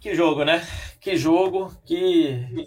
[0.00, 0.66] Que jogo, né?
[0.98, 2.66] Que jogo, que,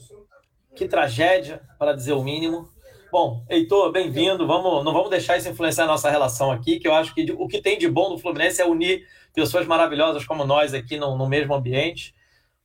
[0.75, 2.69] que tragédia, para dizer o mínimo.
[3.11, 4.45] Bom, Heitor, bem-vindo.
[4.45, 7.47] Vamos, não vamos deixar isso influenciar a nossa relação aqui, que eu acho que o
[7.47, 11.27] que tem de bom no Fluminense é unir pessoas maravilhosas como nós aqui no, no
[11.27, 12.13] mesmo ambiente,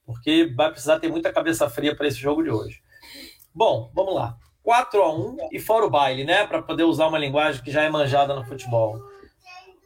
[0.04, 2.82] porque vai precisar ter muita cabeça fria para esse jogo de hoje.
[3.55, 4.37] Bom, vamos lá.
[4.62, 6.46] 4 a 1 e fora o baile, né?
[6.46, 8.98] Para poder usar uma linguagem que já é manjada no futebol.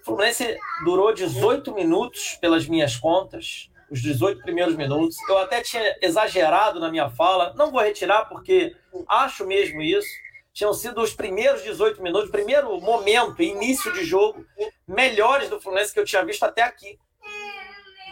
[0.01, 5.17] O Fluminense durou 18 minutos, pelas minhas contas, os 18 primeiros minutos.
[5.29, 8.75] Eu até tinha exagerado na minha fala, não vou retirar porque
[9.07, 10.09] acho mesmo isso.
[10.53, 14.45] Tinham sido os primeiros 18 minutos, primeiro momento, início de jogo,
[14.89, 16.99] melhores do Fluminense que eu tinha visto até aqui.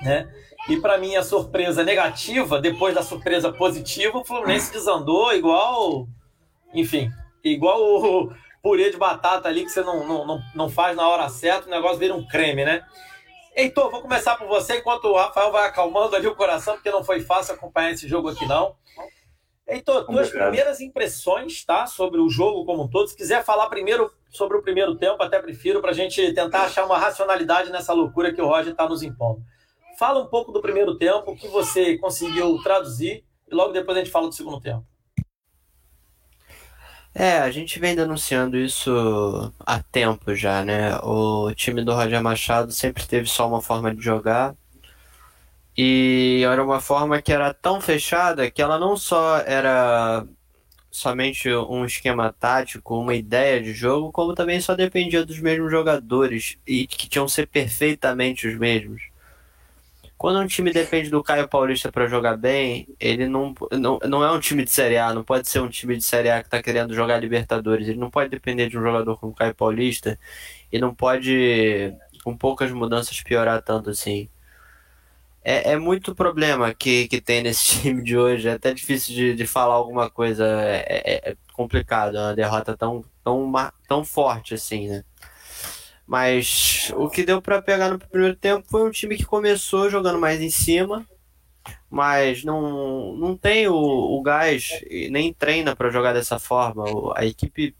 [0.03, 0.31] Né?
[0.69, 6.07] E para minha surpresa negativa, depois da surpresa positiva, o Fluminense desandou igual,
[6.75, 7.11] enfim,
[7.43, 11.67] igual o purê de batata ali que você não, não, não faz na hora certa,
[11.67, 12.85] o negócio vira um creme, né?
[13.61, 17.05] Heitor, vou começar por você, enquanto o Rafael vai acalmando ali o coração, porque não
[17.05, 18.75] foi fácil acompanhar esse jogo aqui, não.
[19.69, 21.87] Heitor, tuas primeiras impressões, tá?
[21.87, 23.09] Sobre o jogo como um todo.
[23.09, 26.87] Se quiser falar primeiro sobre o primeiro tempo, até prefiro, para a gente tentar achar
[26.87, 29.43] uma racionalidade nessa loucura que o Roger está nos impondo.
[29.99, 34.01] Fala um pouco do primeiro tempo, o que você conseguiu traduzir, e logo depois a
[34.01, 34.87] gente fala do segundo tempo.
[37.15, 40.97] É, a gente vem denunciando isso há tempo já, né?
[41.03, 44.55] O time do Roger Machado sempre teve só uma forma de jogar.
[45.77, 50.27] E era uma forma que era tão fechada que ela não só era
[50.91, 56.59] somente um esquema tático, uma ideia de jogo, como também só dependia dos mesmos jogadores
[56.67, 59.10] e que tinham que ser perfeitamente os mesmos.
[60.21, 64.31] Quando um time depende do Caio Paulista para jogar bem, ele não, não, não é
[64.31, 66.63] um time de Série A, não pode ser um time de Série A que está
[66.63, 67.89] querendo jogar Libertadores.
[67.89, 70.19] Ele não pode depender de um jogador como Caio Paulista
[70.71, 74.29] e não pode, com poucas mudanças, piorar tanto assim.
[75.43, 78.47] É, é muito problema que, que tem nesse time de hoje.
[78.47, 80.47] É até difícil de, de falar alguma coisa.
[80.47, 83.51] É, é, é complicado, é uma derrota tão, tão,
[83.89, 85.03] tão forte assim, né?
[86.11, 90.19] Mas o que deu para pegar no primeiro tempo foi um time que começou jogando
[90.19, 91.07] mais em cima,
[91.89, 94.71] mas não, não tem o, o gás,
[95.09, 96.85] nem treina para jogar dessa forma.
[97.15, 97.77] A equipe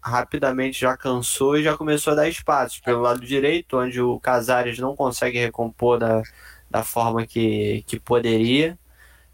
[0.00, 4.78] rapidamente já cansou e já começou a dar espaços pelo lado direito, onde o Casares
[4.78, 6.22] não consegue recompor da,
[6.70, 8.78] da forma que, que poderia.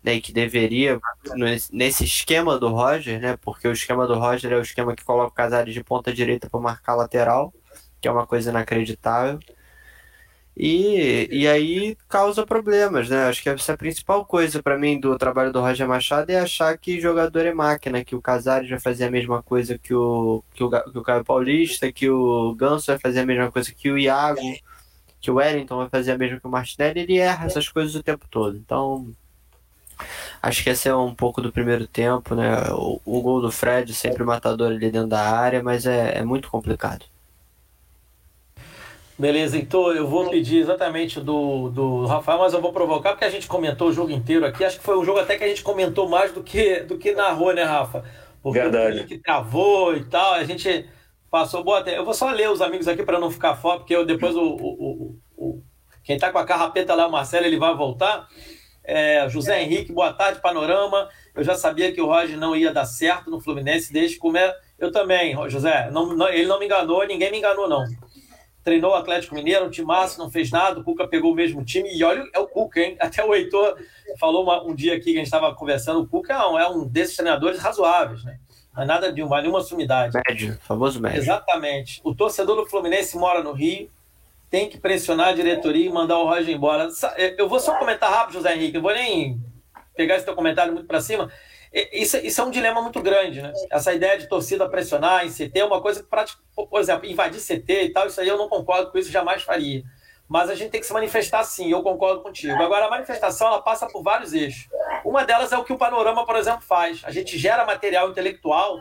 [0.02, 0.98] Né, que deveria
[1.70, 5.28] nesse esquema do Roger, né, porque o esquema do Roger é o esquema que coloca
[5.28, 7.52] o Casares de ponta direita para marcar lateral
[8.00, 9.38] que é uma coisa inacreditável.
[10.56, 13.24] E, e aí causa problemas, né?
[13.28, 16.38] Acho que essa é a principal coisa para mim do trabalho do Roger Machado é
[16.38, 20.44] achar que jogador é máquina, que o Casares vai fazer a mesma coisa que o,
[20.52, 23.90] que o, que o Caio Paulista, que o Ganso vai fazer a mesma coisa que
[23.90, 24.40] o Iago,
[25.20, 27.00] que o Wellington vai fazer a mesma que o Martinelli.
[27.00, 28.56] Ele erra essas coisas o tempo todo.
[28.56, 29.14] Então,
[30.42, 32.52] acho que esse é um pouco do primeiro tempo, né?
[32.72, 36.50] O, o gol do Fred, sempre matador ali dentro da área, mas é, é muito
[36.50, 37.04] complicado.
[39.20, 43.30] Beleza, então eu vou pedir exatamente do, do Rafael, mas eu vou provocar porque a
[43.30, 44.64] gente comentou o jogo inteiro aqui.
[44.64, 47.12] Acho que foi um jogo até que a gente comentou mais do que, do que
[47.12, 48.02] narrou, né, Rafa?
[48.42, 49.04] Porque Verdade.
[49.04, 50.88] que travou e tal, a gente
[51.30, 51.98] passou boa até.
[51.98, 54.40] Eu vou só ler os amigos aqui para não ficar fora, porque eu, depois o,
[54.40, 55.62] o, o, o,
[56.02, 58.26] quem tá com a carrapeta lá, o Marcelo, ele vai voltar.
[58.82, 61.10] É, José Henrique, boa tarde, Panorama.
[61.34, 64.56] Eu já sabia que o Roger não ia dar certo no Fluminense desde como é.
[64.78, 65.90] Eu também, José.
[65.90, 67.84] Não, não, ele não me enganou, ninguém me enganou, não
[68.62, 71.64] treinou o Atlético Mineiro, um time massa, não fez nada, o Cuca pegou o mesmo
[71.64, 72.96] time, e olha, é o Cuca, hein?
[73.00, 73.76] Até o Heitor
[74.18, 76.68] falou uma, um dia aqui que a gente estava conversando, o Cuca é um, é
[76.68, 78.38] um desses treinadores razoáveis, né?
[78.74, 80.16] Não é nada de uma, nenhuma sumidade.
[80.28, 81.18] Médio, famoso médio.
[81.18, 82.00] Exatamente.
[82.04, 83.90] O torcedor do Fluminense mora no Rio,
[84.50, 86.88] tem que pressionar a diretoria e mandar o Roger embora.
[87.38, 89.40] Eu vou só comentar rápido, José Henrique, eu vou nem
[89.96, 91.30] pegar esse teu comentário muito para cima.
[91.72, 93.52] Isso, isso, é um dilema muito grande, né?
[93.70, 97.82] Essa ideia de torcida pressionar em CT é uma coisa que, por exemplo, invadir CT
[97.84, 99.84] e tal, isso aí eu não concordo com isso, jamais faria.
[100.28, 102.60] Mas a gente tem que se manifestar sim, eu concordo contigo.
[102.62, 104.68] Agora, a manifestação ela passa por vários eixos.
[105.04, 107.02] Uma delas é o que o Panorama, por exemplo, faz.
[107.04, 108.80] A gente gera material intelectual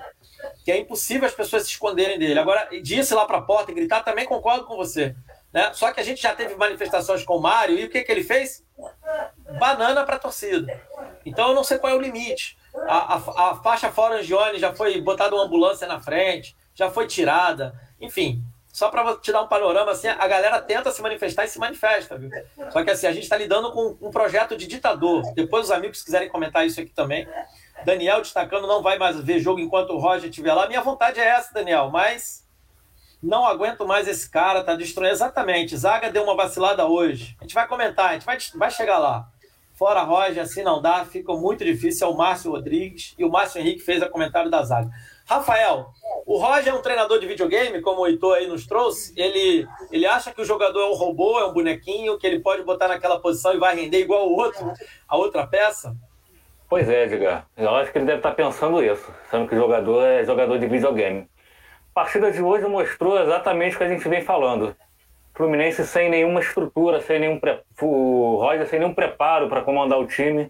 [0.64, 2.40] que é impossível as pessoas se esconderem dele.
[2.40, 5.16] Agora, disse lá para a porta e gritar, também concordo com você.
[5.52, 5.72] Né?
[5.74, 8.24] Só que a gente já teve manifestações com o Mário e o que, que ele
[8.24, 8.64] fez?
[9.60, 10.82] Banana para a torcida.
[11.26, 12.58] Então eu não sei qual é o limite.
[12.88, 17.08] A, a, a faixa fora Angione já foi botada uma ambulância na frente, já foi
[17.08, 17.74] tirada.
[18.00, 21.58] Enfim, só para te dar um panorama, assim, a galera tenta se manifestar e se
[21.58, 22.30] manifesta, viu?
[22.72, 25.24] Só que assim, a gente está lidando com um projeto de ditador.
[25.34, 27.28] Depois os amigos quiserem comentar isso aqui também.
[27.84, 30.68] Daniel destacando, não vai mais ver jogo enquanto o Roger estiver lá.
[30.68, 32.48] Minha vontade é essa, Daniel, mas
[33.22, 35.14] não aguento mais esse cara, tá destruindo.
[35.14, 37.36] Exatamente, Zaga deu uma vacilada hoje.
[37.40, 39.28] A gente vai comentar, a gente vai, vai chegar lá.
[39.74, 42.06] Fora Roger, assim não dá, fica muito difícil.
[42.06, 44.90] É o Márcio Rodrigues e o Márcio Henrique fez a comentário da zaga.
[45.26, 45.88] Rafael,
[46.26, 49.14] o Roger é um treinador de videogame, como o Heitor aí nos trouxe.
[49.16, 52.64] Ele, ele acha que o jogador é um robô, é um bonequinho, que ele pode
[52.64, 54.74] botar naquela posição e vai render igual o outro,
[55.08, 55.96] a outra peça?
[56.68, 57.48] Pois é, Edgar.
[57.56, 60.68] Eu acho que ele deve estar pensando isso, sendo que o jogador é jogador de
[60.68, 61.30] videogame.
[62.00, 64.74] A partida de hoje mostrou exatamente o que a gente vem falando.
[65.34, 67.60] Fluminense sem nenhuma estrutura, sem nenhum pre...
[67.82, 70.50] o Roger sem nenhum preparo para comandar o time.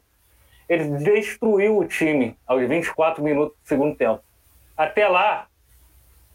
[0.70, 4.22] Ele destruiu o time aos 24 minutos do segundo tempo.
[4.78, 5.48] Até lá,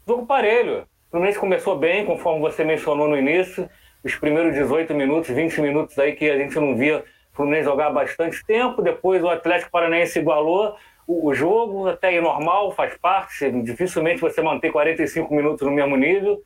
[0.05, 0.81] jogo parelho.
[1.07, 3.69] O Fluminense começou bem, conforme você mencionou no início.
[4.03, 7.89] Os primeiros 18 minutos, 20 minutos aí que a gente não via o Fluminense jogar
[7.89, 8.81] bastante tempo.
[8.81, 10.75] Depois o Atlético Paranaense igualou
[11.07, 13.49] o, jogo, até aí normal, faz parte.
[13.61, 16.41] Dificilmente você manter 45 minutos no mesmo nível.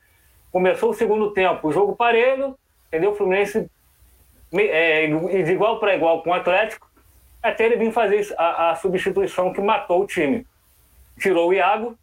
[0.52, 2.56] Começou o segundo tempo, o jogo parelho,
[2.88, 3.12] entendeu?
[3.12, 3.70] O Fluminense
[4.54, 6.90] é, de igual para igual com o Atlético,
[7.42, 10.46] até ele vir fazer a, a substituição que matou o time
[11.20, 11.98] tirou o Iago,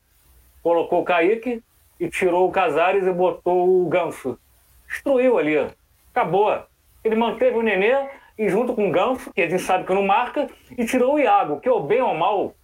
[0.62, 1.62] colocou o Kaique
[1.98, 4.38] e tirou o Casares e botou o Ganso.
[4.86, 5.56] Destruiu ali.
[6.10, 6.62] Acabou.
[7.02, 8.08] Ele manteve o Nenê
[8.38, 11.18] e junto com o Ganso, que a gente sabe que não marca, e tirou o
[11.18, 12.54] Iago, que, ou bem ou mal,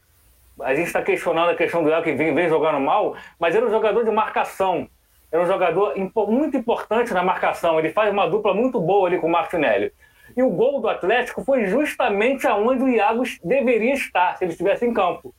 [0.61, 3.65] a gente está questionando a questão do Iago que vem, vem jogando mal, mas era
[3.65, 4.89] um jogador de marcação.
[5.31, 5.95] Era um jogador
[6.29, 7.79] muito importante na marcação.
[7.79, 9.91] Ele faz uma dupla muito boa ali com o Martinelli.
[10.37, 14.85] E o gol do Atlético foi justamente aonde o Iago deveria estar, se ele estivesse
[14.85, 15.35] em campo.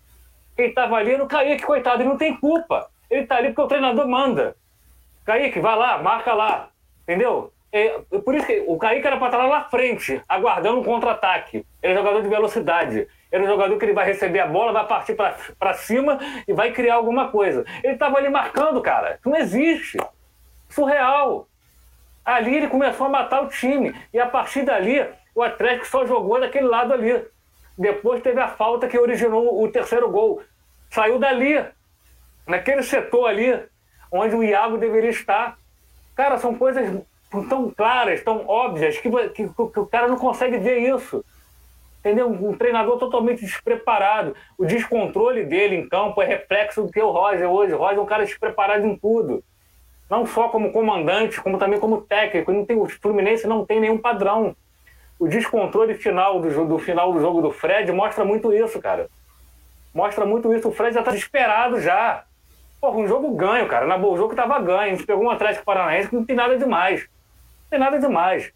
[0.56, 2.90] Quem estava ali era o Kaique, coitado, ele não tem culpa.
[3.10, 4.56] Ele está ali porque o treinador manda.
[5.26, 6.70] Kaique, vai lá, marca lá.
[7.04, 7.52] Entendeu?
[7.76, 11.66] É, por isso que o Kaique era para estar lá na frente, aguardando um contra-ataque.
[11.82, 13.08] Ele é jogador de velocidade.
[13.32, 16.72] Ele é jogador que ele vai receber a bola, vai partir para cima e vai
[16.72, 17.66] criar alguma coisa.
[17.84, 19.16] Ele estava ali marcando, cara.
[19.16, 19.98] Isso não existe.
[20.70, 21.48] Surreal.
[22.24, 23.92] Ali ele começou a matar o time.
[24.14, 25.04] E a partir dali,
[25.34, 27.26] o Atlético só jogou daquele lado ali.
[27.76, 30.44] Depois teve a falta que originou o terceiro gol.
[30.92, 31.60] Saiu dali,
[32.46, 33.60] naquele setor ali,
[34.12, 35.58] onde o Iago deveria estar.
[36.16, 37.02] Cara, são coisas
[37.42, 41.24] tão claras, tão óbvias, que, que, que o cara não consegue ver isso.
[42.00, 42.30] Entendeu?
[42.30, 44.36] Um treinador totalmente despreparado.
[44.58, 47.74] O descontrole dele em campo é reflexo do que o Roger hoje.
[47.74, 49.42] O Roger é um cara despreparado em tudo.
[50.10, 52.52] Não só como comandante, como também como técnico.
[52.52, 54.54] Não tem, o Fluminense não tem nenhum padrão
[55.24, 59.08] o descontrole final do, do final do jogo do Fred mostra muito isso, cara.
[59.94, 60.68] Mostra muito isso.
[60.68, 62.26] O Fred já tá desesperado já.
[62.82, 63.86] Pô, um jogo ganho, cara.
[63.86, 64.80] Na boa, o jogo tava ganho.
[64.82, 67.08] A gente pegou um Atlético Paranaense que não tem nada demais.
[67.74, 68.54] Tem nada demais.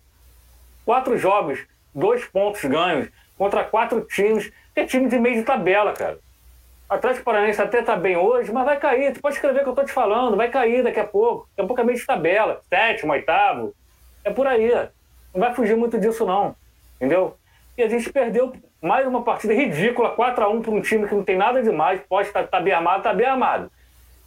[0.85, 5.91] Quatro jogos, dois pontos ganhos contra quatro times, que é time de meio de tabela,
[5.91, 6.19] cara.
[6.87, 9.11] Atlético Paranaense até tá bem hoje, mas vai cair.
[9.11, 11.49] Tu pode escrever o que eu tô te falando, vai cair daqui a pouco.
[11.49, 12.61] Daqui a pouco é meio de tabela.
[12.69, 13.73] Sétimo, oitavo.
[14.23, 14.69] É por aí.
[15.33, 16.55] Não vai fugir muito disso, não.
[16.97, 17.35] Entendeu?
[17.75, 21.15] E a gente perdeu mais uma partida ridícula, 4 a 1 para um time que
[21.15, 23.71] não tem nada demais, pode estar tá, tá bem armado, está bem armado.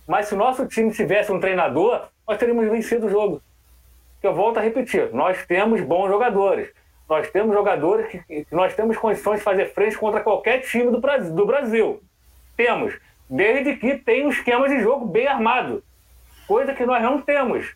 [0.05, 3.41] Mas se o nosso time tivesse um treinador, nós teríamos vencido o jogo.
[4.23, 6.71] Eu volto a repetir, nós temos bons jogadores.
[7.09, 11.01] Nós temos jogadores que, que nós temos condições de fazer frente contra qualquer time do
[11.01, 12.03] Brasil, do Brasil.
[12.57, 12.95] Temos,
[13.29, 15.83] desde que tenha um esquema de jogo bem armado.
[16.47, 17.75] Coisa que nós não temos.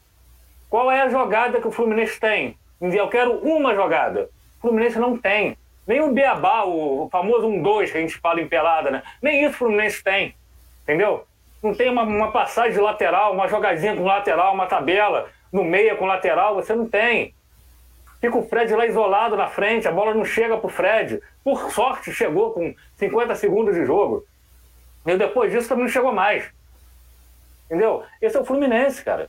[0.69, 2.57] Qual é a jogada que o Fluminense tem?
[2.81, 4.29] Eu quero uma jogada.
[4.59, 5.57] O Fluminense não tem.
[5.87, 9.03] Nem o Beabá, o famoso 1-2 que a gente fala em pelada, né?
[9.23, 10.35] Nem isso o Fluminense tem.
[10.83, 11.27] Entendeu?
[11.63, 15.95] Não tem uma, uma passagem de lateral, uma jogadinha com lateral, uma tabela no meia
[15.95, 17.33] com lateral, você não tem.
[18.21, 21.21] Fica o Fred lá isolado na frente, a bola não chega pro Fred.
[21.45, 24.27] Por sorte, chegou com 50 segundos de jogo.
[25.07, 26.53] E depois disso também não chegou mais.
[27.67, 28.03] Entendeu?
[28.21, 29.29] Esse é o Fluminense, cara.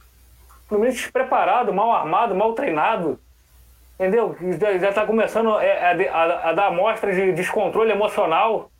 [0.67, 3.19] Fluminense despreparado, mal armado, mal treinado.
[3.93, 4.35] Entendeu?
[4.81, 8.71] Já está começando é, a, a, a, dar amostras de descontrole emocional.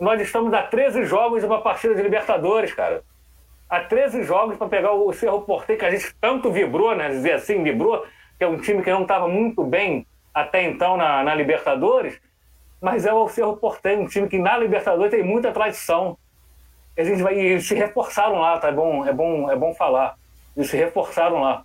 [0.00, 3.02] Nós estamos a 13 jogos de uma partida de Libertadores, cara.
[3.68, 7.08] Há 13 jogos para pegar o Cerro Porteiro, que a gente tanto vibrou, né?
[7.10, 8.06] Dizer assim, vibrou,
[8.38, 12.18] que é um time que não estava muito bem até então na, na Libertadores,
[12.80, 16.16] mas é o Cerro Porteiro, um time que na Libertadores tem muita tradição.
[16.96, 20.16] A gente vai, eles se reforçaram lá, tá bom, é bom, é bom falar.
[20.56, 21.64] Eles se reforçaram lá.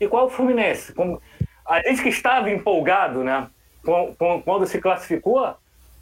[0.00, 0.92] E qual o Fluminense?
[0.92, 1.20] Como,
[1.64, 3.48] a gente que estava empolgado, né,
[4.44, 5.54] quando se classificou,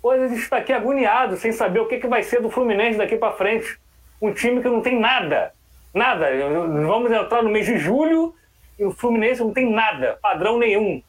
[0.03, 2.99] hoje a gente está aqui agoniado, sem saber o que, que vai ser do Fluminense
[2.99, 3.79] daqui para frente.
[4.25, 5.53] Um time que não tem nada,
[5.93, 6.27] nada.
[6.87, 8.35] Vamos entrar no mês de julho
[8.79, 11.03] e o Fluminense não tem nada, padrão nenhum,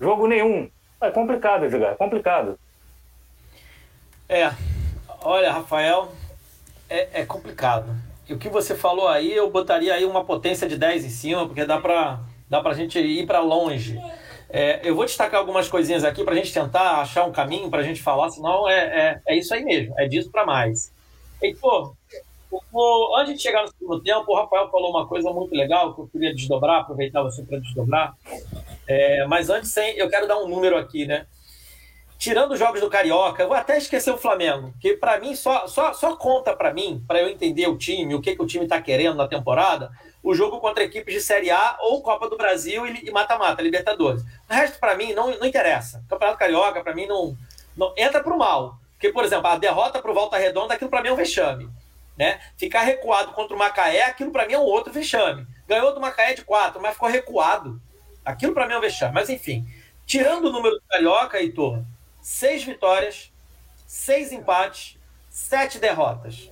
[0.00, 0.70] jogo nenhum.
[0.98, 2.58] É complicado, Edgar, é complicado.
[4.26, 4.50] É,
[5.20, 6.10] olha, Rafael,
[6.88, 7.94] é, é complicado.
[8.26, 11.46] E o que você falou aí, eu botaria aí uma potência de 10 em cima,
[11.46, 12.18] porque dá para
[12.48, 14.00] dá pra gente ir para longe.
[14.48, 17.80] É, eu vou destacar algumas coisinhas aqui para a gente tentar achar um caminho para
[17.80, 20.90] a gente falar, senão é, é, é, isso aí mesmo, é disso para mais.
[21.42, 21.94] Heitor,
[22.72, 26.00] o, antes de chegar no segundo tempo, o Rafael falou uma coisa muito legal que
[26.00, 28.16] eu queria desdobrar, aproveitar você para desdobrar.
[28.86, 31.26] É, mas antes, eu quero dar um número aqui, né?
[32.18, 35.66] Tirando os jogos do Carioca, eu vou até esquecer o Flamengo, que para mim só,
[35.66, 38.64] só, só conta para mim, para eu entender o time, o que, que o time
[38.64, 39.90] está querendo na temporada,
[40.22, 44.22] o jogo contra equipes de Série A ou Copa do Brasil e mata-mata, Libertadores.
[44.48, 46.02] O resto, para mim, não, não interessa.
[46.08, 47.36] Campeonato Carioca, para mim, não,
[47.76, 48.78] não entra pro mal.
[48.92, 51.68] Porque, por exemplo, a derrota pro Volta Redonda, aquilo para mim é um vexame.
[52.16, 52.40] Né?
[52.56, 55.46] Ficar recuado contra o Macaé, aquilo para mim é um outro vexame.
[55.66, 57.80] Ganhou do Macaé de quatro, mas ficou recuado.
[58.24, 59.14] Aquilo para mim é um vexame.
[59.14, 59.66] Mas, enfim,
[60.06, 61.82] tirando o número do Carioca, Heitor,
[62.22, 63.32] seis vitórias,
[63.86, 64.96] seis empates,
[65.28, 66.50] sete derrotas.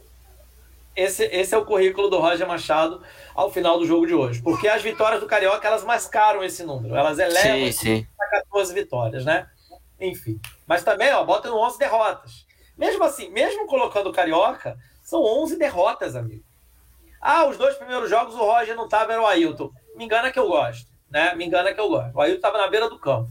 [0.95, 3.02] Esse, esse é o currículo do Roger Machado
[3.35, 4.42] ao final do jogo de hoje.
[4.42, 6.95] Porque as vitórias do Carioca, elas mascaram esse número.
[6.95, 7.66] Elas elevam
[8.21, 9.49] a 14 vitórias, né?
[9.99, 10.38] Enfim.
[10.66, 12.45] Mas também, ó, bota no 11 derrotas.
[12.76, 16.44] Mesmo assim, mesmo colocando o Carioca, são 11 derrotas, amigo.
[17.21, 19.71] Ah, os dois primeiros jogos o Roger não tava, era o Ailton.
[19.94, 21.35] Me engana que eu gosto, né?
[21.35, 22.16] Me engana que eu gosto.
[22.16, 23.30] O Ailton tava na beira do campo.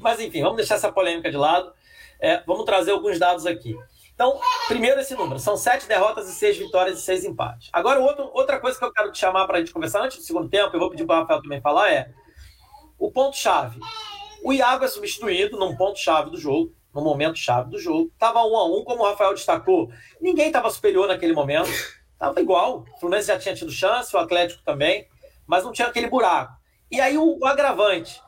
[0.00, 1.72] Mas enfim, vamos deixar essa polêmica de lado.
[2.18, 3.76] É, vamos trazer alguns dados aqui.
[4.14, 5.38] Então, primeiro esse número.
[5.38, 7.68] São sete derrotas e seis vitórias e seis empates.
[7.72, 10.24] Agora, outro, outra coisa que eu quero te chamar para a gente conversar antes do
[10.24, 12.10] segundo tempo, eu vou pedir para o Rafael também falar, é
[12.98, 13.78] o ponto-chave.
[14.42, 18.10] O Iago é substituído num ponto-chave do jogo, no momento-chave do jogo.
[18.12, 19.90] Estava um a um, como o Rafael destacou.
[20.20, 21.70] Ninguém estava superior naquele momento.
[22.12, 22.84] Estava igual.
[22.94, 25.06] O Fluminense já tinha tido chance, o Atlético também,
[25.46, 26.56] mas não tinha aquele buraco.
[26.90, 28.20] E aí o, o agravante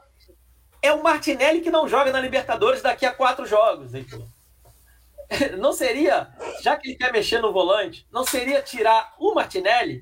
[0.82, 4.26] é o Martinelli que não joga na Libertadores daqui a quatro jogos, Heitor.
[5.58, 6.28] Não seria,
[6.62, 10.00] já que ele quer mexer no volante, não seria tirar o Martinelli,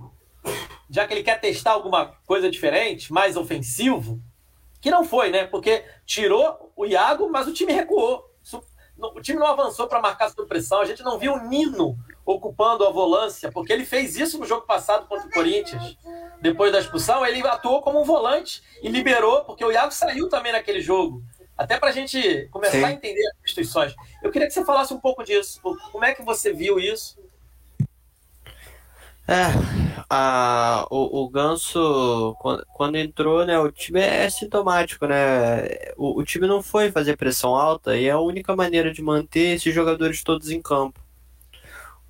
[0.88, 4.20] já que ele quer testar alguma coisa diferente, mais ofensivo?
[4.80, 5.44] Que não foi, né?
[5.44, 8.24] Porque tirou o Iago, mas o time recuou.
[8.98, 10.80] O time não avançou para marcar sob pressão.
[10.80, 14.66] A gente não viu o Nino ocupando a volância, porque ele fez isso no jogo
[14.66, 15.96] passado contra o Corinthians.
[16.40, 20.52] Depois da expulsão, ele atuou como um volante e liberou, porque o Iago saiu também
[20.52, 21.22] naquele jogo.
[21.56, 22.84] Até para a gente começar Sim.
[22.84, 23.94] a entender as instituições.
[24.22, 25.60] Eu queria que você falasse um pouco disso.
[25.92, 27.18] Como é que você viu isso?
[29.28, 29.46] É,
[30.08, 35.66] a, o, o Ganso, quando, quando, entrou, né, o time é sintomático, né?
[35.96, 39.56] O, o, time não foi fazer pressão alta e é a única maneira de manter
[39.56, 41.00] esses jogadores todos em campo.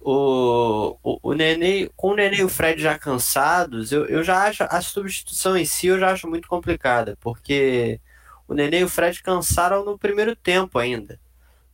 [0.00, 4.44] O, o, o Nenê, com o Nenê e o Fred já cansados, eu, eu já
[4.44, 8.00] acho a substituição em si eu já acho muito complicada, porque
[8.46, 11.18] o Nenê e o Fred cansaram no primeiro tempo ainda.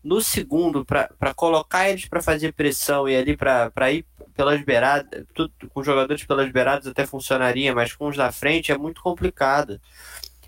[0.02, 4.04] No segundo, para colocar eles para fazer pressão e ali para ir
[4.34, 8.78] pelas beiradas, tudo, com jogadores pelas beiradas até funcionaria, mas com os da frente é
[8.78, 9.80] muito complicado.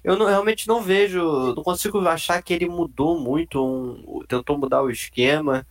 [0.03, 4.83] Eu não, realmente não vejo, não consigo achar que ele mudou muito, um, tentou mudar
[4.83, 5.67] o esquema.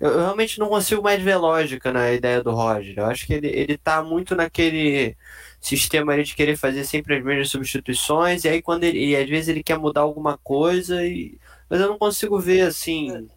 [0.00, 2.98] Eu, eu, realmente não consigo mais ver lógica na ideia do Roger.
[2.98, 5.16] Eu acho que ele, ele tá muito naquele
[5.60, 9.10] sistema de querer fazer sempre as mesmas substituições, e aí quando ele.
[9.10, 11.38] E às vezes ele quer mudar alguma coisa, e,
[11.68, 13.28] mas eu não consigo ver assim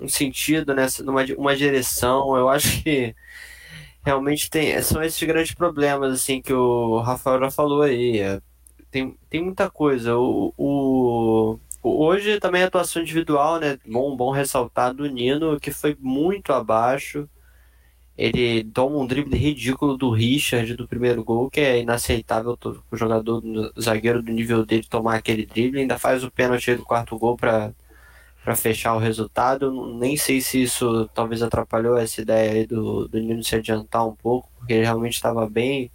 [0.00, 2.36] um sentido nessa, numa uma direção.
[2.36, 3.14] Eu acho que
[4.04, 8.18] realmente tem, são esses grandes problemas assim que o Rafael já falou aí.
[8.20, 8.40] É,
[8.90, 10.16] tem, tem muita coisa.
[10.16, 13.78] O, o, hoje também a atuação individual, né?
[13.86, 17.28] Bom, bom ressaltar do Nino, que foi muito abaixo.
[18.18, 22.58] Ele toma um drible ridículo do Richard do primeiro gol, que é inaceitável
[22.90, 23.42] o jogador,
[23.80, 25.80] zagueiro do nível dele tomar aquele drible.
[25.80, 27.72] Ainda faz o pênalti do quarto gol para
[28.48, 29.94] para fechar o resultado.
[29.98, 34.14] Nem sei se isso talvez atrapalhou essa ideia aí do, do Nino se adiantar um
[34.14, 35.90] pouco, porque ele realmente estava bem,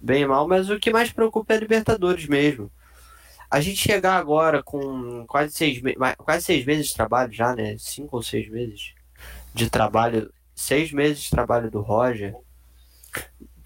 [0.00, 0.46] bem mal.
[0.46, 2.70] Mas o que mais preocupa é a Libertadores mesmo.
[3.50, 5.80] A gente chegar agora com quase seis,
[6.18, 7.76] quase seis meses de trabalho já, né?
[7.78, 8.94] Cinco ou seis meses
[9.52, 12.34] de trabalho, seis meses de trabalho do Roger.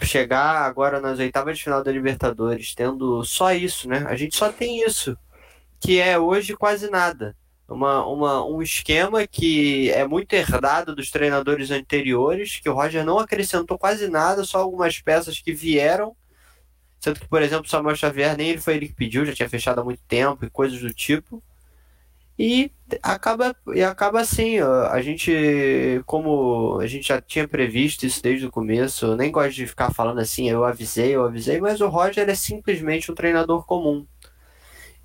[0.03, 4.05] Chegar agora nas oitavas de final da Libertadores, tendo só isso, né?
[4.09, 5.17] A gente só tem isso,
[5.81, 7.37] que é hoje quase nada
[7.69, 13.19] uma, uma, um esquema que é muito herdado dos treinadores anteriores, que o Roger não
[13.19, 16.17] acrescentou quase nada, só algumas peças que vieram.
[16.99, 19.49] Sendo que, por exemplo, o Samuel Xavier nem ele foi ele que pediu, já tinha
[19.49, 21.43] fechado há muito tempo e coisas do tipo.
[22.39, 22.71] E
[23.03, 25.33] acaba, e acaba assim, a gente,
[26.07, 29.93] como a gente já tinha previsto isso desde o começo, eu nem gosto de ficar
[29.93, 34.07] falando assim, eu avisei, eu avisei, mas o Roger é simplesmente um treinador comum.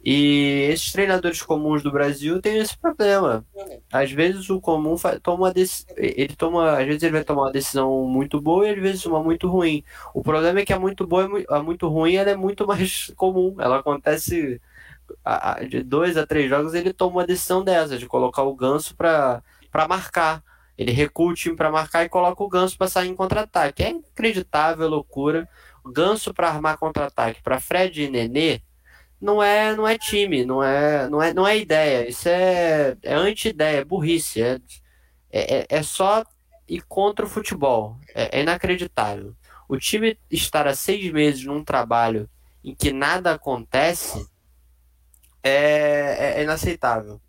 [0.06, 3.46] E esses treinadores comuns do Brasil têm esse problema.
[3.92, 5.54] Às vezes o comum toma
[5.96, 9.24] ele toma, às vezes ele vai tomar uma decisão muito boa e às vezes uma
[9.24, 9.82] muito ruim.
[10.14, 13.56] O problema é que a muito boa, a muito ruim, ela é muito mais comum.
[13.60, 14.60] Ela acontece
[15.70, 19.42] de dois a três jogos, ele toma uma decisão dessa, de colocar o Ganso para
[19.88, 20.44] marcar.
[20.78, 23.84] Ele recua o time para marcar e coloca o Ganso para sair em contra-ataque.
[23.84, 25.48] É inacreditável, loucura.
[25.84, 28.62] O Ganso para armar contra-ataque para Fred e Nenê
[29.22, 32.10] não é não é time, não é não é não é ideia.
[32.10, 34.60] Isso é é anti-ideia, é burrice, é,
[35.32, 36.24] é, é só
[36.68, 37.98] ir contra o futebol.
[38.16, 39.36] É, é inacreditável.
[39.68, 42.30] O time estar há seis meses num trabalho
[42.64, 44.26] em que nada acontece
[45.44, 47.20] é, é, é inaceitável.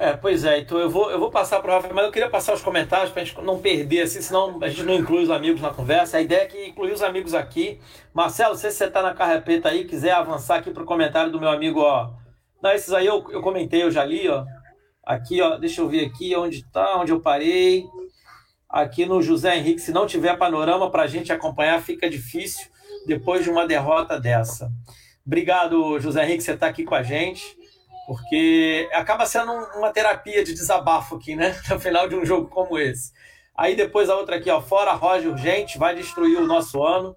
[0.00, 2.30] É, pois é, então eu vou, eu vou passar para o Rafa, mas eu queria
[2.30, 5.30] passar os comentários para a gente não perder, assim, senão a gente não inclui os
[5.30, 6.18] amigos na conversa.
[6.18, 7.80] A ideia é que incluir os amigos aqui.
[8.14, 11.48] Marcelo, se você está na carrapeta aí, quiser avançar aqui para o comentário do meu
[11.48, 12.12] amigo, ó.
[12.62, 14.44] Não, esses aí eu, eu comentei, eu já li, ó.
[15.04, 17.84] Aqui, ó, deixa eu ver aqui onde está, onde eu parei.
[18.68, 22.68] Aqui no José Henrique, se não tiver panorama para a gente acompanhar, fica difícil
[23.04, 24.70] depois de uma derrota dessa.
[25.28, 27.56] Obrigado, José Henrique, você está aqui com a gente
[28.08, 31.54] porque acaba sendo uma terapia de desabafo aqui, né?
[31.68, 33.12] No final de um jogo como esse.
[33.54, 37.14] Aí depois a outra aqui, ó, fora Roger urgente, vai destruir o nosso ano.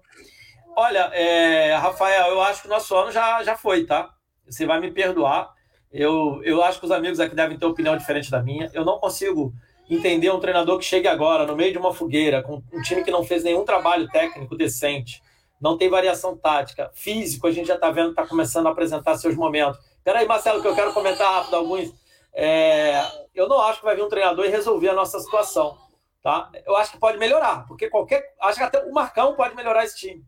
[0.76, 4.10] Olha, é, Rafael, eu acho que o nosso ano já, já foi, tá?
[4.46, 5.48] Você vai me perdoar.
[5.90, 8.70] Eu, eu acho que os amigos aqui devem ter opinião diferente da minha.
[8.74, 9.54] Eu não consigo
[9.88, 13.10] entender um treinador que chegue agora, no meio de uma fogueira, com um time que
[13.10, 15.21] não fez nenhum trabalho técnico decente,
[15.62, 19.16] não tem variação tática, físico, a gente já está vendo que está começando a apresentar
[19.16, 21.92] seus momentos Peraí, Marcelo, que eu quero comentar rápido alguns.
[22.34, 23.00] É,
[23.34, 25.78] eu não acho que vai vir um treinador e resolver a nossa situação.
[26.20, 26.50] Tá?
[26.66, 28.22] Eu acho que pode melhorar, porque qualquer.
[28.40, 30.24] Acho que até o Marcão pode melhorar esse time.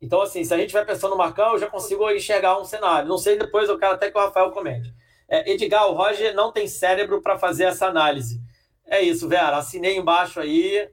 [0.00, 3.08] Então, assim, se a gente vai pensando no Marcão, eu já consigo enxergar um cenário.
[3.08, 4.92] Não sei, depois eu quero até que o Rafael comente.
[5.28, 8.40] É, Edgar, o Roger não tem cérebro para fazer essa análise.
[8.86, 9.56] É isso, Vera.
[9.56, 10.90] Assinei embaixo aí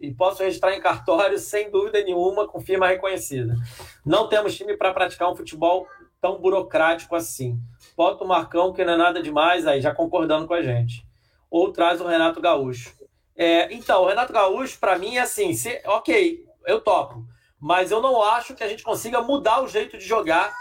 [0.00, 3.56] e posso registrar em cartório sem dúvida nenhuma, com firma reconhecida.
[4.04, 5.86] Não temos time para praticar um futebol
[6.20, 7.58] tão burocrático assim.
[7.96, 11.06] Bota o Marcão, que não é nada demais, aí já concordando com a gente.
[11.50, 12.94] Ou traz o Renato Gaúcho.
[13.34, 17.24] É, então, o Renato Gaúcho, para mim, é assim: se, ok, eu topo.
[17.60, 20.52] Mas eu não acho que a gente consiga mudar o jeito de jogar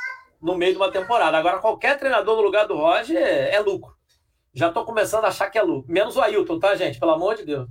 [0.42, 1.38] no meio de uma temporada.
[1.38, 3.96] Agora, qualquer treinador no lugar do Roger é, é lucro.
[4.54, 5.92] Já estou começando a achar que é lucro.
[5.92, 7.00] Menos o Ailton, tá, gente?
[7.00, 7.68] Pelo amor de Deus.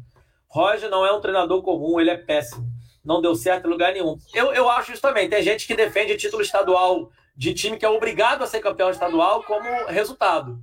[0.57, 2.67] Roger não é um treinador comum, ele é péssimo.
[3.05, 4.17] Não deu certo em lugar nenhum.
[4.33, 5.29] Eu, eu acho isso também.
[5.29, 9.45] Tem gente que defende título estadual de time que é obrigado a ser campeão estadual
[9.45, 10.59] como resultado.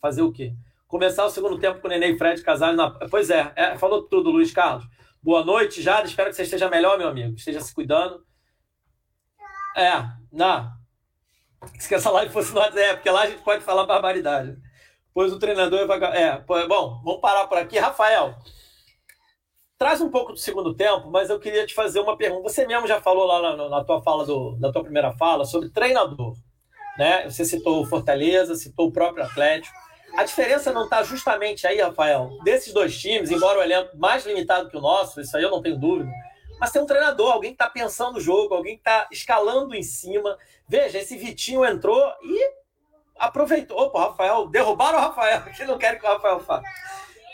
[0.00, 0.52] Fazer o quê?
[0.88, 2.90] Começar o segundo tempo com o Nenê e Fred Casares na.
[3.08, 4.84] Pois é, é, falou tudo, Luiz Carlos.
[5.22, 6.08] Boa noite, Jada.
[6.08, 7.36] Espero que você esteja melhor, meu amigo.
[7.36, 8.26] Esteja se cuidando.
[9.76, 9.92] É,
[10.32, 10.68] não.
[11.78, 14.56] Se essa live fosse WhatsApp, é, porque lá a gente pode falar barbaridade.
[15.14, 16.00] Pois o treinador vai.
[16.16, 17.78] É, bom, vamos parar por aqui.
[17.78, 18.34] Rafael,
[19.82, 22.48] traz um pouco do segundo tempo, mas eu queria te fazer uma pergunta.
[22.48, 25.70] Você mesmo já falou lá na, na tua fala do, na tua primeira fala sobre
[25.70, 26.36] treinador,
[26.96, 27.28] né?
[27.28, 29.74] Você citou o Fortaleza, citou o próprio Atlético.
[30.16, 34.70] A diferença não está justamente aí, Rafael, desses dois times, embora o elenco mais limitado
[34.70, 36.08] que o nosso, isso aí eu não tenho dúvida,
[36.60, 39.82] mas tem um treinador, alguém que está pensando o jogo, alguém que está escalando em
[39.82, 40.38] cima.
[40.68, 42.52] Veja, esse Vitinho entrou e
[43.18, 43.76] aproveitou.
[43.76, 46.62] Opa, Rafael, derrubaram o Rafael, que não querem que o Rafael faça.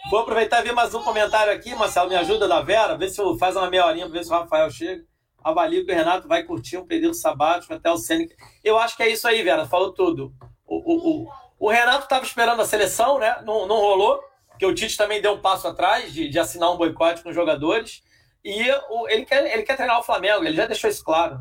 [0.07, 2.09] Vou aproveitar e ver mais um comentário aqui, Marcelo.
[2.09, 5.05] Me ajuda da Vera, vê se faz uma meia horinha ver se o Rafael chega.
[5.45, 8.35] Avalio que o Renato vai curtir um período sabático até o Sêneca.
[8.65, 9.67] Eu acho que é isso aí, Vera.
[9.67, 10.33] Falou tudo.
[10.67, 13.43] O, o, o, o Renato estava esperando a seleção, né?
[13.45, 16.79] Não, não rolou, porque o Tite também deu um passo atrás de, de assinar um
[16.79, 18.03] boicote com os jogadores.
[18.43, 21.39] E o, ele, quer, ele quer treinar o Flamengo, ele já deixou isso claro.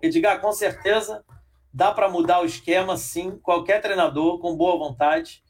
[0.00, 1.24] Edgar, com certeza
[1.72, 3.38] dá para mudar o esquema, sim.
[3.38, 5.42] Qualquer treinador com boa vontade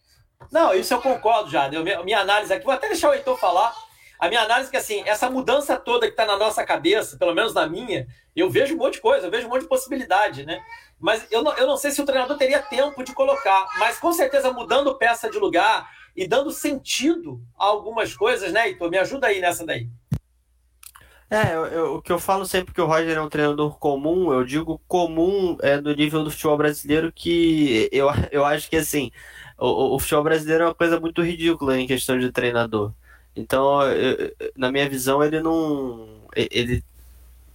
[0.51, 1.69] não, isso eu concordo já.
[2.05, 3.75] Minha análise aqui, vou até deixar o Heitor falar.
[4.19, 7.35] A minha análise é que, assim, essa mudança toda que está na nossa cabeça, pelo
[7.35, 10.45] menos na minha, eu vejo um monte de coisa, eu vejo um monte de possibilidade,
[10.45, 10.61] né?
[10.99, 13.69] Mas eu não, eu não sei se o treinador teria tempo de colocar.
[13.79, 18.91] Mas com certeza mudando peça de lugar e dando sentido a algumas coisas, né, Heitor?
[18.91, 19.89] Me ajuda aí nessa daí.
[21.31, 24.33] É, eu, eu, o que eu falo sempre que o Roger é um treinador comum,
[24.33, 29.13] eu digo comum é do nível do futebol brasileiro que eu, eu acho que assim,
[29.59, 32.93] o, o futebol brasileiro é uma coisa muito ridícula em questão de treinador.
[33.35, 36.09] Então, eu, na minha visão, ele não.
[36.35, 36.85] Ele.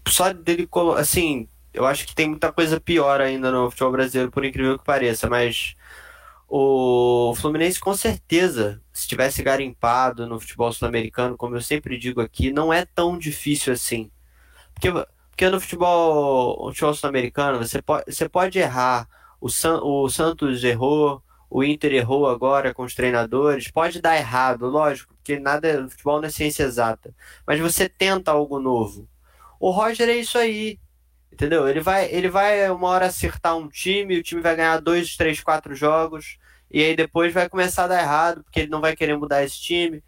[0.08, 0.68] Só dele.
[0.98, 4.86] Assim, eu acho que tem muita coisa pior ainda no futebol brasileiro, por incrível que
[4.86, 5.76] pareça, mas.
[6.56, 12.52] O Fluminense, com certeza, se tivesse garimpado no futebol sul-americano, como eu sempre digo aqui,
[12.52, 14.12] não é tão difícil assim.
[14.74, 14.92] Porque,
[15.32, 19.08] porque no futebol, futebol sul-americano, você pode, você pode errar.
[19.42, 24.66] O, San, o Santos errou, o Inter errou agora com os treinadores, pode dar errado,
[24.66, 27.14] lógico, porque nada, futebol não é ciência exata,
[27.46, 29.08] mas você tenta algo novo.
[29.60, 30.80] O Roger é isso aí.
[31.32, 31.68] Entendeu?
[31.68, 35.42] Ele vai, ele vai uma hora acertar um time, o time vai ganhar dois, três,
[35.44, 36.40] quatro jogos,
[36.72, 39.62] e aí depois vai começar a dar errado, porque ele não vai querer mudar esse
[39.62, 40.04] time.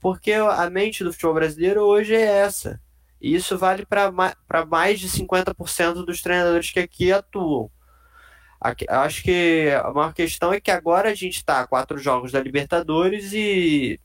[0.00, 2.80] Porque a mente do futebol brasileiro hoje é essa.
[3.20, 7.70] E isso vale para mais de 50% dos treinadores que aqui atuam.
[8.88, 12.40] Acho que a maior questão é que agora a gente está a quatro jogos da
[12.40, 13.98] Libertadores e,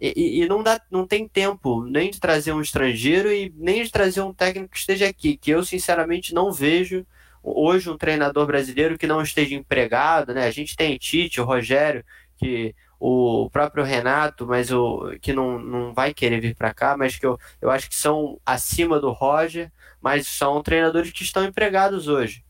[0.00, 3.90] e, e, não, dá, não tem tempo nem de trazer um estrangeiro e nem de
[3.90, 7.06] trazer um técnico que esteja aqui, que eu sinceramente não vejo
[7.42, 10.46] hoje um treinador brasileiro que não esteja empregado, né?
[10.46, 12.04] A gente tem Tite, o Rogério,
[12.36, 17.16] que o próprio Renato, mas o que não, não vai querer vir para cá, mas
[17.16, 19.70] que eu, eu acho que são acima do Roger,
[20.00, 22.44] mas são treinadores que estão empregados hoje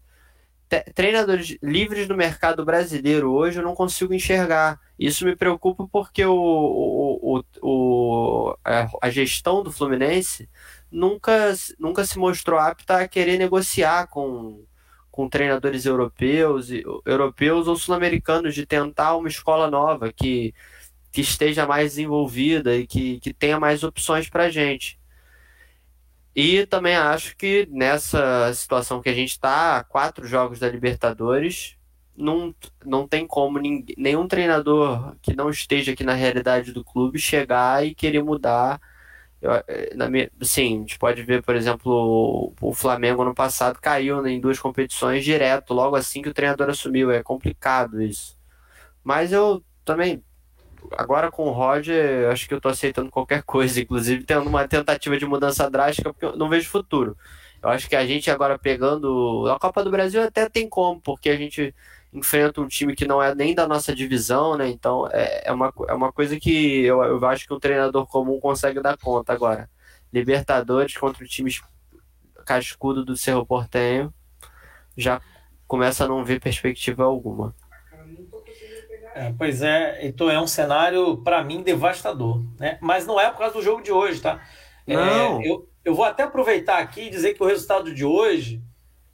[0.95, 4.81] treinadores livres no mercado brasileiro hoje eu não consigo enxergar.
[4.99, 8.57] Isso me preocupa porque o, o, o,
[9.03, 10.49] a gestão do Fluminense
[10.91, 14.65] nunca, nunca se mostrou apta a querer negociar com,
[15.11, 16.69] com treinadores europeus,
[17.05, 20.55] europeus ou sul-americanos de tentar uma escola nova que,
[21.11, 25.00] que esteja mais desenvolvida e que, que tenha mais opções para a gente.
[26.35, 31.77] E também acho que nessa situação que a gente está, quatro jogos da Libertadores,
[32.17, 37.19] não, não tem como ninguém, nenhum treinador que não esteja aqui na realidade do clube
[37.19, 38.81] chegar e querer mudar.
[39.41, 43.35] Eu, eh, na minha, sim, a gente pode ver, por exemplo, o, o Flamengo no
[43.35, 47.11] passado caiu em duas competições direto, logo assim que o treinador assumiu.
[47.11, 48.39] É complicado isso.
[49.05, 50.23] Mas eu também
[50.97, 55.17] agora com o Roger, acho que eu tô aceitando qualquer coisa, inclusive tendo uma tentativa
[55.17, 57.17] de mudança drástica, porque eu não vejo futuro.
[57.63, 59.47] Eu acho que a gente agora pegando.
[59.49, 61.75] A Copa do Brasil até tem como, porque a gente
[62.13, 64.69] enfrenta um time que não é nem da nossa divisão, né?
[64.69, 68.41] Então é, é, uma, é uma coisa que eu, eu acho que um treinador comum
[68.41, 69.69] consegue dar conta agora.
[70.13, 71.51] Libertadores contra o time
[72.45, 74.13] cascudo do Cerro Portenho
[74.97, 75.21] já
[75.67, 77.55] começa a não ver perspectiva alguma.
[79.21, 82.43] É, pois é, então é um cenário, para mim, devastador.
[82.59, 82.79] Né?
[82.81, 84.43] Mas não é por causa do jogo de hoje, tá?
[84.87, 85.43] É, não.
[85.43, 88.63] É, eu, eu vou até aproveitar aqui e dizer que o resultado de hoje.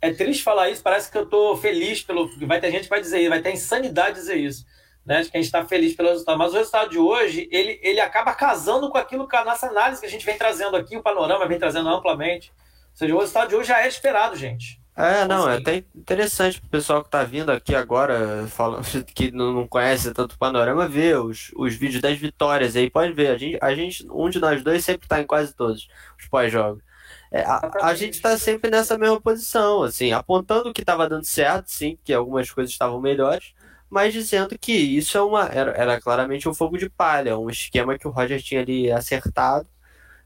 [0.00, 2.28] É triste falar isso, parece que eu estou feliz pelo.
[2.46, 4.64] Vai ter gente que vai dizer isso, vai ter insanidade dizer isso.
[5.04, 6.38] Né, de que a gente está feliz pelo resultado.
[6.38, 10.00] Mas o resultado de hoje, ele, ele acaba casando com aquilo que a nossa análise
[10.00, 12.52] que a gente vem trazendo aqui, o panorama vem trazendo amplamente.
[12.90, 14.80] Ou seja, o resultado de hoje já é esperado, gente.
[14.98, 18.82] É, não, é até interessante pro pessoal que tá vindo aqui agora, falando,
[19.14, 22.88] que não conhece tanto o panorama, ver os, os vídeos das vitórias aí.
[22.88, 25.86] Pode ver, a gente, a gente, um de nós dois sempre tá em quase todos
[26.18, 26.82] os pós-jogos.
[27.30, 31.68] É, a, a gente tá sempre nessa mesma posição, assim, apontando que tava dando certo,
[31.70, 33.52] sim, que algumas coisas estavam melhores,
[33.90, 37.98] mas dizendo que isso é uma, era, era claramente um fogo de palha, um esquema
[37.98, 39.68] que o Roger tinha ali acertado,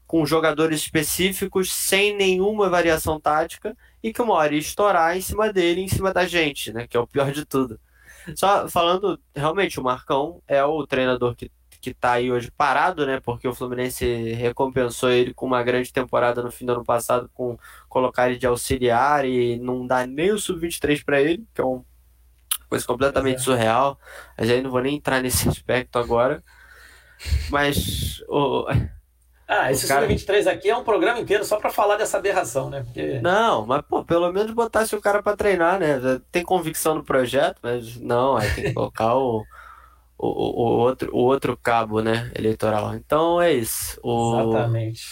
[0.07, 5.51] com jogadores específicos, sem nenhuma variação tática e que uma hora ia estourar em cima
[5.51, 6.87] dele, em cima da gente, né?
[6.87, 7.79] Que é o pior de tudo.
[8.35, 13.19] Só falando, realmente, o Marcão é o treinador que, que tá aí hoje parado, né?
[13.19, 17.57] Porque o Fluminense recompensou ele com uma grande temporada no fim do ano passado, com
[17.89, 21.83] colocar ele de auxiliar e não dar nem o sub-23 para ele, que é uma
[22.69, 23.39] coisa completamente é.
[23.39, 23.99] surreal.
[24.37, 26.43] Mas aí não vou nem entrar nesse aspecto agora.
[27.49, 28.65] Mas o,
[29.53, 30.07] ah, esse cara...
[30.07, 32.83] Sub-23 aqui é um programa inteiro só para falar dessa aberração, né?
[32.83, 33.19] Porque...
[33.19, 35.99] Não, mas pô, pelo menos botasse o cara para treinar, né?
[36.31, 39.43] Tem convicção no projeto, mas não, aí tem que colocar o,
[40.17, 42.31] o, o, outro, o outro cabo, né?
[42.33, 42.95] Eleitoral.
[42.95, 43.99] Então é isso.
[44.01, 44.39] O...
[44.39, 45.03] Exatamente.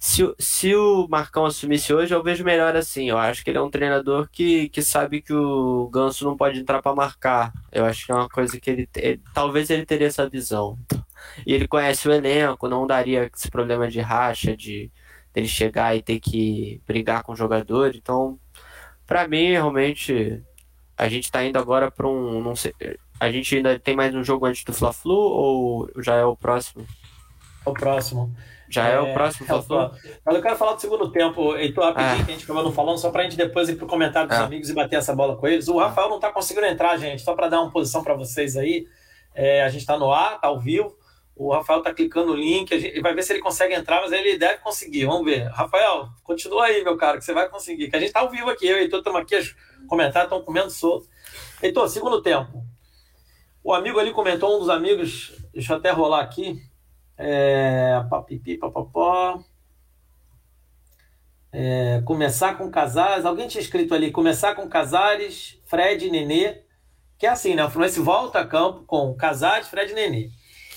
[0.00, 3.08] Se, se o Marcão assumisse hoje, eu vejo melhor assim.
[3.08, 6.58] Eu acho que ele é um treinador que, que sabe que o Ganso não pode
[6.58, 7.52] entrar para marcar.
[7.70, 10.76] Eu acho que é uma coisa que ele, ele talvez ele teria essa visão.
[11.46, 14.90] E ele conhece o elenco, não daria esse problema de racha, de
[15.34, 17.94] ele chegar e ter que brigar com o jogador.
[17.94, 18.38] Então,
[19.06, 20.42] para mim, realmente,
[20.96, 22.40] a gente tá indo agora para um.
[22.40, 22.72] Não sei,
[23.18, 26.86] a gente ainda tem mais um jogo antes do Fla-Flu ou já é o próximo?
[27.64, 28.34] É o próximo.
[28.68, 29.90] Já é, é o próximo é Fla-Flu?
[30.24, 32.24] Mas eu quero falar do segundo tempo, Heitor, rapidinho, é.
[32.24, 34.38] que a gente acabou não falando, só para a gente depois ir pro comentário dos
[34.38, 34.42] é.
[34.42, 35.68] amigos e bater essa bola com eles.
[35.68, 38.86] O Rafael não tá conseguindo entrar, gente, só para dar uma posição para vocês aí.
[39.34, 40.96] É, a gente está no ar, tá ao vivo.
[41.36, 44.12] O Rafael tá clicando no link, a gente vai ver se ele consegue entrar, mas
[44.12, 45.06] ele deve conseguir.
[45.06, 45.48] Vamos ver.
[45.48, 47.90] Rafael, continua aí, meu cara, que você vai conseguir.
[47.90, 49.56] Que a gente tá ao vivo aqui, eu e Heitor estamos aqui, os
[49.88, 51.08] comentários estão comendo solto.
[51.60, 52.64] Heitor, segundo tempo.
[53.64, 56.56] O amigo ali comentou, um dos amigos, deixa eu até rolar aqui.
[57.18, 59.42] É, papipi, papapó.
[61.52, 63.24] É, começar com Casares.
[63.24, 66.62] Alguém tinha escrito ali, começar com Casares, Fred e Nenê.
[67.18, 67.64] Que é assim, né?
[67.64, 70.30] O Fluminense volta a campo com Casares, Fred e Nenê.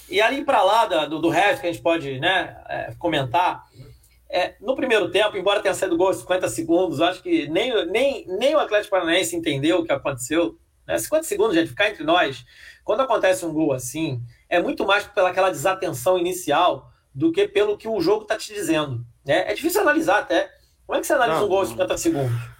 [0.09, 3.65] E ali para lá do, do resto que a gente pode né, é, comentar,
[4.29, 8.55] é, no primeiro tempo, embora tenha saído gol 50 segundos, acho que nem, nem, nem
[8.55, 10.57] o Atlético Paranaense entendeu o que aconteceu.
[10.85, 10.97] Né?
[10.97, 12.45] 50 segundos, gente, ficar entre nós.
[12.83, 17.87] Quando acontece um gol assim, é muito mais pelaquela desatenção inicial do que pelo que
[17.87, 19.05] o jogo está te dizendo.
[19.25, 19.49] Né?
[19.49, 20.51] É difícil analisar até.
[20.85, 22.56] Como é que você analisa não, um gol em 50 segundos?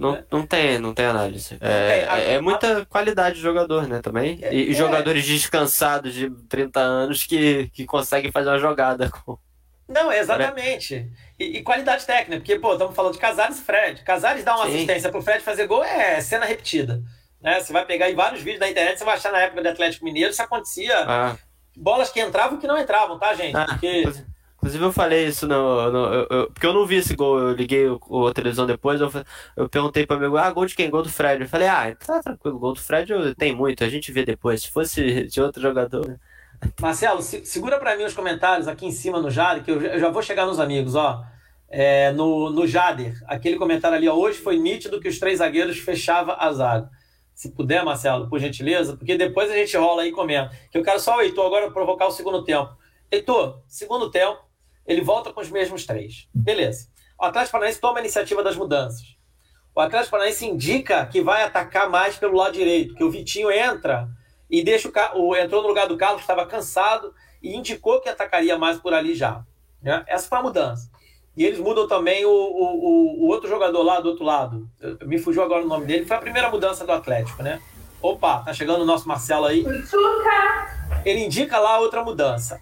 [0.00, 0.24] Não, né?
[0.32, 1.58] não tem, não tem análise.
[1.60, 4.40] É, é, é muita qualidade de jogador, né, também.
[4.50, 4.74] E, e é.
[4.74, 9.38] jogadores descansados de 30 anos que, que conseguem fazer uma jogada com
[9.90, 11.10] não, exatamente.
[11.36, 14.04] E, e, qualidade técnica, porque, pô, estamos falando de Casares e Fred.
[14.04, 14.74] Casares dá uma Sim.
[14.76, 17.02] assistência pro Fred fazer gol, é cena repetida.
[17.42, 17.58] Né?
[17.58, 20.04] Você vai pegar em vários vídeos da internet, você vai achar na época do Atlético
[20.04, 20.96] Mineiro, isso acontecia.
[20.96, 21.36] Ah.
[21.76, 23.56] Bolas que entravam e que não entravam, tá, gente?
[23.56, 24.04] Ah, porque...
[24.60, 27.88] Inclusive eu falei isso no eu, eu, porque eu não vi esse gol, eu liguei
[27.88, 29.10] o, o televisão depois, eu,
[29.56, 30.90] eu perguntei para meu ah, gol de quem?
[30.90, 31.42] Gol do Fred.
[31.42, 34.60] Eu falei, ah, tá tranquilo, gol do Fred tem muito, a gente vê depois.
[34.62, 36.06] Se fosse de outro jogador.
[36.06, 36.18] Né?
[36.78, 39.98] Marcelo, se, segura para mim os comentários aqui em cima no Jader, que eu, eu
[39.98, 41.24] já vou chegar nos amigos, ó.
[41.72, 45.78] É, no, no Jader, aquele comentário ali, ó, hoje foi nítido que os três zagueiros
[45.78, 46.90] fechavam a zaga.
[47.32, 50.54] Se puder, Marcelo, por gentileza, porque depois a gente rola aí e comenta.
[50.70, 52.76] Que eu quero só o Heitor agora provocar o segundo tempo.
[53.10, 54.38] Heitor, segundo tempo,
[54.90, 56.28] ele volta com os mesmos três.
[56.34, 56.88] Beleza.
[57.18, 59.16] O Atlético Paranaense toma a iniciativa das mudanças.
[59.72, 64.08] O Atlético Paranaense indica que vai atacar mais pelo lado direito, que o Vitinho entra
[64.50, 68.08] e deixa o, o entrou no lugar do Carlos, que estava cansado, e indicou que
[68.08, 69.44] atacaria mais por ali já.
[69.80, 70.04] Né?
[70.08, 70.90] Essa foi a mudança.
[71.36, 74.68] E eles mudam também o, o, o outro jogador lá do outro lado.
[74.80, 76.04] Eu, me fugiu agora o nome dele.
[76.04, 77.62] Foi a primeira mudança do Atlético, né?
[78.02, 79.64] Opa, tá chegando o nosso Marcelo aí.
[81.04, 82.60] Ele indica lá outra mudança.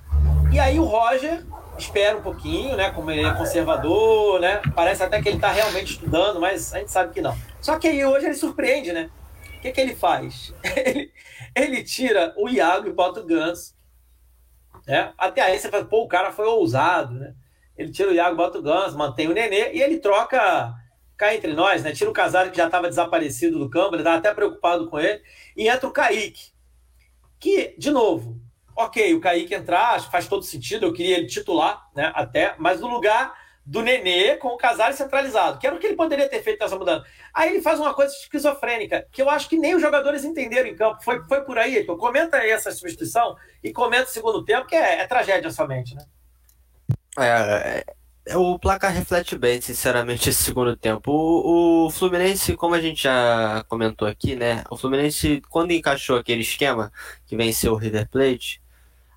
[0.53, 1.45] E aí o Roger
[1.85, 2.91] espera um pouquinho, né?
[2.91, 4.61] Como ele é conservador, né?
[4.75, 7.37] Parece até que ele tá realmente estudando, mas a gente sabe que não.
[7.61, 9.11] Só que aí hoje ele surpreende, né?
[9.57, 10.55] O que, que ele faz?
[10.63, 11.13] Ele,
[11.57, 13.75] ele tira o Iago e bota o Ganso.
[14.87, 15.13] Né?
[15.19, 17.35] Até aí você fala, pô, o cara foi ousado, né?
[17.77, 20.73] Ele tira o Iago, bota o Ganso, mantém o Nenê e ele troca
[21.17, 21.93] cá entre nós, né?
[21.93, 25.21] Tira o Casares que já estava desaparecido do campo, ele estava até preocupado com ele,
[25.57, 26.53] e entra o Kaique.
[27.41, 28.41] Que, de novo,
[28.79, 32.13] ok, o Kaique entrar, faz todo sentido, eu queria ele titular, né?
[32.15, 33.35] Até, mas no lugar
[33.67, 36.79] do Nenê com o Casares centralizado, que era o que ele poderia ter feito nessa
[36.79, 37.05] mudança.
[37.35, 40.77] Aí ele faz uma coisa esquizofrênica, que eu acho que nem os jogadores entenderam em
[40.77, 41.03] campo.
[41.03, 44.77] Foi, foi por aí, então comenta aí essa substituição e comenta o segundo tempo, que
[44.77, 46.05] é, é tragédia somente, né?
[47.19, 47.85] É,
[48.27, 51.11] é, o placar reflete bem, sinceramente, esse segundo tempo.
[51.11, 54.63] O, o, Fluminense, como a gente já comentou aqui, né?
[54.71, 56.93] O Fluminense, quando encaixou aquele esquema
[57.27, 58.63] que venceu o River Plate,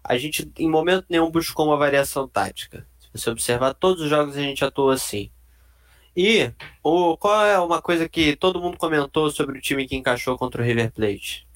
[0.04, 2.86] a gente em momento nenhum buscou uma variação tática
[3.18, 5.32] se observar todos os jogos a gente atua assim.
[6.16, 6.52] E
[6.84, 10.62] o, qual é uma coisa que todo mundo comentou sobre o time que encaixou contra
[10.62, 11.48] o River Plate?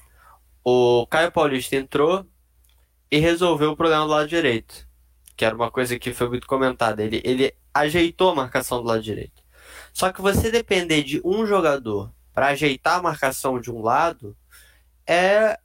[0.64, 2.26] O Caio Paulista entrou
[3.10, 4.88] e resolveu o problema do lado direito,
[5.36, 7.02] que era uma coisa que foi muito comentada.
[7.02, 9.42] Ele, ele ajeitou a marcação do lado direito.
[9.92, 14.36] Só que você depender de um jogador para ajeitar a marcação de um lado
[15.06, 15.58] é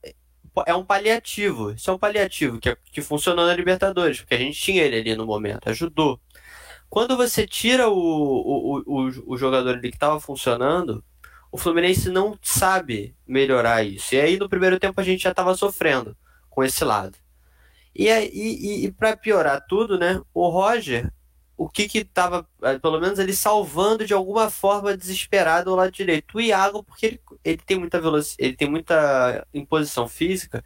[0.66, 1.72] é um paliativo.
[1.72, 5.16] Isso é um paliativo que, que funcionou na Libertadores, porque a gente tinha ele ali
[5.16, 6.20] no momento, ajudou.
[6.90, 11.04] Quando você tira o, o, o, o jogador ali que estava funcionando,
[11.52, 14.16] o Fluminense não sabe melhorar isso.
[14.16, 16.16] E aí no primeiro tempo a gente já estava sofrendo
[16.50, 17.18] com esse lado.
[17.96, 20.22] E, e, e para piorar tudo, né?
[20.34, 21.12] O Roger
[21.58, 25.92] o que que tava, eh, pelo menos ele salvando de alguma forma desesperado o lado
[25.92, 26.38] direito.
[26.38, 30.64] O Iago, porque ele, ele tem muita velocidade, ele tem muita imposição física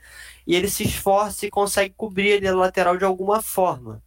[0.48, 4.02] e ele se esforça e consegue cobrir ele lateral de alguma forma.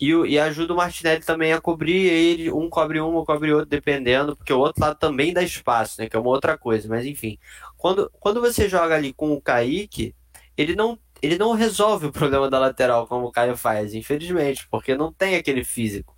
[0.00, 3.68] E, e ajuda o Martinelli também a cobrir ele, um cobre um, um cobre outro,
[3.68, 6.08] dependendo, porque o outro lado também dá espaço, né?
[6.08, 7.38] Que é uma outra coisa, mas enfim.
[7.76, 10.14] Quando, quando você joga ali com o Kaique,
[10.56, 14.96] ele não ele não resolve o problema da lateral como o Caio faz, infelizmente, porque
[14.96, 16.14] não tem aquele físico.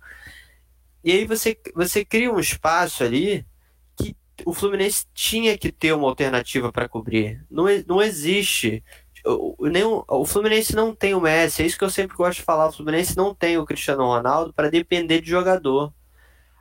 [1.03, 3.45] E aí você, você cria um espaço ali
[3.97, 7.45] que o Fluminense tinha que ter uma alternativa para cobrir.
[7.51, 8.83] Não, não existe.
[9.25, 12.43] O, nenhum, o Fluminense não tem o Messi, é isso que eu sempre gosto de
[12.43, 12.67] falar.
[12.67, 15.93] O Fluminense não tem o Cristiano Ronaldo para depender de jogador.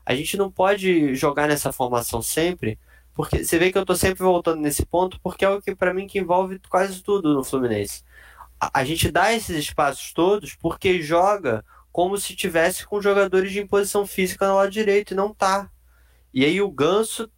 [0.05, 2.79] A gente não pode jogar nessa formação sempre,
[3.15, 5.95] porque você vê que eu estou sempre voltando nesse ponto, porque é o que para
[5.95, 8.03] mim que envolve quase tudo no Fluminense
[8.73, 14.07] a, gente dá esses espaços todos porque joga como se tivesse com jogadores de imposição
[14.07, 15.71] física no lado direito e não tá.
[16.33, 17.31] E aí o Ganso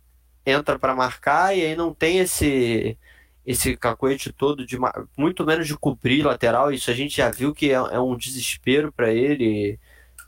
[0.44, 2.98] entra para marcar e aí não tem esse
[3.46, 4.78] esse cacoete todo de
[5.16, 8.90] muito menos de cobrir lateral, isso a gente já viu que é, é um desespero
[8.92, 9.78] para ele.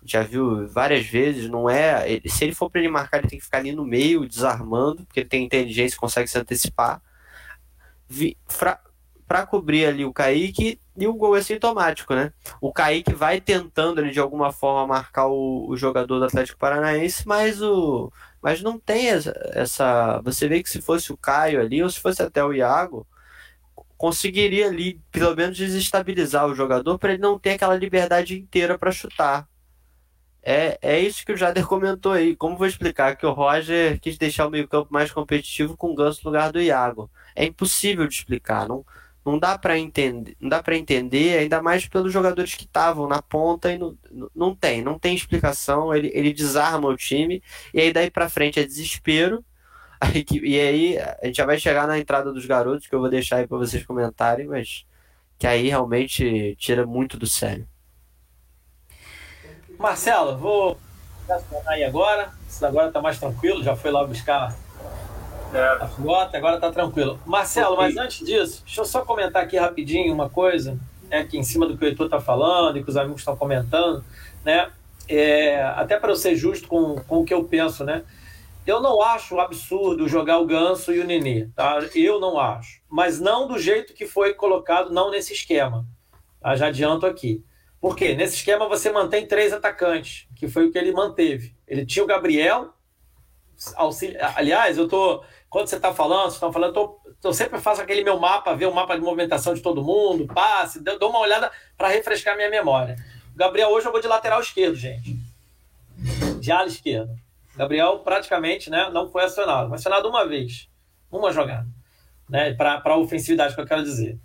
[0.05, 3.39] Já viu várias vezes, não é, ele, se ele for para ele marcar, ele tem
[3.39, 7.03] que ficar ali no meio, desarmando, porque ele tem inteligência, consegue se antecipar.
[8.09, 8.81] Vi, fra,
[9.27, 12.33] para cobrir ali o Kaique e o gol é sintomático, né?
[12.61, 17.27] O Kaique vai tentando ali de alguma forma marcar o, o jogador do Atlético Paranaense,
[17.27, 21.83] mas o mas não tem essa, essa, você vê que se fosse o Caio ali
[21.83, 23.05] ou se fosse até o Iago,
[23.97, 28.93] conseguiria ali pelo menos desestabilizar o jogador para ele não ter aquela liberdade inteira para
[28.93, 29.49] chutar.
[30.43, 32.37] É, é isso que o Jader comentou aí.
[32.37, 36.21] Como vou explicar que o Roger quis deixar o meio-campo mais competitivo com o Ganso
[36.23, 37.11] no lugar do Iago?
[37.35, 38.69] É impossível de explicar.
[38.69, 38.87] Não,
[39.27, 43.21] não dá para entender, não dá para entender, ainda mais pelos jogadores que estavam na
[43.21, 43.99] ponta e não,
[44.33, 45.93] não tem, não tem explicação.
[45.93, 47.43] Ele, ele desarma o time
[47.75, 49.45] e aí daí para frente é desespero.
[49.99, 53.09] Aí, e aí a gente já vai chegar na entrada dos garotos que eu vou
[53.09, 54.85] deixar aí para vocês comentarem, mas
[55.39, 57.67] que aí realmente tira muito do sério.
[59.79, 60.79] Marcelo, vou
[61.67, 62.31] aí agora.
[62.61, 64.55] Agora tá mais tranquilo, já foi lá buscar
[65.55, 66.37] é.
[66.37, 67.19] agora tá tranquilo.
[67.25, 70.79] Marcelo, mas antes disso, deixa eu só comentar aqui rapidinho uma coisa,
[71.09, 73.37] né, aqui em cima do que o Heitor tá falando e que os amigos estão
[73.37, 74.05] comentando,
[74.45, 74.71] né?
[75.09, 78.03] É, até para eu ser justo com, com o que eu penso, né?
[78.67, 81.79] Eu não acho absurdo jogar o Ganso e o Nenê, tá?
[81.95, 82.81] Eu não acho.
[82.89, 85.87] Mas não do jeito que foi colocado, não nesse esquema.
[86.41, 86.57] Tá?
[86.57, 87.45] Já adianto aqui.
[87.81, 88.17] Por quê?
[88.17, 91.55] Nesse esquema você mantém três atacantes, que foi o que ele manteve.
[91.69, 92.75] Ele tinha o Gabriel,
[94.35, 95.23] aliás, eu tô.
[95.57, 98.67] Quando você está falando, estão falando, eu, tô, eu sempre faço aquele meu mapa, ver
[98.67, 102.95] o mapa de movimentação de todo mundo, passe, dou uma olhada para refrescar minha memória.
[103.35, 105.17] O Gabriel hoje jogou de lateral esquerdo, gente.
[106.41, 107.17] De ala esquerda.
[107.57, 109.69] Gabriel praticamente né, não foi acionado.
[109.69, 110.69] Foi acionado uma vez.
[111.11, 111.67] Uma jogada.
[112.29, 114.19] Né, para ofensividade que eu quero dizer.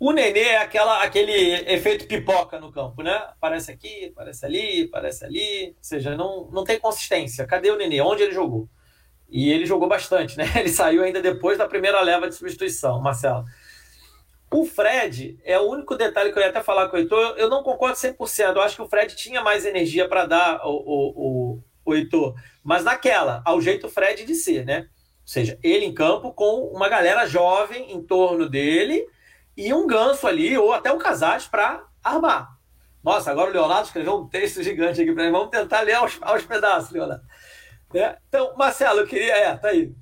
[0.00, 1.32] O Nenê é aquela, aquele
[1.70, 3.12] efeito pipoca no campo, né?
[3.12, 5.74] Aparece aqui, aparece ali, aparece ali.
[5.76, 7.46] Ou seja, não, não tem consistência.
[7.46, 8.00] Cadê o Nenê?
[8.00, 8.66] Onde ele jogou?
[9.28, 10.44] E ele jogou bastante, né?
[10.56, 13.44] Ele saiu ainda depois da primeira leva de substituição, Marcelo.
[14.50, 17.34] O Fred é o único detalhe que eu ia até falar com o Heitor.
[17.36, 18.56] Eu não concordo 100%.
[18.56, 22.34] Eu acho que o Fred tinha mais energia para dar o, o, o, o Heitor.
[22.64, 24.80] Mas naquela, ao jeito Fred de ser, né?
[24.80, 24.86] Ou
[25.26, 29.06] seja, ele em campo com uma galera jovem em torno dele
[29.54, 32.48] e um ganso ali, ou até um Casais para armar.
[33.04, 35.32] Nossa, agora o Leonardo escreveu um texto gigante aqui para mim.
[35.32, 37.24] Vamos tentar ler aos, aos pedaços, Leonardo.
[37.94, 38.16] É?
[38.28, 39.36] Então, Marcelo, eu queria.
[39.36, 39.92] É, tá aí.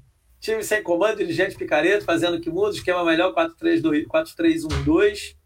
[0.41, 5.37] Time sem comando, dirigente picareta, fazendo que muda, esquema melhor 4-3-1-2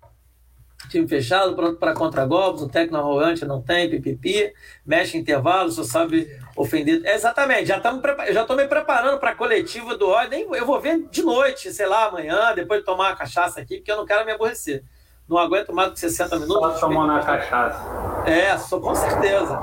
[0.89, 4.53] time fechado, pronto para contra-golpes, o técnico arrogante não tem, pipipi,
[4.85, 7.03] mexe intervalo, só sabe ofender.
[7.05, 10.81] É, exatamente, já estamos já estou me preparando para a coletiva do ódio, eu vou
[10.81, 14.07] ver de noite, sei lá, amanhã, depois de tomar uma cachaça aqui, porque eu não
[14.07, 14.83] quero me aborrecer.
[15.29, 16.81] Não aguento mais do que 60 minutos.
[16.81, 18.29] Só tomando a cachaça.
[18.29, 19.57] É, só, com certeza.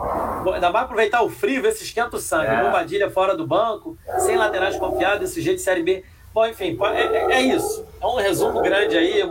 [0.53, 2.47] Ainda vai aproveitar o frio, ver se esquenta o sangue.
[2.47, 2.63] É.
[2.63, 6.03] Bombadilha fora do banco, sem laterais confiados, desse jeito de Série B.
[6.33, 7.83] Bom, enfim, é, é, é, isso.
[7.99, 9.23] É um resumo grande aí.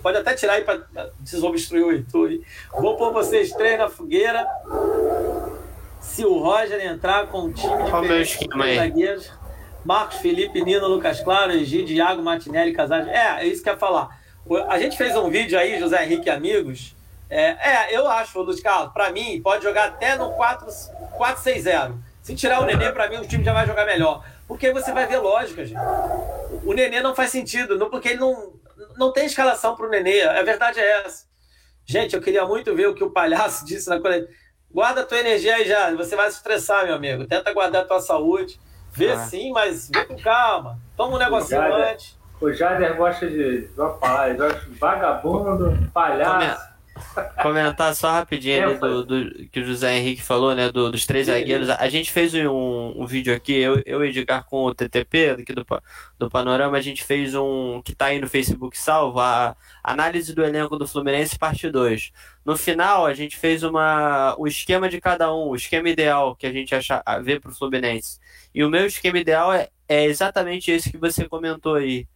[0.00, 0.80] Pode até tirar aí para
[1.18, 2.40] desobstruir o YouTube.
[2.78, 4.46] Vou pôr vocês três na fogueira.
[6.00, 9.32] Se o Roger entrar com um time de zagueiros,
[9.84, 13.08] Marcos Felipe, Nino, Lucas Claro, Egídio, Iago, Martinelli, Casais.
[13.08, 14.20] É, é isso que eu ia falar.
[14.68, 16.94] A gente fez um vídeo aí, José Henrique e amigos.
[17.34, 21.94] É, é eu acho, Luiz Carlos, para mim, pode jogar até no 4-6-0.
[22.20, 24.22] Se tirar o Nenê, para mim, o time já vai jogar melhor.
[24.46, 25.80] Porque você vai ver lógica, gente.
[26.62, 28.52] O Nenê não faz sentido, não, porque ele não,
[28.98, 30.22] não tem escalação para o Nenê.
[30.22, 31.24] A verdade é essa.
[31.86, 34.28] Gente, eu queria muito ver o que o palhaço disse na coisa.
[34.70, 35.90] Guarda a tua energia aí já.
[35.94, 37.26] Você vai se estressar, meu amigo.
[37.26, 38.60] Tenta guardar a tua saúde.
[38.92, 39.18] Vê ah.
[39.18, 40.78] sim, mas vê com calma.
[40.96, 42.14] Toma um negocinho antes.
[42.38, 43.70] O Jader gosta de.
[43.74, 46.71] Vou falar, ele gosta de vagabundo, palhaço.
[47.42, 50.70] Comentar só rapidinho ali do, do, que o José Henrique falou, né?
[50.70, 51.68] Do, dos três zagueiros.
[51.70, 55.52] A gente fez um, um vídeo aqui, eu, eu e Edgar com o TTP aqui
[55.52, 55.64] do,
[56.18, 60.44] do Panorama, a gente fez um que tá aí no Facebook salvo, a análise do
[60.44, 62.12] elenco do Fluminense, parte 2.
[62.44, 66.46] No final, a gente fez uma, o esquema de cada um, o esquema ideal que
[66.46, 68.18] a gente acha, vê pro Fluminense.
[68.54, 72.06] E o meu esquema ideal é, é exatamente esse que você comentou aí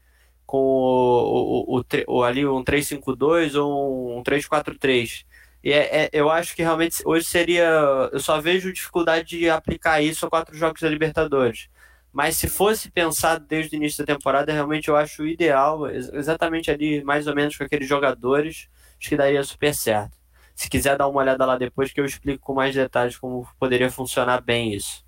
[0.46, 5.24] com o, o, o, o ali um 352 ou um 343.
[5.62, 7.64] E é, é, eu acho que realmente hoje seria.
[8.12, 11.68] Eu só vejo dificuldade de aplicar isso a quatro jogos da Libertadores.
[12.12, 17.04] Mas se fosse pensado desde o início da temporada, realmente eu acho ideal, exatamente ali,
[17.04, 18.68] mais ou menos com aqueles jogadores,
[18.98, 20.16] acho que daria super certo.
[20.54, 23.90] Se quiser dar uma olhada lá depois, que eu explico com mais detalhes como poderia
[23.90, 25.05] funcionar bem isso.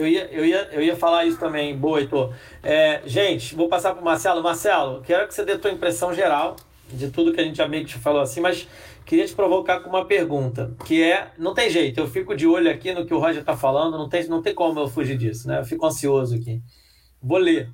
[0.00, 2.34] Eu ia, eu, ia, eu ia falar isso também, boa, Heitor.
[2.62, 4.42] É, gente, vou passar para o Marcelo.
[4.42, 6.56] Marcelo, quero que você dê a tua impressão geral
[6.88, 8.66] de tudo que a gente já meio que te falou assim, mas
[9.04, 12.70] queria te provocar com uma pergunta, que é, não tem jeito, eu fico de olho
[12.70, 15.46] aqui no que o Roger está falando, não tem, não tem como eu fugir disso,
[15.46, 15.60] né?
[15.60, 16.62] Eu fico ansioso aqui.
[17.22, 17.70] Vou ler.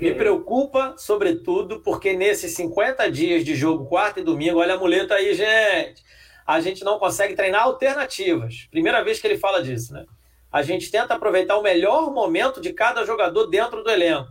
[0.00, 5.14] Me preocupa, sobretudo, porque nesses 50 dias de jogo, quarta e domingo, olha a muleta
[5.14, 6.02] aí, gente.
[6.46, 8.66] A gente não consegue treinar alternativas.
[8.70, 10.04] Primeira vez que ele fala disso, né?
[10.50, 14.28] A gente tenta aproveitar o melhor momento de cada jogador dentro do elenco.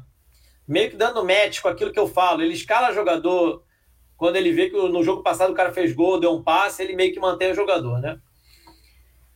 [0.67, 2.41] Meio que dando match com aquilo que eu falo.
[2.41, 3.63] Ele escala jogador
[4.17, 6.95] quando ele vê que no jogo passado o cara fez gol, deu um passe, ele
[6.95, 8.19] meio que mantém o jogador, né?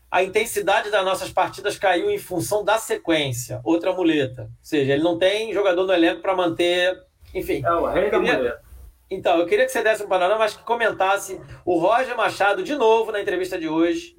[0.09, 4.41] A intensidade das nossas partidas caiu em função da sequência, outra muleta.
[4.41, 6.99] Ou seja, ele não tem jogador no elenco para manter.
[7.33, 7.61] Enfim.
[7.63, 8.70] É o rei da muleta.
[9.11, 12.73] Então, eu queria que você desse um panorama, mas que comentasse o Roger Machado de
[12.75, 14.15] novo na entrevista de hoje.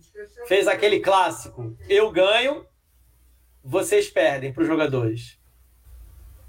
[0.46, 2.66] Fez aquele clássico: eu ganho,
[3.64, 5.38] vocês perdem para os jogadores.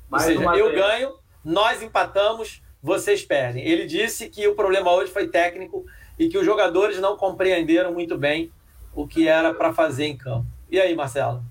[0.09, 0.77] Mais Ou seja, eu vez.
[0.77, 3.65] ganho, nós empatamos, vocês perdem.
[3.65, 5.85] Ele disse que o problema hoje foi técnico
[6.19, 8.51] e que os jogadores não compreenderam muito bem
[8.93, 10.45] o que era para fazer em campo.
[10.69, 11.41] E aí, Marcelo?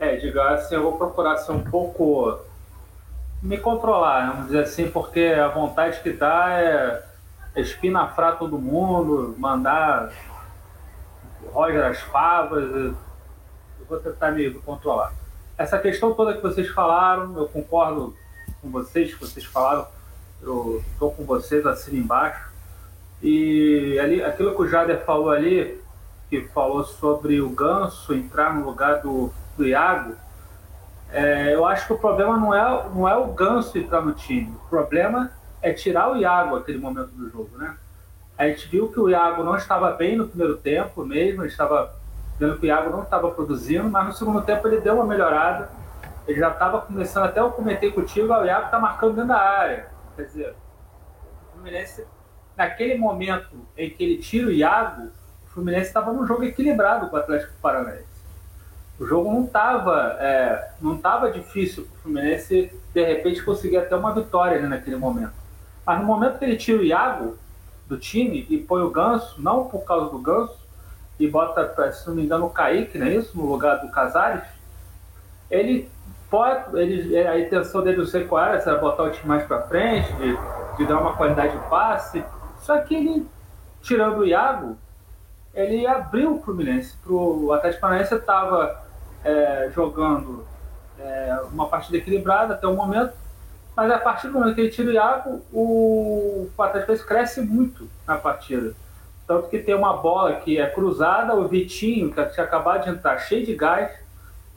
[0.00, 2.40] É, diga assim, eu vou procurar ser um pouco
[3.46, 7.04] me controlar, vamos dizer assim, porque a vontade que dá é
[7.54, 10.12] espinafrar todo mundo, mandar
[11.52, 12.96] Roger as favas, eu
[13.88, 15.12] vou tentar me controlar.
[15.56, 18.16] Essa questão toda que vocês falaram, eu concordo
[18.60, 19.86] com vocês, que vocês falaram,
[20.42, 22.50] eu estou com vocês, assino embaixo.
[23.22, 25.80] E ali, aquilo que o Jader falou ali,
[26.28, 30.16] que falou sobre o Ganso entrar no lugar do, do Iago,
[31.10, 34.52] é, eu acho que o problema não é, não é o Ganso entrar no time.
[34.64, 35.30] O problema
[35.62, 37.76] é tirar o Iago naquele momento do jogo, né?
[38.36, 41.94] A gente viu que o Iago não estava bem no primeiro tempo mesmo, estava
[42.38, 45.70] vendo que o Iago não estava produzindo, mas no segundo tempo ele deu uma melhorada.
[46.26, 49.88] Ele já estava começando, até eu comentei contigo, o Iago está marcando dentro da área.
[50.16, 52.04] Quer dizer, o Fluminense,
[52.56, 55.10] naquele momento em que ele tira o Iago,
[55.44, 58.15] o Fluminense estava num jogo equilibrado com o Atlético Paranaense.
[58.98, 63.94] O jogo não estava é, não tava difícil para o Fluminense, de repente, conseguir até
[63.94, 65.32] uma vitória ali naquele momento.
[65.84, 67.36] Mas no momento que ele tira o Iago
[67.86, 70.58] do time e põe o Ganso, não por causa do Ganso,
[71.18, 73.36] e bota, se não me engano, o Kaique, não é isso?
[73.36, 74.42] No lugar do Casares,
[75.50, 75.88] ele
[76.30, 79.44] pode, ele, a intenção dele não sei qual era, se era botar o time mais
[79.44, 80.36] para frente, de,
[80.76, 82.24] de dar uma qualidade de passe.
[82.60, 83.26] Só que ele,
[83.82, 84.76] tirando o Iago,
[85.54, 86.96] ele abriu o Fluminense.
[87.02, 88.85] Pro, o Atlético Paranaense estava
[89.26, 90.46] é, jogando
[90.98, 93.12] é, uma partida equilibrada até o momento,
[93.74, 97.88] mas a partir do momento que ele tira o Iago, o, o Atlético cresce muito
[98.06, 98.72] na partida.
[99.26, 103.18] Tanto que tem uma bola que é cruzada, o Vitinho, que tinha acabado de entrar
[103.18, 103.90] cheio de gás,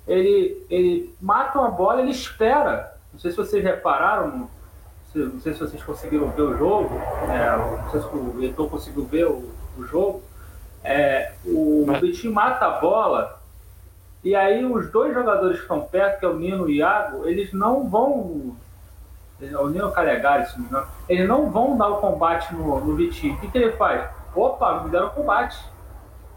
[0.07, 2.95] ele, ele mata uma bola, ele espera.
[3.11, 4.47] Não sei se vocês repararam,
[5.15, 6.95] não sei se vocês conseguiram ver o jogo,
[7.27, 10.21] é, não sei se o Heitor conseguiu ver o, o jogo.
[10.83, 13.38] É, o Vitinho mata a bola
[14.23, 17.27] e aí os dois jogadores que estão perto, que é o Nino e o Iago,
[17.27, 18.55] eles não vão.
[19.41, 22.95] O Nino Calegari, se não me engano, eles não vão dar o combate no, no
[22.95, 23.35] Vitinho.
[23.35, 24.09] O que, que ele faz?
[24.35, 25.57] Opa, me deram combate.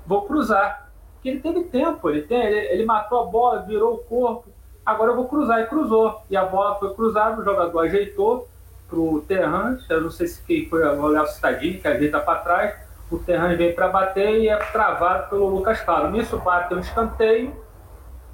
[0.06, 0.88] Vou cruzar
[1.20, 4.48] que ele teve tempo, ele, tem, ele, ele, matou a bola, virou o corpo,
[4.84, 6.20] agora eu vou cruzar, e cruzou.
[6.28, 8.48] E a bola foi cruzada, o jogador ajeitou
[8.88, 12.40] para o Terran, eu não sei se quem foi o Léo Citadini, que ajeita para
[12.40, 12.74] trás,
[13.10, 16.10] o Terran vem para bater e é travado pelo Lucas Claro.
[16.10, 17.54] Nisso bate um escanteio,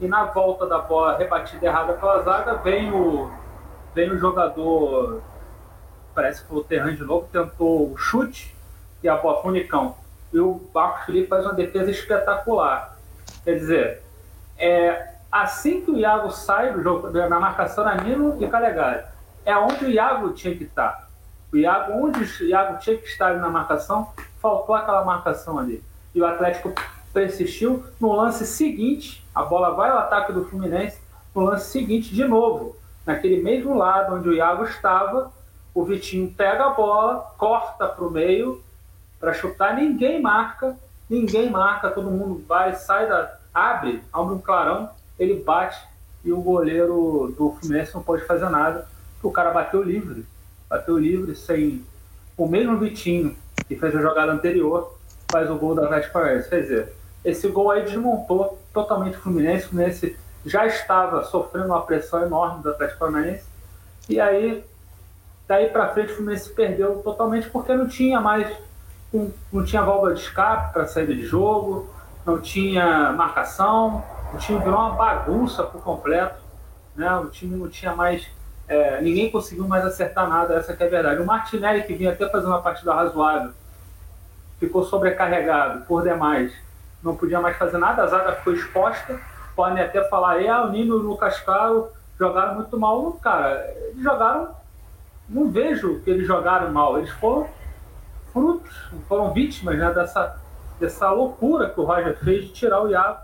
[0.01, 3.30] e na volta da bola rebatida errada pela zaga, vem o,
[3.94, 5.22] vem o jogador,
[6.14, 8.57] parece que foi o Terran de novo, tentou o chute,
[9.03, 9.94] e a bola foi o Nicão
[10.32, 12.96] e o Marcos Felipe faz uma defesa espetacular.
[13.44, 14.03] Quer dizer,
[14.59, 19.05] é, assim que o Iago sai do jogo, na marcação na Nino e Calegari,
[19.44, 21.09] é onde o Iago tinha que estar.
[21.53, 25.82] O Iago, onde o Iago tinha que estar na marcação, faltou aquela marcação ali.
[26.14, 26.72] E o Atlético
[27.12, 27.84] persistiu.
[28.00, 30.98] No lance seguinte, a bola vai ao ataque do Fluminense.
[31.34, 35.30] No lance seguinte, de novo, naquele mesmo lado onde o Iago estava,
[35.74, 38.62] o Vitinho pega a bola, corta para o meio
[39.20, 40.76] para chutar, ninguém marca,
[41.11, 43.36] ninguém marca, todo mundo vai, sai da.
[43.52, 45.78] abre, abre um clarão, ele bate
[46.24, 48.86] e o goleiro do Fluminense não pode fazer nada,
[49.22, 50.24] o cara bateu livre.
[50.68, 51.84] Bateu livre sem.
[52.36, 53.36] O mesmo Vitinho
[53.66, 54.96] que fez a jogada anterior
[55.30, 56.20] faz o gol da Atlético.
[56.48, 56.92] Quer dizer,
[57.25, 59.66] esse gol aí desmontou totalmente o Fluminense.
[59.66, 63.45] O Fluminense já estava sofrendo uma pressão enorme do Atlético Paranaense.
[64.09, 64.64] E aí,
[65.47, 68.49] daí para frente, o Fluminense perdeu totalmente porque não tinha mais
[69.51, 71.89] não tinha válvula de escape para saída de jogo,
[72.27, 74.05] não tinha marcação,
[74.35, 76.39] o time virou uma bagunça por completo,
[76.95, 77.11] né?
[77.16, 78.27] o time não tinha mais,
[78.69, 81.23] é, ninguém conseguiu mais acertar nada, essa é a verdade.
[81.23, 83.53] O Martinelli, que vinha até fazer uma partida razoável,
[84.61, 86.53] ficou sobrecarregado por demais,
[87.03, 89.20] não podia mais fazer nada, a zaga ficou exposta,
[89.55, 91.88] podem até falar, é, o Nino e o Lucas Caro
[92.18, 93.74] jogaram muito mal, cara.
[93.76, 94.57] Eles jogaram.
[95.28, 96.99] Não vejo que eles jogaram mal.
[96.99, 97.49] Eles foram
[98.32, 98.74] frutos,
[99.09, 100.40] foram vítimas né, dessa,
[100.80, 103.20] dessa loucura que o Roger fez de tirar o Iago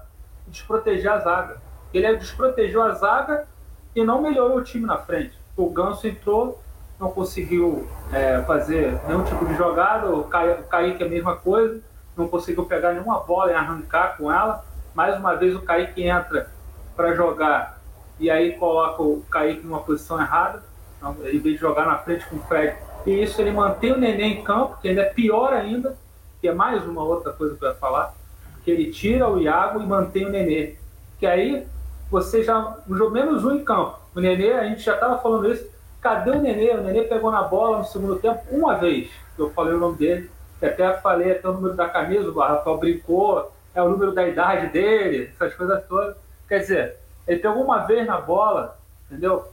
[0.46, 1.56] e desproteger a zaga.
[1.92, 3.46] Ele desprotegeu a zaga
[3.94, 5.38] e não melhorou o time na frente.
[5.56, 6.60] O Ganso entrou,
[6.98, 11.80] não conseguiu é, fazer nenhum tipo de jogada, o Kaique é a mesma coisa,
[12.16, 14.64] não conseguiu pegar nenhuma bola e arrancar com ela.
[14.94, 16.48] Mais uma vez o Kaique entra
[16.96, 17.80] para jogar
[18.18, 20.62] e aí coloca o Kaique numa posição errada,
[20.96, 22.76] então, em vez de jogar na frente com o Fred.
[23.04, 25.96] E isso ele mantém o Neném em campo, que ainda é pior ainda,
[26.40, 28.14] que é mais uma outra coisa ia falar,
[28.64, 30.76] que ele tira o Iago e mantém o Nenê.
[31.18, 31.66] Que aí
[32.10, 33.98] você já, menos um em campo.
[34.14, 35.68] O Nenê, a gente já estava falando isso,
[36.00, 36.72] cadê o Nenê?
[36.72, 40.30] O Nenê pegou na bola no segundo tempo uma vez, eu falei o nome dele,
[40.66, 44.68] até falei até o número da camisa, o Rafael brincou, é o número da idade
[44.68, 46.16] dele, essas coisas todas.
[46.48, 46.96] Quer dizer,
[47.26, 49.48] ele pegou uma vez na bola, entendeu?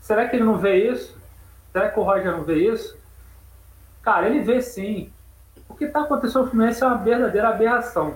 [0.00, 1.16] Será que ele não vê isso?
[1.72, 2.98] Será que o Roger não vê isso?
[4.02, 5.12] Cara, ele vê sim.
[5.68, 8.14] O que está acontecendo no Fluminense é uma verdadeira aberração.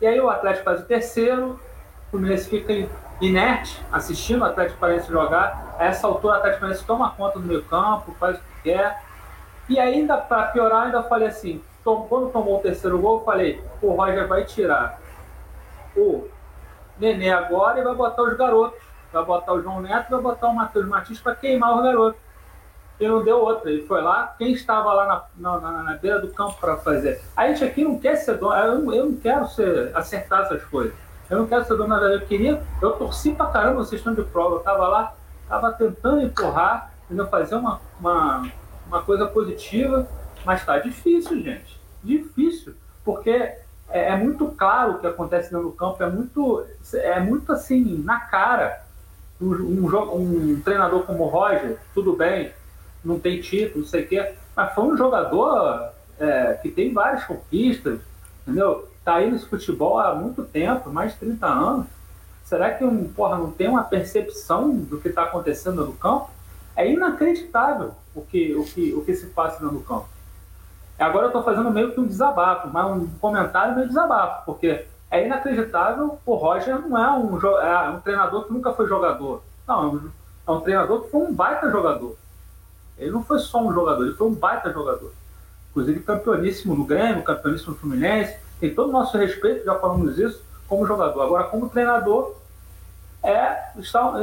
[0.00, 1.58] E aí o Atlético faz o terceiro,
[2.06, 2.88] o Fluminense fica
[3.20, 5.74] inerte, assistindo o Atlético Paranaense jogar.
[5.78, 9.02] A essa altura o Atlético Paranaense toma conta do meio campo, faz o que quer.
[9.68, 13.92] E ainda, para piorar, ainda falei assim, quando tomou o terceiro gol, eu falei, o
[13.92, 14.98] Roger vai tirar
[15.96, 16.26] o
[16.98, 18.80] Nenê agora e vai botar os garotos.
[19.12, 22.20] Vai botar o João Neto, vai botar o Matheus Martins para queimar os garotos.
[23.00, 23.70] E não deu outra.
[23.70, 27.22] Ele foi lá, quem estava lá na, na, na beira do campo para fazer.
[27.36, 30.92] A gente aqui não quer ser dono, eu, eu não quero ser, acertar essas coisas.
[31.30, 34.14] Eu não quero ser dono, na verdade, eu queria, eu torci pra caramba, vocês estão
[34.14, 34.56] de prova.
[34.56, 35.14] Eu tava lá,
[35.48, 36.92] tava tentando empurrar,
[37.30, 38.46] fazer uma, uma,
[38.88, 40.08] uma coisa positiva,
[40.44, 41.78] mas tá difícil, gente.
[42.02, 42.74] Difícil.
[43.04, 43.60] Porque é,
[43.90, 48.82] é, muito claro o que acontece do campo, é muito, é muito assim, na cara.
[49.40, 52.52] Um, um, um treinador como o Roger, tudo bem,
[53.04, 57.24] não tem título, não sei o quê, mas foi um jogador é, que tem várias
[57.24, 58.00] conquistas,
[58.42, 58.88] entendeu?
[59.04, 61.86] Tá aí nesse futebol há muito tempo, mais de 30 anos.
[62.44, 66.30] Será que um, porra, não tem uma percepção do que está acontecendo no campo?
[66.74, 70.08] É inacreditável o que, o que, o que se passa no campo.
[70.98, 75.24] Agora eu estou fazendo meio que um desabafo, mas um comentário meio desabafo, porque é
[75.24, 76.18] inacreditável.
[76.26, 79.42] O Roger não é um, é um treinador que nunca foi jogador.
[79.66, 80.10] Não,
[80.46, 82.16] é um treinador que foi um baita jogador.
[82.98, 85.12] Ele não foi só um jogador, ele foi um baita jogador.
[85.70, 88.36] Inclusive campeoníssimo no Grêmio, campeoníssimo no Fluminense.
[88.58, 91.22] Tem todo o nosso respeito, já falamos isso, como jogador.
[91.22, 92.34] Agora, como treinador,
[93.22, 93.56] é,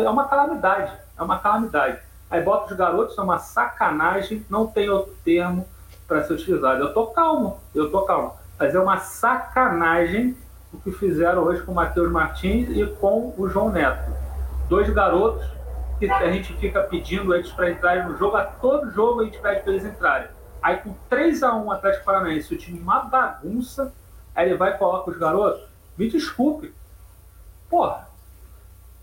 [0.03, 0.91] é uma calamidade.
[1.17, 1.99] É uma calamidade.
[2.29, 5.67] Aí bota os garotos, é uma sacanagem, não tem outro termo
[6.07, 6.81] para ser utilizado.
[6.81, 8.33] Eu tô calmo, eu tô calmo.
[8.57, 10.35] Mas é uma sacanagem
[10.75, 14.11] o que fizeram hoje com o Matheus Martins e com o João Neto.
[14.67, 15.45] Dois garotos
[15.97, 19.39] que a gente fica pedindo eles para entrarem no jogo, a todo jogo a gente
[19.39, 20.27] pede para eles entrarem.
[20.61, 23.93] Aí com 3 a 1 Atlético Paranaense, o time uma bagunça,
[24.35, 25.63] aí ele vai e coloca os garotos.
[25.97, 26.73] Me desculpe.
[27.69, 28.07] Porra,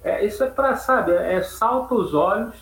[0.04, 2.54] é, isso é para, sabe, é, é salta os olhos,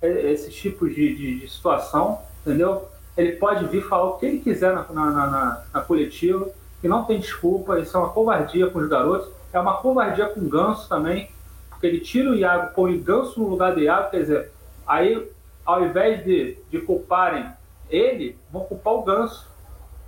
[0.00, 2.88] é, esses tipos de, de, de, situação, entendeu?
[3.16, 6.48] Ele pode vir falar o que ele quiser na, na, na, na coletiva,
[6.80, 10.40] que não tem desculpa, isso é uma covardia com os garotos, é uma covardia com
[10.40, 11.30] o Ganso também,
[11.70, 14.52] porque ele tira o Iago, põe o Ganso no lugar do Iago, quer dizer,
[14.86, 15.30] aí
[15.64, 17.50] ao invés de, de culparem
[17.90, 19.48] ele, vão culpar o Ganso,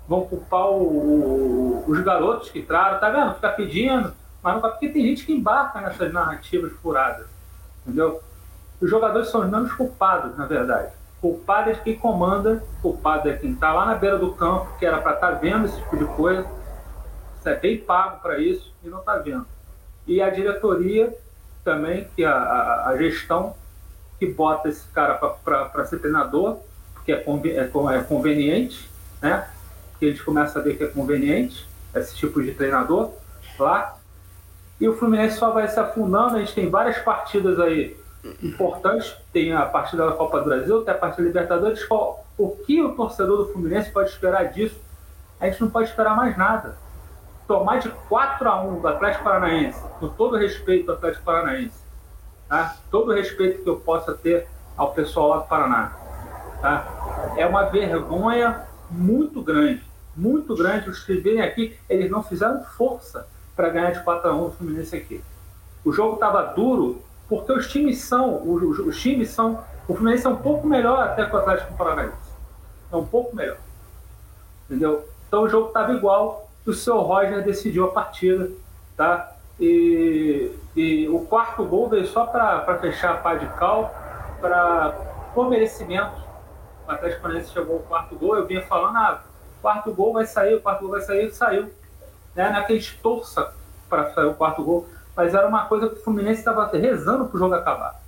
[0.07, 3.35] vão culpar o, o, os garotos que entraram, tá vendo?
[3.35, 4.13] Fica pedindo,
[4.43, 7.27] mas não porque tem gente que embarca nessas narrativas furadas,
[7.87, 8.23] entendeu?
[8.81, 10.93] Os jogadores são os menos culpados, na verdade.
[11.21, 14.99] Culpado é quem comanda, culpado é quem está lá na beira do campo, que era
[15.01, 16.47] para estar tá vendo esse tipo de coisa,
[17.41, 19.47] você é bem pago para isso e não está vendo.
[20.07, 21.15] E a diretoria
[21.65, 23.55] também, que a, a, a gestão
[24.19, 26.59] que bota esse cara para ser treinador,
[26.95, 29.49] porque é, conven, é, é, conveniente, né?
[29.99, 33.13] Que eles começam a ver que é conveniente esse tipo de treinador
[33.59, 33.97] lá.
[34.81, 36.37] E o Fluminense só vai se afundando.
[36.37, 37.97] A gente tem várias partidas aí
[38.43, 39.15] importantes.
[39.33, 41.87] Tem a partida da Copa do Brasil, tem a partida da Libertadores.
[41.91, 44.81] O que o torcedor do Fluminense pode esperar disso?
[45.41, 46.77] A gente não pode esperar mais nada
[47.49, 51.81] tomar de 4 a 1 do Atlético Paranaense, com todo respeito do Atlético Paranaense,
[52.47, 52.77] tá?
[52.91, 54.47] todo o respeito que eu possa ter
[54.77, 55.97] ao pessoal lá do Paraná,
[56.61, 57.35] tá?
[57.39, 59.83] é uma vergonha muito grande,
[60.15, 60.91] muito grande.
[60.91, 64.53] Os que vêm aqui, eles não fizeram força para ganhar de 4 a 1 do
[64.53, 65.25] Fluminense aqui.
[65.83, 70.31] O jogo estava duro porque os times são, os, os, times são, o Fluminense é
[70.31, 72.17] um pouco melhor até que o Atlético Paranaense.
[72.91, 73.59] É um pouco melhor.
[74.65, 75.07] Entendeu?
[75.27, 78.51] Então o jogo estava igual, o seu Roger decidiu a partida,
[78.97, 79.33] tá?
[79.61, 83.95] E, e o quarto gol veio só para fechar a pá de cal,
[84.41, 84.91] para
[85.35, 86.17] por merecimento.
[86.87, 89.23] O Atlético Paranaense chegou ao quarto gol, eu vinha falando, ah,
[89.61, 91.65] quarto gol vai sair, o quarto gol vai sair, saiu.
[92.35, 92.51] Né?
[92.51, 93.53] Não é que a gente torça
[93.89, 94.87] para sair o quarto gol,
[95.19, 98.01] mas era uma coisa que o Fluminense estava rezando para o jogo acabar.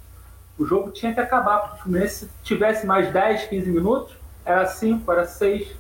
[0.57, 5.11] O jogo tinha que acabar, porque o Fluminense tivesse mais 10, 15 minutos, era 5,
[5.11, 5.77] era 6.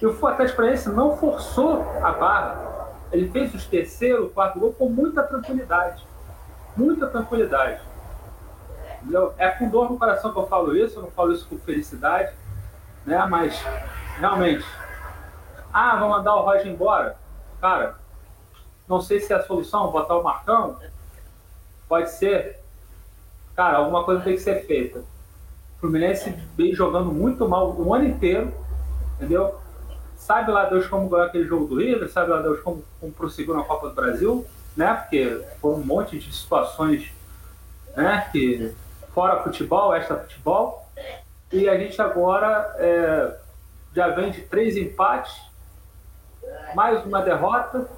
[0.00, 2.88] E o Atlético Paranaense não forçou a barra.
[3.12, 6.04] Ele fez os terceiro, quarto gol com muita tranquilidade.
[6.76, 7.80] Muita tranquilidade.
[9.02, 9.34] Entendeu?
[9.38, 12.34] É com dor no coração que eu falo isso, eu não falo isso com felicidade,
[13.06, 13.24] né?
[13.30, 13.56] Mas
[14.18, 14.66] realmente,
[15.72, 17.16] ah, vou mandar o Roger embora.
[17.60, 18.01] Cara,
[18.92, 20.76] não sei se é a solução botar o Marcão.
[21.88, 22.60] Pode ser.
[23.56, 24.98] Cara, alguma coisa tem que ser feita.
[24.98, 28.52] O Fluminense vem jogando muito mal o ano inteiro,
[29.16, 29.58] entendeu?
[30.14, 33.54] Sabe lá Deus como ganhou aquele jogo do River, sabe lá Deus como, como prosseguiu
[33.54, 34.94] na Copa do Brasil, né?
[34.94, 37.10] Porque foi um monte de situações,
[37.96, 38.28] né?
[38.30, 38.74] Que
[39.14, 40.86] fora futebol, extra futebol.
[41.50, 43.36] E a gente agora é,
[43.94, 45.34] já vem de três empates,
[46.74, 47.88] mais uma derrota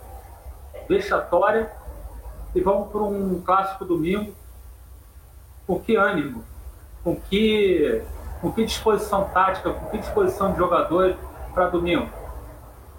[0.88, 1.70] vexatória
[2.54, 4.34] e vamos para um clássico domingo.
[5.66, 6.44] Com que ânimo,
[7.02, 8.02] com que,
[8.40, 11.16] com que disposição tática, com que disposição de jogadores
[11.54, 12.08] para domingo?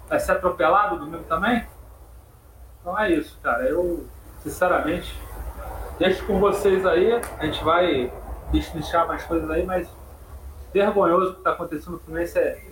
[0.08, 1.64] Vai ser atropelado domingo também?
[2.80, 3.62] Então é isso, cara.
[3.64, 4.04] Eu,
[4.42, 5.16] sinceramente,
[5.98, 7.20] deixo com vocês aí.
[7.38, 8.12] A gente vai
[8.50, 9.88] destrinchar mais coisas aí, mas
[10.72, 12.38] vergonhoso o que está acontecendo no Fluminense.
[12.38, 12.64] É,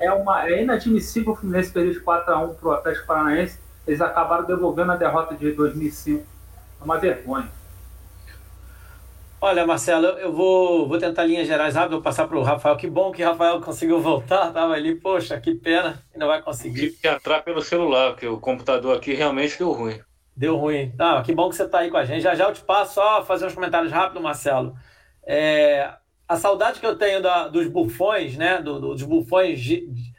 [0.00, 4.44] é, uma, é inadmissível o Fluminense perder de 4x1 para o Atlético Paranaense eles acabaram
[4.44, 6.24] devolvendo a derrota de 2005.
[6.80, 7.48] É uma vergonha.
[9.40, 12.76] Olha, Marcelo, eu vou, vou tentar linhas gerais rápido, vou passar para o Rafael.
[12.78, 16.40] Que bom que o Rafael conseguiu voltar, estava ali, poxa, que pena que não vai
[16.40, 16.80] conseguir.
[16.80, 20.00] Tive que entrar pelo celular, porque o computador aqui realmente deu ruim.
[20.34, 20.94] Deu ruim.
[20.98, 22.22] Ah, que bom que você está aí com a gente.
[22.22, 24.74] Já já eu te passo só fazer uns comentários rápidos, Marcelo.
[25.26, 25.92] É,
[26.26, 29.60] a saudade que eu tenho da, dos bufões, né, do, dos bufões,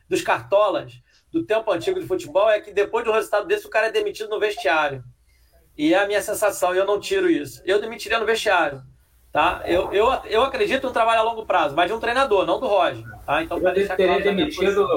[0.07, 1.01] dos cartolas,
[1.35, 3.91] do tempo antigo de futebol é que depois de um resultado desse o cara é
[3.91, 5.03] demitido no vestiário.
[5.77, 7.61] E é a minha sensação, e eu não tiro isso.
[7.65, 8.81] Eu demitiria no vestiário.
[9.33, 9.61] Tá?
[9.65, 12.67] Eu, eu, eu acredito no trabalho a longo prazo, mas de um treinador, não do
[12.67, 13.03] Roger.
[13.25, 13.43] Tá?
[13.43, 14.87] Então, eu teria claro demitido,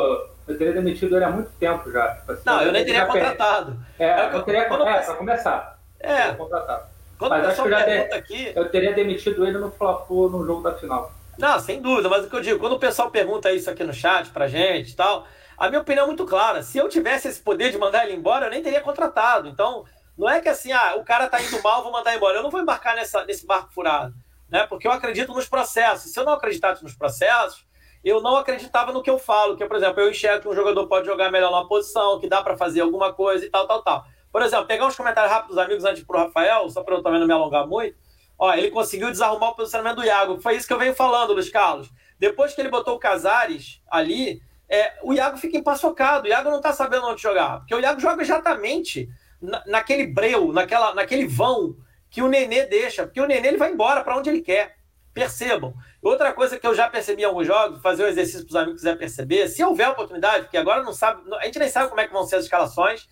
[0.46, 2.14] eu teria demitido ele há muito tempo já.
[2.14, 3.76] Tipo assim, não, eu nem teria contratado.
[3.98, 5.80] É, é, eu teria, quando, é, para começar.
[5.98, 6.32] É.
[6.34, 10.62] Quando mas acho que eu, já aqui, eu teria demitido ele no fla no jogo
[10.62, 11.12] da final.
[11.36, 13.92] Não, sem dúvida, mas o que eu digo, quando o pessoal pergunta isso aqui no
[13.92, 15.26] chat pra gente e tal,
[15.58, 16.62] a minha opinião é muito clara.
[16.62, 19.48] Se eu tivesse esse poder de mandar ele embora, eu nem teria contratado.
[19.48, 19.84] Então,
[20.16, 22.38] não é que assim, ah, o cara tá indo mal, vou mandar embora.
[22.38, 24.14] Eu não vou embarcar nessa, nesse barco furado.
[24.48, 24.66] Né?
[24.68, 26.12] Porque eu acredito nos processos.
[26.12, 27.66] Se eu não acreditasse nos processos,
[28.04, 29.56] eu não acreditava no que eu falo.
[29.56, 32.40] Que, por exemplo, eu enxergo que um jogador pode jogar melhor numa posição, que dá
[32.40, 34.04] para fazer alguma coisa e tal, tal, tal.
[34.30, 37.18] Por exemplo, pegar uns comentários rápidos dos amigos antes pro Rafael, só para eu também
[37.18, 37.96] não me alongar muito.
[38.38, 40.40] Ó, ele conseguiu desarrumar o posicionamento do Iago.
[40.40, 41.90] Foi isso que eu venho falando, Luiz Carlos.
[42.18, 46.26] Depois que ele botou o Casares ali, é, o Iago fica empaçocado.
[46.26, 47.60] O Iago não está sabendo onde jogar.
[47.60, 49.08] Porque o Iago joga exatamente
[49.40, 51.76] na, naquele breu, naquela, naquele vão
[52.10, 53.04] que o Nenê deixa.
[53.04, 54.76] Porque o Nenê ele vai embora para onde ele quer.
[55.14, 55.74] Percebam.
[56.02, 58.56] Outra coisa que eu já percebi em alguns jogos, fazer o um exercício para os
[58.56, 62.00] amigos quiser perceber, se houver oportunidade, porque agora não sabe, a gente nem sabe como
[62.00, 63.08] é que vão ser as escalações,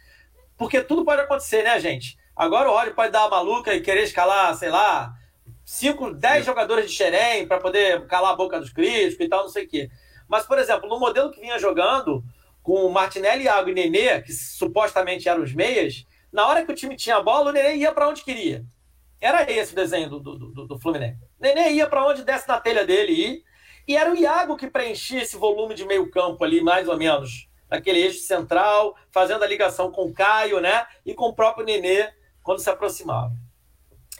[0.56, 2.16] porque tudo pode acontecer, né, gente?
[2.36, 5.14] Agora o Roger pode dar uma maluca e querer escalar, sei lá,
[5.64, 9.48] 5, 10 jogadores de xerém para poder calar a boca dos críticos e tal, não
[9.48, 9.90] sei o quê.
[10.28, 12.22] Mas, por exemplo, no modelo que vinha jogando,
[12.62, 16.96] com Martinelli, Iago e Nenê, que supostamente eram os meias, na hora que o time
[16.96, 18.64] tinha a bola, o Nenê ia para onde queria.
[19.20, 21.18] Era esse o desenho do, do, do, do Fluminense.
[21.40, 23.44] Nenê ia para onde desse na telha dele ir,
[23.86, 27.48] e era o Iago que preenchia esse volume de meio campo ali, mais ou menos,
[27.70, 30.86] naquele eixo central, fazendo a ligação com o Caio, né?
[31.04, 32.12] E com o próprio Nenê
[32.42, 33.32] quando se aproximava.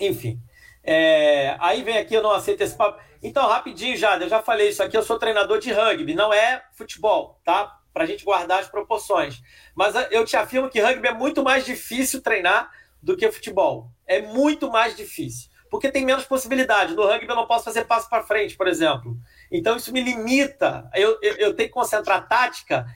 [0.00, 0.40] Enfim.
[0.84, 3.02] É, aí vem aqui, eu não aceito esse papo.
[3.26, 6.62] Então, rapidinho, Jada, eu já falei isso aqui, eu sou treinador de rugby, não é
[6.74, 7.76] futebol, tá?
[7.92, 9.42] Para a gente guardar as proporções.
[9.74, 12.70] Mas ah, eu te afirmo que rugby é muito mais difícil treinar
[13.02, 13.90] do que futebol.
[14.06, 15.50] É muito mais difícil.
[15.68, 16.94] Porque tem menos possibilidade.
[16.94, 19.16] No rugby eu não posso fazer passo para frente, por exemplo.
[19.50, 20.88] Então isso me limita.
[20.94, 22.86] Eu, eu, eu tenho que concentrar a tática,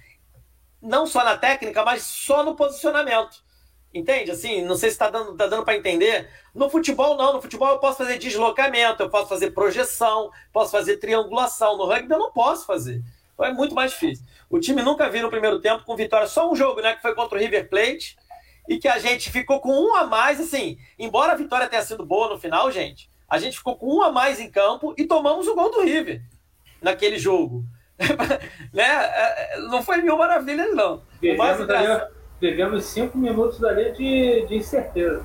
[0.81, 3.43] não só na técnica, mas só no posicionamento.
[3.93, 4.31] Entende?
[4.31, 6.29] Assim, não sei se está dando, tá dando para entender.
[6.55, 7.33] No futebol, não.
[7.33, 11.77] No futebol eu posso fazer deslocamento, eu posso fazer projeção, posso fazer triangulação.
[11.77, 13.03] No rugby eu não posso fazer.
[13.35, 14.25] Então é muito mais difícil.
[14.49, 16.29] O time nunca viu no primeiro tempo com vitória.
[16.29, 16.95] Só um jogo, né?
[16.95, 18.17] Que foi contra o River Plate.
[18.69, 20.79] E que a gente ficou com um a mais, assim.
[20.97, 24.13] Embora a vitória tenha sido boa no final, gente, a gente ficou com um a
[24.13, 26.23] mais em campo e tomamos o gol do River
[26.81, 27.65] naquele jogo.
[28.73, 28.85] né?
[28.85, 31.03] É, é, não foi mil maravilhas, não.
[31.21, 35.25] O mais engraçado vivemos cinco minutos ali de, de incerteza.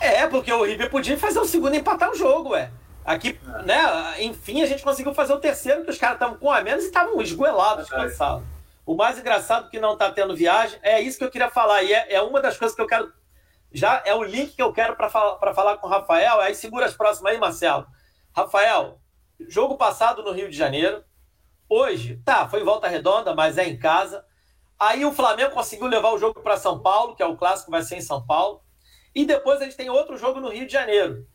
[0.00, 2.70] É, porque o River podia fazer o segundo e empatar o jogo, ué.
[3.04, 6.60] Aqui, né, enfim, a gente conseguiu fazer o terceiro, que os caras estavam com a
[6.60, 8.44] menos e estavam esgoelados, cansados.
[8.84, 11.82] O mais engraçado que não tá tendo viagem, é isso que eu queria falar.
[11.82, 13.12] E é, é uma das coisas que eu quero.
[13.72, 16.40] Já é o link que eu quero para falar, falar com o Rafael.
[16.40, 17.86] Aí segura as próximas aí, Marcelo.
[18.34, 19.00] Rafael,
[19.48, 21.02] jogo passado no Rio de Janeiro.
[21.68, 24.24] Hoje, tá, foi volta redonda, mas é em casa.
[24.78, 27.82] Aí o Flamengo conseguiu levar o jogo para São Paulo, que é o clássico, vai
[27.82, 28.60] ser em São Paulo.
[29.14, 31.26] E depois a gente tem outro jogo no Rio de Janeiro.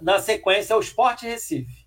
[0.00, 1.86] Na sequência, é o Sport Recife.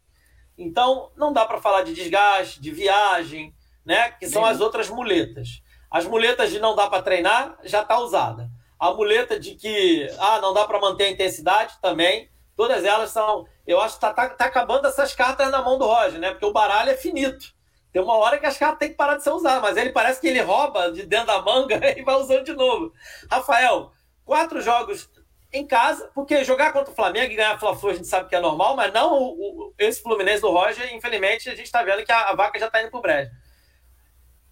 [0.57, 4.11] Então, não dá para falar de desgaste, de viagem, né?
[4.11, 5.61] Que são as outras muletas.
[5.89, 8.49] As muletas de não dá para treinar já está usada.
[8.80, 12.30] A muleta de que ah, não dá para manter a intensidade também.
[12.55, 13.47] Todas elas são.
[13.65, 16.32] Eu acho que está tá, tá acabando essas cartas na mão do Roger, né?
[16.32, 17.57] Porque o baralho é finito.
[17.92, 20.20] Tem uma hora que as cartas têm que parar de ser usadas, mas ele parece
[20.20, 22.94] que ele rouba de dentro da manga e vai usando de novo.
[23.30, 23.92] Rafael,
[24.26, 25.10] quatro jogos
[25.52, 28.40] em casa, porque jogar contra o Flamengo e ganhar Fla-Flu a gente sabe que é
[28.40, 32.12] normal, mas não o, o, esse Fluminense do Roger, infelizmente, a gente está vendo que
[32.12, 33.32] a, a, vaca já está indo pro brejo.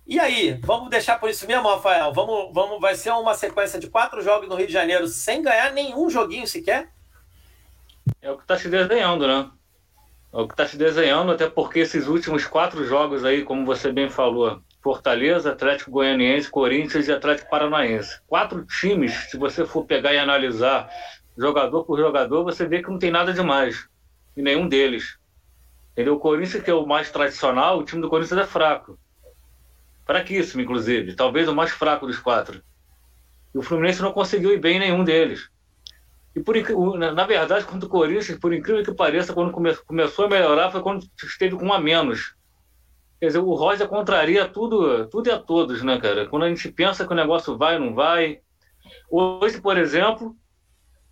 [0.07, 2.13] E aí, vamos deixar por isso mesmo, Rafael?
[2.13, 5.73] Vamos, vamos, vai ser uma sequência de quatro jogos no Rio de Janeiro sem ganhar
[5.73, 6.89] nenhum joguinho sequer?
[8.21, 9.49] É o que está se desenhando, né?
[10.35, 13.89] É o que está se desenhando, até porque esses últimos quatro jogos aí, como você
[13.89, 18.19] bem falou, Fortaleza, Atlético Goianiense, Corinthians e Atlético Paranaense.
[18.27, 20.89] Quatro times, se você for pegar e analisar
[21.37, 23.87] jogador por jogador, você vê que não tem nada demais
[24.35, 25.17] em nenhum deles.
[25.93, 26.15] Entendeu?
[26.15, 28.99] O Corinthians, que é o mais tradicional, o time do Corinthians é fraco.
[30.05, 31.15] Fraquíssimo, inclusive.
[31.15, 32.61] Talvez o mais fraco dos quatro.
[33.53, 35.49] E o Fluminense não conseguiu ir bem em nenhum deles.
[36.35, 36.55] E por,
[36.97, 40.81] na verdade, quando o Corinthians, por incrível que pareça, quando come, começou a melhorar, foi
[40.81, 42.35] quando esteve com um a menos.
[43.19, 46.27] Quer dizer, o Roger contraria tudo, tudo e a todos, né, cara?
[46.27, 48.41] Quando a gente pensa que o negócio vai, não vai.
[49.09, 50.35] Hoje, por exemplo,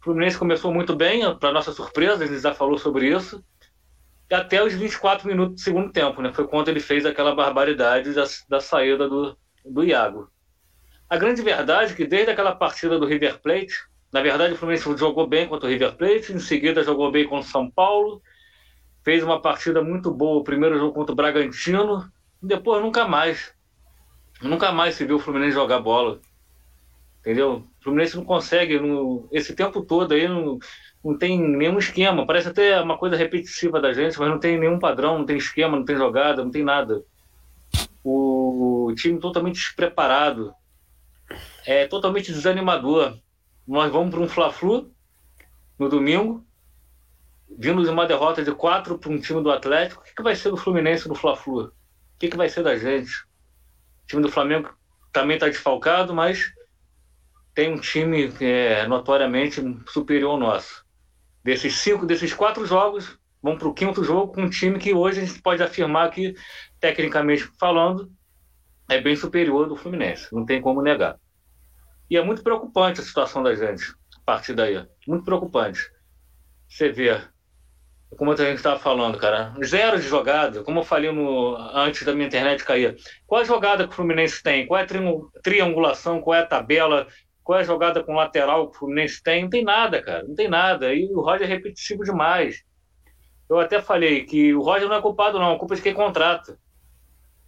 [0.02, 3.42] o Fluminense começou muito bem, para nossa surpresa, gente já falou sobre isso,
[4.30, 6.34] até os 24 minutos do segundo tempo, né?
[6.34, 10.30] Foi quando ele fez aquela barbaridade da, da saída do, do Iago.
[11.10, 14.96] A grande verdade é que desde aquela partida do River Plate, na verdade o Fluminense
[14.96, 18.22] jogou bem contra o River Plate, em seguida jogou bem contra o São Paulo,
[19.04, 22.08] fez uma partida muito boa, o primeiro jogo contra o Bragantino,
[22.42, 23.54] e depois nunca mais.
[24.40, 26.20] Nunca mais se viu o Fluminense jogar bola.
[27.22, 27.66] Entendeu?
[27.80, 30.60] O Fluminense não consegue, não, esse tempo todo aí, não,
[31.04, 32.26] não tem nenhum esquema.
[32.26, 35.76] Parece até uma coisa repetitiva da gente, mas não tem nenhum padrão, não tem esquema,
[35.76, 37.04] não tem jogada, não tem nada.
[38.04, 40.54] O time totalmente despreparado,
[41.66, 43.18] é totalmente desanimador.
[43.68, 44.94] Nós vamos para um Fla-Flu
[45.80, 46.46] no domingo,
[47.58, 50.36] vindo de uma derrota de quatro para um time do Atlético, o que, que vai
[50.36, 51.66] ser do Fluminense no Fla-Flu?
[51.66, 51.72] O
[52.20, 53.24] que, que vai ser da gente?
[54.04, 54.70] O time do Flamengo
[55.12, 56.52] também está desfalcado, mas
[57.54, 60.84] tem um time é notoriamente superior ao nosso.
[61.44, 65.22] Desses cinco, desses quatro jogos, vamos para o quinto jogo com um time que hoje
[65.22, 66.36] a gente pode afirmar que,
[66.80, 68.12] tecnicamente falando,
[68.90, 70.34] é bem superior do Fluminense.
[70.34, 71.20] Não tem como negar.
[72.14, 74.86] E é muito preocupante a situação da gente a partir daí.
[75.08, 75.82] Muito preocupante.
[76.70, 77.20] Você vê
[78.16, 82.14] como a gente estava falando, cara, zero de jogada, como eu falei no, antes da
[82.14, 82.96] minha internet cair.
[83.26, 84.68] Qual a jogada que o Fluminense tem?
[84.68, 86.22] Qual é a triangulação?
[86.22, 87.08] Qual é a tabela?
[87.44, 89.42] Qual é a jogada com lateral que o Fluminense tem?
[89.42, 90.94] Não tem nada, cara, não tem nada.
[90.94, 92.64] E o Roger é repetitivo demais.
[93.50, 95.96] Eu até falei que o Roger não é culpado, não, a culpa é de quem
[95.96, 96.60] contrata.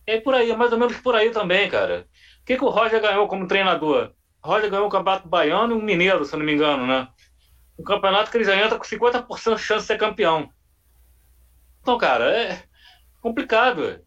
[0.07, 2.07] É por aí, é mais ou menos por aí também, cara.
[2.41, 4.11] O que, que o Roger ganhou como treinador?
[4.45, 7.07] Roger ganhou o Campeonato Baiano e um Mineiro, se não me engano, né?
[7.77, 10.49] Um campeonato que ele já entra com 50% de chance de ser campeão.
[11.81, 12.63] Então, cara, é
[13.21, 13.99] complicado.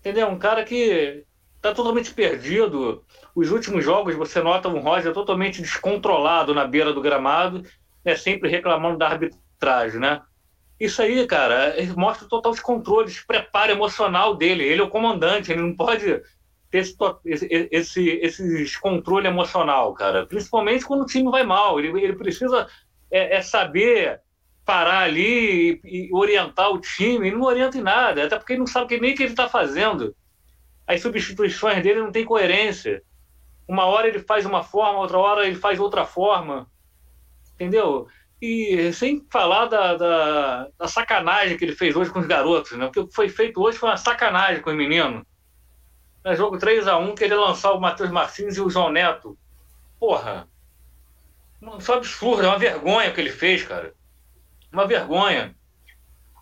[0.00, 0.28] Entendeu?
[0.28, 1.24] Um cara que
[1.60, 3.04] tá totalmente perdido.
[3.34, 7.62] Os últimos jogos você nota um Roger totalmente descontrolado na beira do gramado,
[8.04, 10.22] né, sempre reclamando da arbitragem, né?
[10.80, 14.64] Isso aí, cara, mostra o total descontrole, despreparo emocional dele.
[14.64, 16.22] Ele é o comandante, ele não pode
[16.70, 20.26] ter esse, esse, esse descontrole emocional, cara.
[20.26, 21.78] Principalmente quando o time vai mal.
[21.78, 22.66] Ele, ele precisa
[23.10, 24.20] é, é saber
[24.64, 28.60] parar ali e, e, orientar o time, ele não orienta em nada, até porque ele
[28.60, 30.14] não sabe nem o que ele está fazendo.
[30.86, 33.02] As substituições dele não tem coerência.
[33.66, 36.66] Uma hora ele faz uma forma, outra hora ele faz outra forma.
[37.54, 38.08] Entendeu?
[38.40, 42.86] E sem falar da, da, da sacanagem que ele fez hoje com os garotos, né?
[42.86, 45.26] O que foi feito hoje foi uma sacanagem com o menino.
[46.28, 49.36] No jogo 3 a 1 querer lançar o Matheus Martins e o João Neto.
[49.98, 50.48] Porra.
[51.78, 53.92] Isso é um absurdo, é uma vergonha o que ele fez, cara
[54.72, 55.54] uma vergonha.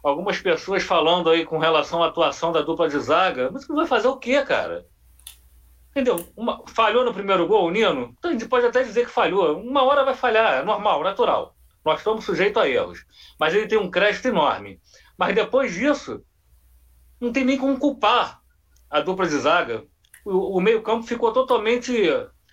[0.03, 4.09] Algumas pessoas falando aí com relação à atuação da dupla de zaga, mas vai fazer
[4.09, 4.87] o quê, cara?
[5.91, 6.29] Entendeu?
[6.37, 8.15] Uma, falhou no primeiro gol, o Nino?
[8.19, 9.59] Então a gente pode até dizer que falhou.
[9.59, 11.57] Uma hora vai falhar, é normal, natural.
[11.85, 13.05] Nós estamos sujeitos a erros.
[13.39, 14.81] Mas ele tem um crédito enorme.
[15.17, 16.23] Mas depois disso,
[17.21, 18.41] não tem nem como culpar
[18.91, 19.85] a dupla de zaga.
[20.25, 21.93] O, o meio-campo ficou totalmente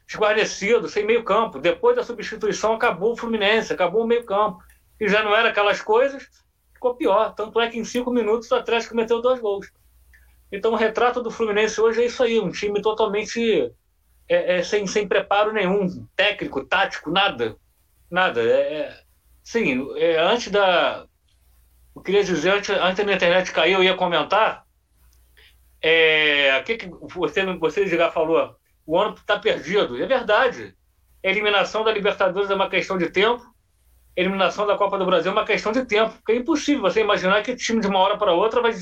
[0.07, 1.59] esguarnecido, sem meio-campo.
[1.59, 4.63] Depois da substituição, acabou o Fluminense, acabou o meio-campo.
[4.99, 6.27] E já não era aquelas coisas,
[6.73, 7.33] ficou pior.
[7.33, 9.71] Tanto é que em cinco minutos o Atlético meteu dois gols.
[10.51, 13.73] Então o retrato do Fluminense hoje é isso aí, um time totalmente
[14.29, 17.55] é, é, sem, sem preparo nenhum, técnico, tático, nada.
[18.09, 18.41] Nada.
[18.41, 19.03] É, é
[19.43, 21.07] sim, é, antes da.
[21.95, 24.62] Eu queria dizer, antes, antes da internet cair, eu ia comentar.
[25.85, 28.55] É, que, que você, você já falou?
[28.85, 30.01] O ano está perdido.
[30.01, 30.73] É verdade.
[31.23, 33.43] A eliminação da Libertadores é uma questão de tempo.
[34.17, 36.13] A eliminação da Copa do Brasil é uma questão de tempo.
[36.15, 38.73] Porque é impossível você imaginar que o time de uma hora para outra vai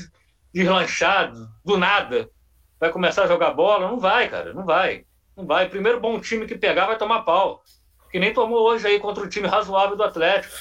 [0.54, 1.32] deslanchar
[1.64, 2.30] do nada.
[2.78, 3.88] Vai começar a jogar bola.
[3.88, 4.54] Não vai, cara.
[4.54, 5.04] Não vai.
[5.36, 5.68] Não vai.
[5.68, 7.64] Primeiro bom time que pegar vai tomar pau.
[8.12, 10.54] Que nem tomou hoje aí contra o time razoável do Atlético.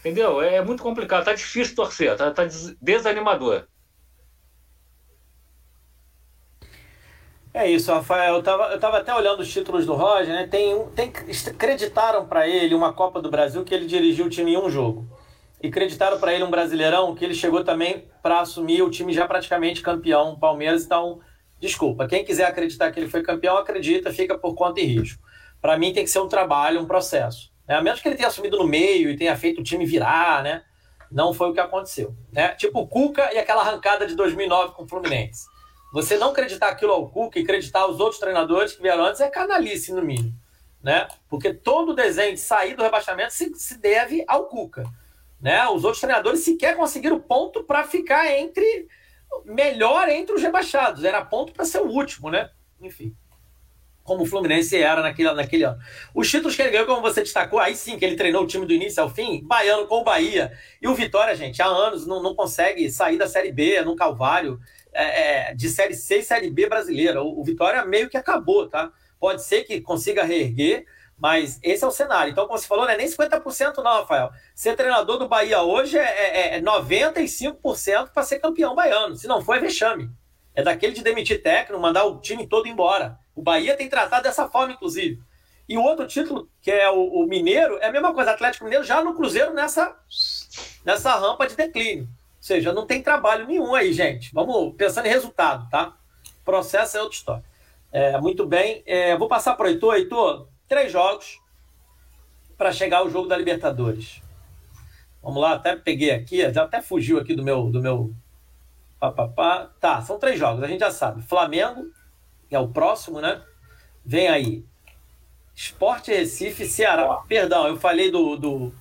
[0.00, 0.42] Entendeu?
[0.42, 1.24] É muito complicado.
[1.24, 2.16] Tá difícil torcer.
[2.16, 2.44] Tá, tá
[2.80, 3.66] desanimador.
[7.52, 8.34] É isso, Rafael.
[8.34, 10.46] Eu estava eu tava até olhando os títulos do Roger, né?
[10.46, 11.12] Tem, tem
[11.48, 15.06] acreditaram para ele uma Copa do Brasil que ele dirigiu o time em um jogo.
[15.62, 19.26] E acreditaram para ele um Brasileirão que ele chegou também para assumir o time já
[19.26, 20.84] praticamente campeão, Palmeiras.
[20.84, 21.20] Então,
[21.58, 25.22] desculpa, quem quiser acreditar que ele foi campeão, acredita, fica por conta e risco.
[25.60, 27.52] Para mim tem que ser um trabalho, um processo.
[27.68, 27.74] Né?
[27.74, 30.62] A menos que ele tenha assumido no meio e tenha feito o time virar, né?
[31.10, 32.14] Não foi o que aconteceu.
[32.32, 32.50] Né?
[32.50, 35.49] Tipo o Cuca e aquela arrancada de 2009 com o Fluminense.
[35.92, 39.28] Você não acreditar aquilo ao Cuca e acreditar aos outros treinadores que vieram antes é
[39.28, 40.32] canalice, no mínimo.
[40.82, 41.06] Né?
[41.28, 44.84] Porque todo o desenho de sair do rebaixamento se, se deve ao Cuca.
[45.40, 45.66] Né?
[45.68, 48.88] Os outros treinadores sequer conseguiram ponto para ficar entre
[49.44, 51.04] melhor entre os rebaixados.
[51.04, 52.50] Era ponto para ser o último, né?
[52.80, 53.14] Enfim.
[54.02, 55.78] Como o Fluminense era naquele, naquele ano.
[56.14, 58.66] Os títulos que ele ganhou, como você destacou, aí sim que ele treinou o time
[58.66, 60.52] do início ao fim, baiano com o Bahia.
[60.80, 64.58] E o Vitória, gente, há anos não, não consegue sair da Série B, no Calvário
[64.58, 67.22] é, é, de Série C e Série B brasileira.
[67.22, 68.90] O, o, Vitória meio que acabou, tá?
[69.18, 70.86] Pode ser que consiga reerguer,
[71.16, 72.32] mas esse é o cenário.
[72.32, 74.30] Então, como você falou, não é nem 50% não, Rafael.
[74.54, 79.16] Ser treinador do Bahia hoje é, é, é 95% para ser campeão baiano.
[79.16, 80.10] Se não for, é vexame.
[80.54, 83.18] É daquele de demitir técnico, mandar o time todo embora.
[83.34, 85.20] O Bahia tem tratado dessa forma, inclusive.
[85.68, 88.32] E o outro título, que é o, o Mineiro, é a mesma coisa.
[88.32, 89.96] Atlético Mineiro já no Cruzeiro nessa,
[90.84, 92.08] nessa rampa de declínio.
[92.40, 94.32] Ou seja, não tem trabalho nenhum aí, gente.
[94.32, 95.94] Vamos pensando em resultado, tá?
[96.42, 97.44] Processo é outra história.
[97.92, 98.82] É, muito bem.
[98.86, 99.94] É, vou passar para o Heitor.
[99.94, 101.38] Heitor, três jogos
[102.56, 104.22] para chegar ao jogo da Libertadores.
[105.22, 107.70] Vamos lá, até peguei aqui, já até fugiu aqui do meu.
[107.70, 108.14] Do meu
[108.98, 109.70] pá, pá, pá.
[109.78, 111.20] Tá, são três jogos, a gente já sabe.
[111.22, 111.90] Flamengo,
[112.48, 113.42] que é o próximo, né?
[114.02, 114.64] Vem aí.
[115.54, 117.22] Esporte Recife, Ceará.
[117.28, 118.74] Perdão, eu falei do, do,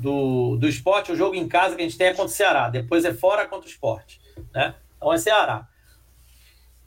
[0.00, 2.68] do, do esporte, o jogo em casa que a gente tem é contra o Ceará,
[2.68, 4.20] depois é fora contra o esporte.
[4.52, 4.74] Né?
[4.96, 5.66] Então é Ceará.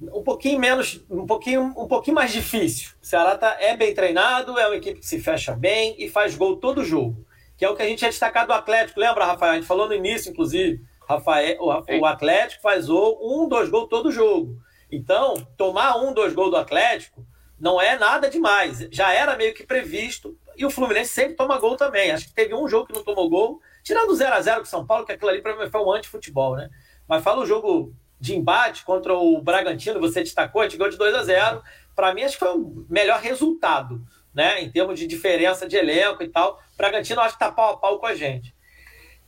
[0.02, 2.92] Um pouquinho menos, um pouquinho, um pouquinho mais difícil.
[3.02, 6.36] O Ceará tá, é bem treinado, é uma equipe que se fecha bem e faz
[6.36, 7.26] gol todo jogo.
[7.56, 9.00] Que é o que a gente tinha destacado do Atlético.
[9.00, 9.54] Lembra, Rafael?
[9.54, 10.84] A gente falou no início, inclusive.
[11.08, 14.58] Rafael, o, o Atlético faz um, dois gols todo jogo.
[14.92, 17.26] Então, tomar um, dois gols do Atlético
[17.60, 18.88] não é nada demais.
[18.92, 22.12] Já era meio que previsto e o Fluminense sempre toma gol também.
[22.12, 25.06] Acho que teve um jogo que não tomou gol, tirando o 0x0 com São Paulo,
[25.06, 26.70] que aquilo ali para mim foi um anti-futebol, né?
[27.08, 30.98] Mas fala o jogo de embate contra o Bragantino, você destacou, a gente ganhou de
[30.98, 34.02] 2 a 0 Para mim, acho que foi o melhor resultado,
[34.34, 34.62] né?
[34.62, 36.62] Em termos de diferença de elenco e tal.
[36.74, 38.56] O Bragantino acho que tá pau a pau com a gente.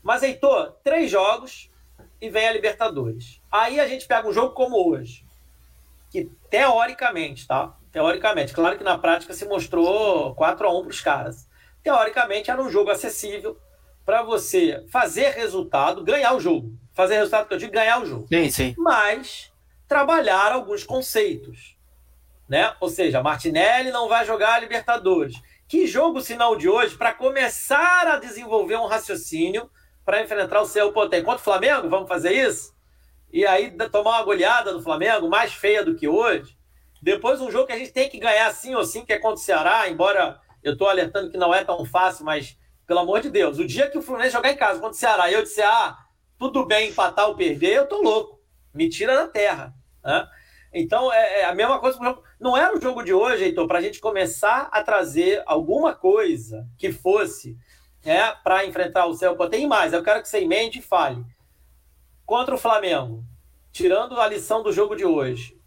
[0.01, 1.69] Mas, Heitor, três jogos
[2.21, 3.41] e vem a Libertadores.
[3.51, 5.25] Aí a gente pega um jogo como hoje,
[6.09, 7.75] que teoricamente, tá?
[7.95, 8.53] Teoricamente.
[8.53, 11.47] Claro que na prática se mostrou 4 a 1 para os caras.
[11.81, 13.57] Teoricamente era um jogo acessível
[14.05, 16.77] para você fazer resultado, ganhar o jogo.
[16.93, 18.27] Fazer resultado que eu digo, ganhar o jogo.
[18.27, 18.75] Sim, sim.
[18.77, 19.49] Mas
[19.87, 21.77] trabalhar alguns conceitos.
[22.49, 22.75] Né?
[22.81, 25.41] Ou seja, Martinelli não vai jogar a Libertadores.
[25.65, 29.69] Que jogo, sinal de hoje, para começar a desenvolver um raciocínio
[30.03, 31.23] para enfrentar o seu Potém.
[31.23, 32.75] Contra o Flamengo, vamos fazer isso?
[33.31, 36.57] E aí tomar uma goleada do Flamengo, mais feia do que hoje?
[37.01, 39.35] Depois um jogo que a gente tem que ganhar sim ou sim, que é contra
[39.35, 43.29] o Ceará, embora eu estou alertando que não é tão fácil, mas pelo amor de
[43.29, 45.67] Deus, o dia que o Fluminense jogar em casa contra o Ceará e eu disser,
[45.67, 45.97] ah,
[46.37, 48.39] tudo bem empatar ou perder, eu tô louco.
[48.73, 49.73] Me tira da terra.
[50.03, 50.27] Né?
[50.73, 51.97] Então, é, é, a mesma coisa.
[52.39, 56.67] Não era o jogo de hoje, Heitor, para a gente começar a trazer alguma coisa
[56.77, 57.57] que fosse
[58.03, 59.37] é, para enfrentar o céu.
[59.49, 61.25] Tem mais, eu quero que você emende e fale.
[62.25, 63.23] Contra o Flamengo,
[63.71, 65.57] tirando a lição do jogo de hoje,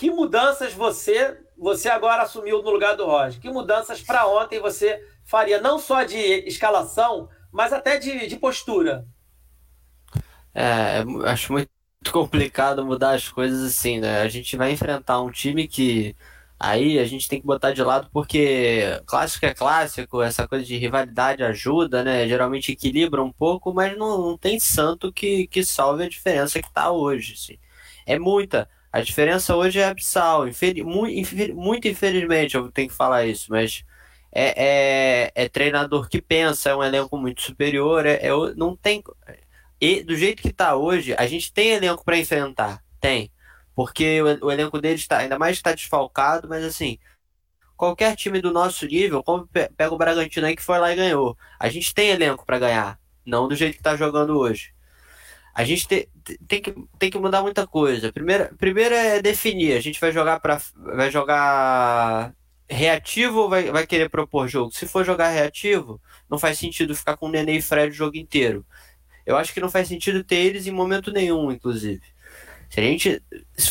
[0.00, 3.38] que mudanças você você agora assumiu no lugar do Roger.
[3.38, 9.06] Que mudanças para ontem você faria, não só de escalação, mas até de, de postura?
[10.54, 11.68] É, acho muito
[12.10, 14.22] complicado mudar as coisas assim, né?
[14.22, 16.16] A gente vai enfrentar um time que
[16.62, 20.76] Aí a gente tem que botar de lado porque clássico é clássico, essa coisa de
[20.76, 22.28] rivalidade ajuda, né?
[22.28, 26.68] Geralmente equilibra um pouco, mas não, não tem santo que, que salve a diferença que
[26.68, 27.32] está hoje.
[27.34, 27.58] Assim.
[28.06, 28.68] É muita.
[28.92, 30.46] A diferença hoje é abissal.
[30.84, 33.84] Muito, muito infelizmente eu tenho que falar isso, mas
[34.32, 39.02] é, é, é, treinador que pensa, é um elenco muito superior, é, é não tem.
[39.80, 42.82] E do jeito que está hoje, a gente tem elenco para enfrentar.
[43.00, 43.30] Tem
[43.80, 46.98] porque o, o elenco dele está, ainda mais está desfalcado, mas assim,
[47.76, 51.36] qualquer time do nosso nível, como pega o Bragantino aí que foi lá e ganhou.
[51.58, 54.74] A gente tem elenco para ganhar, não do jeito que está jogando hoje.
[55.60, 56.08] A gente te,
[56.48, 58.10] tem, que, tem que mudar muita coisa.
[58.10, 59.76] Primeiro, primeiro é definir.
[59.76, 62.34] A gente vai jogar para vai jogar
[62.68, 64.72] reativo ou vai, vai querer propor jogo?
[64.72, 66.00] Se for jogar reativo,
[66.30, 68.64] não faz sentido ficar com o Nenê e Fred o jogo inteiro.
[69.26, 72.02] Eu acho que não faz sentido ter eles em momento nenhum, inclusive.
[72.70, 73.22] Se a gente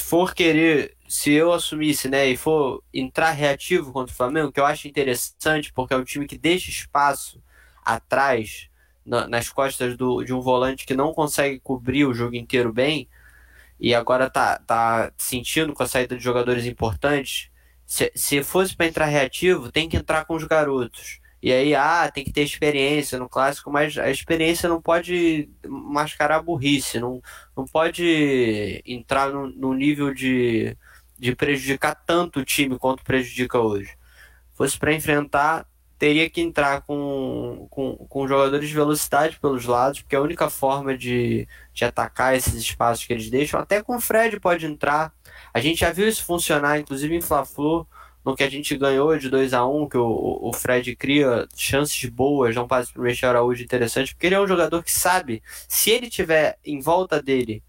[0.03, 4.65] for querer, se eu assumisse, né, e for entrar reativo contra o Flamengo, que eu
[4.65, 7.41] acho interessante, porque é um time que deixa espaço
[7.83, 8.68] atrás,
[9.09, 13.09] na, nas costas do, de um volante que não consegue cobrir o jogo inteiro bem,
[13.79, 17.49] e agora tá, tá sentindo com a saída de jogadores importantes.
[17.85, 21.19] Se, se fosse para entrar reativo, tem que entrar com os garotos.
[21.41, 26.37] E aí, ah, tem que ter experiência no clássico, mas a experiência não pode mascarar
[26.37, 27.21] a burrice, não,
[27.55, 30.77] não pode entrar no, nível de,
[31.17, 33.97] de prejudicar tanto o time quanto prejudica hoje.
[34.53, 35.65] Fosse para enfrentar,
[35.99, 40.49] teria que entrar com, com, com jogadores de velocidade pelos lados, porque é a única
[40.49, 43.59] forma de, de atacar esses espaços que eles deixam.
[43.59, 45.13] Até com o Fred pode entrar.
[45.53, 47.85] A gente já viu isso funcionar, inclusive em Fla-Flu
[48.23, 51.47] no que a gente ganhou de 2 a 1 um, que o, o Fred cria
[51.55, 54.91] chances boas, não passe para o Michel Araújo interessante, porque ele é um jogador que
[54.91, 57.63] sabe, se ele tiver em volta dele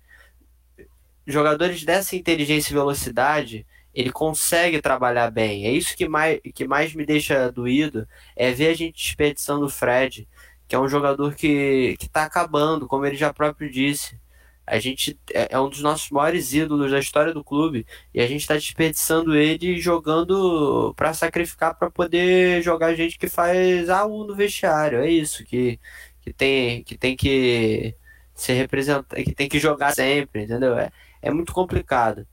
[1.26, 5.66] jogadores dessa inteligência e velocidade, ele consegue trabalhar bem.
[5.66, 9.70] É isso que mais, que mais me deixa doído, é ver a gente desperdiçando o
[9.70, 10.28] Fred,
[10.68, 14.18] que é um jogador que está acabando, como ele já próprio disse.
[14.66, 17.84] A gente é, é um dos nossos maiores ídolos da história do clube
[18.14, 23.88] e a gente está desperdiçando ele jogando para sacrificar para poder jogar gente que faz
[23.90, 25.00] AU no vestiário.
[25.00, 25.80] É isso que,
[26.20, 27.96] que tem que tem que
[28.34, 30.78] ser representado, que tem que jogar sempre, entendeu?
[30.78, 30.90] É,
[31.22, 32.26] é muito complicado.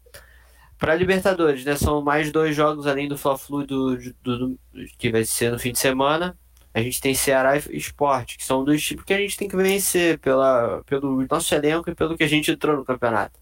[0.77, 1.75] Para Libertadores, né?
[1.75, 4.59] São mais dois jogos além do Fla-Flu do, do, do,
[4.97, 6.37] que vai ser no fim de semana.
[6.73, 9.55] A gente tem Ceará e Esporte, que são dois tipos que a gente tem que
[9.55, 13.39] vencer pela, pelo nosso elenco e pelo que a gente entrou no campeonato.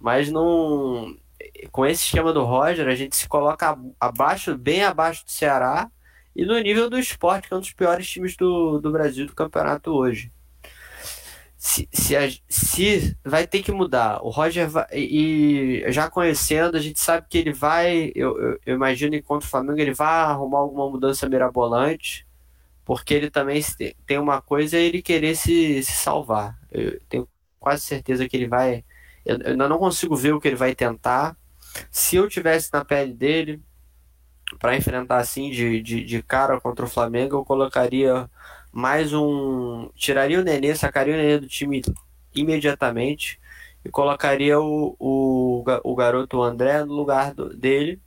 [0.00, 1.16] Mas não.
[1.70, 5.90] Com esse esquema do Roger, a gente se coloca abaixo, bem abaixo do Ceará
[6.34, 9.34] e no nível do esporte, que é um dos piores times do, do Brasil do
[9.34, 10.32] campeonato hoje.
[11.66, 14.20] Se, se, a, se vai ter que mudar.
[14.22, 18.12] O Roger vai, e já conhecendo, a gente sabe que ele vai.
[18.14, 22.26] Eu, eu, eu imagino contra o Flamengo ele vai arrumar alguma mudança mirabolante
[22.84, 23.62] porque ele também
[24.06, 26.58] tem uma coisa é ele querer se, se salvar.
[26.70, 28.84] Eu tenho quase certeza que ele vai.
[29.24, 31.36] Eu, eu não consigo ver o que ele vai tentar.
[31.90, 33.62] Se eu tivesse na pele dele,
[34.58, 38.30] para enfrentar assim de, de, de, cara contra o Flamengo, eu colocaria
[38.74, 39.90] mais um.
[39.94, 41.82] Tiraria o Nenê, sacaria o Nenê do time
[42.34, 43.40] imediatamente
[43.84, 48.00] e colocaria o, o, o garoto André no lugar do, dele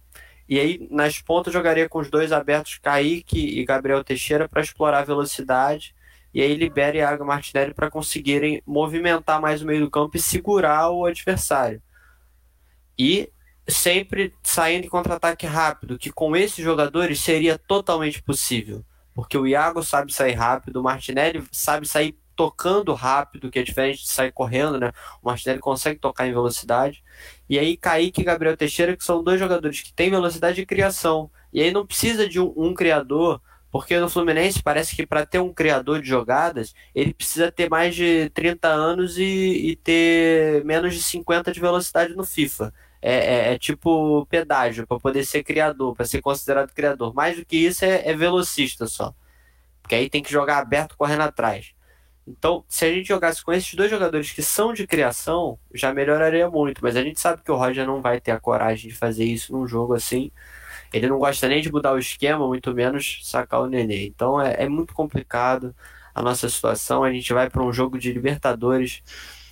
[0.49, 4.99] e aí, nas pontas, jogaria com os dois abertos, Kaique e Gabriel Teixeira, para explorar
[4.99, 5.93] a velocidade.
[6.33, 10.89] E aí, libera Iago Martinelli para conseguirem movimentar mais o meio do campo e segurar
[10.91, 11.81] o adversário.
[12.97, 13.29] E
[13.67, 18.85] sempre saindo em contra-ataque rápido, que com esses jogadores seria totalmente possível.
[19.17, 24.03] Porque o Iago sabe sair rápido, o Martinelli sabe sair tocando rápido, que é diferente
[24.03, 24.91] de sair correndo, né?
[25.23, 27.03] O Martinelli consegue tocar em velocidade.
[27.49, 31.31] E aí Kaique e Gabriel Teixeira, que são dois jogadores que têm velocidade de criação.
[31.51, 33.41] E aí não precisa de um, um criador,
[33.71, 37.95] porque no Fluminense parece que para ter um criador de jogadas, ele precisa ter mais
[37.95, 39.23] de 30 anos e,
[39.71, 42.71] e ter menos de 50 de velocidade no FIFA.
[43.01, 47.13] É, é, é, tipo pedágio para poder ser criador, para ser considerado criador.
[47.13, 49.13] Mais do que isso é, é velocista só.
[49.81, 51.73] Porque aí tem que jogar aberto correndo atrás.
[52.27, 56.49] Então, se a gente jogasse com esses dois jogadores que são de criação, já melhoraria
[56.49, 56.81] muito.
[56.83, 59.53] Mas a gente sabe que o Roger não vai ter a coragem de fazer isso
[59.53, 60.29] num jogo assim.
[60.93, 64.05] Ele não gosta nem de mudar o esquema, muito menos sacar o Nenê.
[64.07, 65.75] Então é, é muito complicado
[66.13, 67.03] a nossa situação.
[67.03, 69.01] A gente vai para um jogo de Libertadores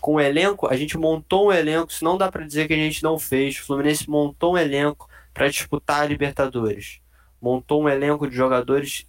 [0.06, 0.68] com o elenco.
[0.68, 3.58] A gente montou um elenco, se não dá para dizer que a gente não fez.
[3.58, 6.99] O Fluminense montou um elenco, para disputar a Libertadores.
[7.41, 9.08] Montou um elenco de jogadores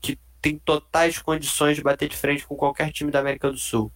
[0.00, 3.92] que tem totais condições de bater de frente com qualquer time da América do Sul.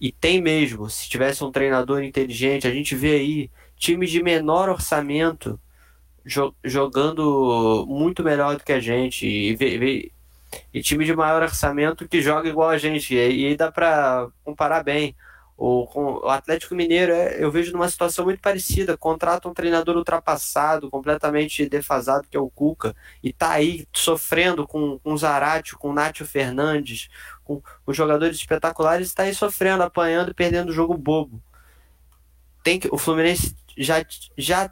[0.00, 4.68] E tem mesmo, se tivesse um treinador inteligente, a gente vê aí times de menor
[4.68, 5.60] orçamento
[6.26, 10.10] jo jogando muito melhor do que a gente e, vê,
[10.74, 13.14] e time de maior orçamento que joga igual a gente.
[13.14, 15.14] E, e dá para comparar bem.
[15.56, 15.86] O,
[16.24, 18.96] o Atlético Mineiro, é, eu vejo numa situação muito parecida.
[18.96, 24.98] Contrata um treinador ultrapassado, completamente defasado, que é o Cuca, e tá aí sofrendo com,
[24.98, 27.08] com o Zarate, com o Nátio Fernandes,
[27.44, 31.42] com, com jogadores espetaculares, está aí sofrendo, apanhando e perdendo o jogo bobo.
[32.62, 34.04] Tem que, o Fluminense já,
[34.36, 34.70] já,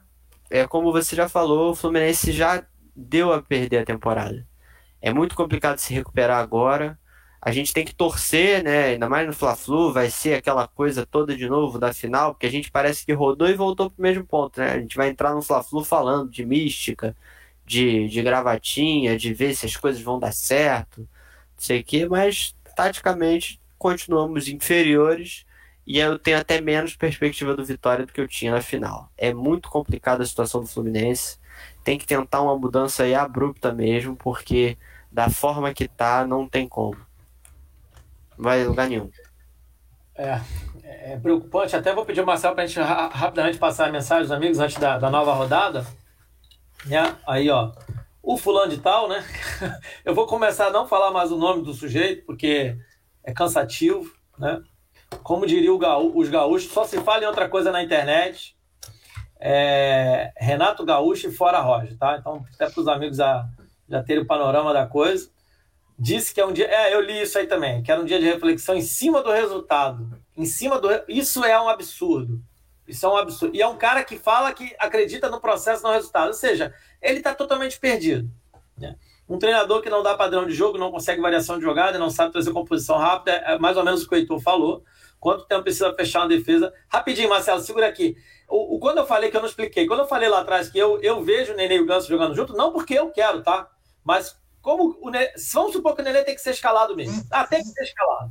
[0.50, 2.64] é como você já falou, o Fluminense já
[2.94, 4.46] deu a perder a temporada.
[5.02, 6.98] É muito complicado se recuperar agora
[7.42, 8.88] a gente tem que torcer, né?
[8.88, 12.50] Ainda mais no Fla-Flu, vai ser aquela coisa toda de novo da final, porque a
[12.50, 14.72] gente parece que rodou e voltou pro mesmo ponto, né?
[14.72, 17.16] A gente vai entrar no Fla-Flu falando de mística,
[17.64, 21.08] de, de gravatinha, de ver se as coisas vão dar certo, não
[21.56, 25.46] sei o quê, mas taticamente continuamos inferiores
[25.86, 29.10] e eu tenho até menos perspectiva do Vitória do que eu tinha na final.
[29.16, 31.38] É muito complicada a situação do Fluminense,
[31.84, 34.76] tem que tentar uma mudança aí abrupta mesmo, porque
[35.10, 36.96] da forma que tá, não tem como
[38.40, 39.10] vai lugar nenhum.
[40.16, 40.40] É,
[41.12, 41.76] é preocupante.
[41.76, 44.76] Até vou pedir ao Marcelo para a gente rapidamente passar a mensagem dos amigos antes
[44.78, 45.86] da, da nova rodada.
[46.86, 47.16] Né?
[47.26, 47.72] Aí, ó.
[48.22, 49.24] O fulano de tal, né?
[50.04, 52.76] Eu vou começar a não falar mais o nome do sujeito, porque
[53.24, 54.62] é cansativo, né?
[55.22, 58.56] Como diria gaú, os gaúchos, só se fala em outra coisa na internet.
[59.40, 62.18] É Renato Gaúcho e fora Roger, tá?
[62.18, 63.48] Então, até para os amigos já,
[63.88, 65.30] já terem o panorama da coisa
[66.00, 66.66] disse que é um dia.
[66.66, 69.30] É, eu li isso aí também, que era um dia de reflexão em cima do
[69.30, 70.18] resultado.
[70.34, 70.88] Em cima do.
[71.06, 72.40] Isso é um absurdo.
[72.88, 73.54] Isso é um absurdo.
[73.54, 76.28] E é um cara que fala que acredita no processo, no resultado.
[76.28, 78.28] Ou seja, ele está totalmente perdido.
[78.76, 78.96] Né?
[79.28, 82.32] Um treinador que não dá padrão de jogo, não consegue variação de jogada, não sabe
[82.32, 84.82] trazer composição rápida, é mais ou menos o que o Heitor falou.
[85.20, 86.72] Quanto tempo precisa fechar uma defesa?
[86.88, 88.16] Rapidinho, Marcelo, segura aqui.
[88.48, 90.78] O, o, quando eu falei que eu não expliquei, quando eu falei lá atrás que
[90.78, 93.68] eu, eu vejo o Nenê e o Ganso jogando junto, não porque eu quero, tá?
[94.02, 97.24] Mas como o Nenê, vamos supor que o Nenê tem que ser escalado mesmo.
[97.30, 98.30] Ah, tem que ser escalado.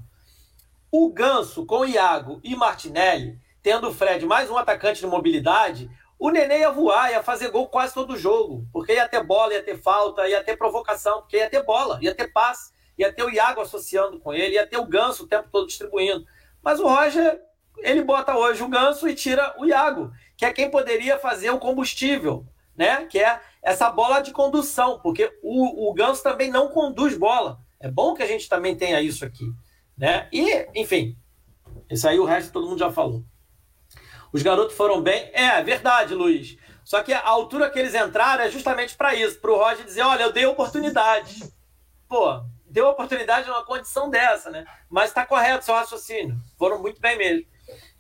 [0.91, 6.29] O Ganso com Iago e Martinelli, tendo o Fred mais um atacante de mobilidade, o
[6.29, 8.67] Nenê ia voar, ia fazer gol quase todo jogo.
[8.73, 12.13] Porque ia ter bola, ia ter falta, ia ter provocação, porque ia ter bola, ia
[12.13, 15.47] ter passe, ia ter o Iago associando com ele, ia ter o Ganso o tempo
[15.51, 16.25] todo distribuindo.
[16.61, 17.41] Mas o Roger,
[17.77, 21.59] ele bota hoje o Ganso e tira o Iago, que é quem poderia fazer o
[21.59, 23.05] combustível, né?
[23.05, 27.59] Que é essa bola de condução, porque o, o Ganso também não conduz bola.
[27.79, 29.45] É bom que a gente também tenha isso aqui.
[29.97, 30.29] Né?
[30.31, 31.17] E, enfim,
[31.89, 33.23] isso aí o resto todo mundo já falou.
[34.31, 35.29] Os garotos foram bem.
[35.33, 36.57] É, verdade, Luiz.
[36.85, 40.01] Só que a altura que eles entraram é justamente para isso, para o Roger dizer,
[40.01, 41.43] olha, eu dei oportunidade.
[42.07, 44.65] Pô, deu oportunidade numa condição dessa, né?
[44.89, 46.35] Mas está correto seu raciocínio.
[46.57, 47.45] Foram muito bem mesmo.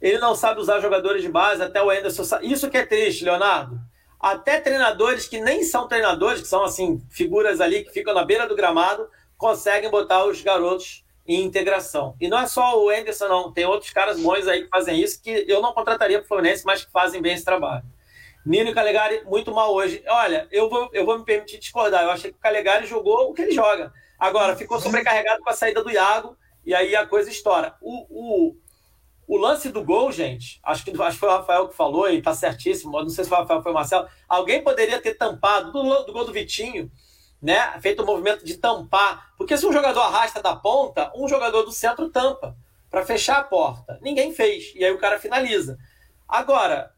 [0.01, 2.23] Ele não sabe usar jogadores de base, até o Anderson.
[2.41, 3.88] Isso que é triste, Leonardo
[4.19, 8.47] até treinadores que nem são treinadores, que são assim, figuras ali que ficam na beira
[8.47, 12.15] do gramado, conseguem botar os garotos em integração.
[12.19, 13.53] E não é só o Anderson, não.
[13.53, 16.65] Tem outros caras bons aí que fazem isso, que eu não contrataria para o Fluminense,
[16.65, 17.83] mas que fazem bem esse trabalho.
[18.45, 20.03] Nino e Calegari muito mal hoje.
[20.07, 22.03] Olha, eu vou, eu vou me permitir discordar.
[22.03, 23.93] Eu achei que o Calegari jogou o que ele joga.
[24.17, 27.75] Agora, ficou sobrecarregado com a saída do Iago, e aí a coisa estoura.
[27.79, 28.55] O, o,
[29.29, 32.19] o lance do gol, gente, acho que, acho que foi o Rafael que falou, e
[32.19, 34.07] tá certíssimo, não sei se foi o Rafael foi o Marcelo.
[34.27, 36.91] Alguém poderia ter tampado do, do gol do Vitinho,
[37.39, 37.79] né?
[37.79, 39.31] Feito o um movimento de tampar.
[39.37, 42.57] Porque se um jogador arrasta da ponta, um jogador do centro tampa
[42.89, 43.99] para fechar a porta.
[44.01, 44.73] Ninguém fez.
[44.73, 45.77] E aí o cara finaliza.
[46.27, 46.91] Agora,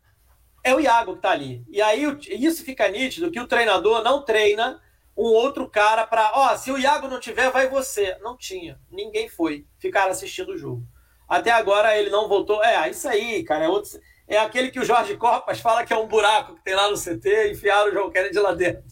[0.64, 1.66] é o Iago que tá ali.
[1.68, 4.82] E aí isso fica nítido que o treinador não treina
[5.18, 8.18] um outro cara para, ó, oh, se o Iago não tiver, vai você.
[8.22, 8.80] Não tinha.
[8.90, 9.66] Ninguém foi.
[9.78, 10.88] Ficaram assistindo o jogo.
[11.32, 12.62] Até agora ele não voltou.
[12.62, 13.64] É, isso aí, cara.
[13.64, 13.98] É, outro...
[14.28, 16.98] é aquele que o Jorge Copas fala que é um buraco que tem lá no
[16.98, 18.84] CT, enfiaram o João Kennedy lá dentro.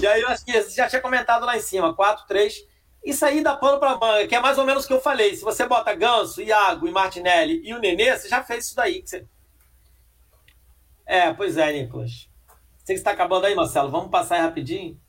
[0.00, 2.66] E aí eu acho que já tinha comentado lá em cima, 4, 3.
[3.04, 5.36] Isso aí dá pano pra manga, que é mais ou menos o que eu falei.
[5.36, 9.04] Se você bota Ganso, Iago e Martinelli e o Nenê, você já fez isso daí.
[9.06, 9.24] Você...
[11.06, 12.28] É, pois é, Nicolas.
[12.78, 13.92] Você que está acabando aí, Marcelo.
[13.92, 15.00] Vamos passar aí rapidinho?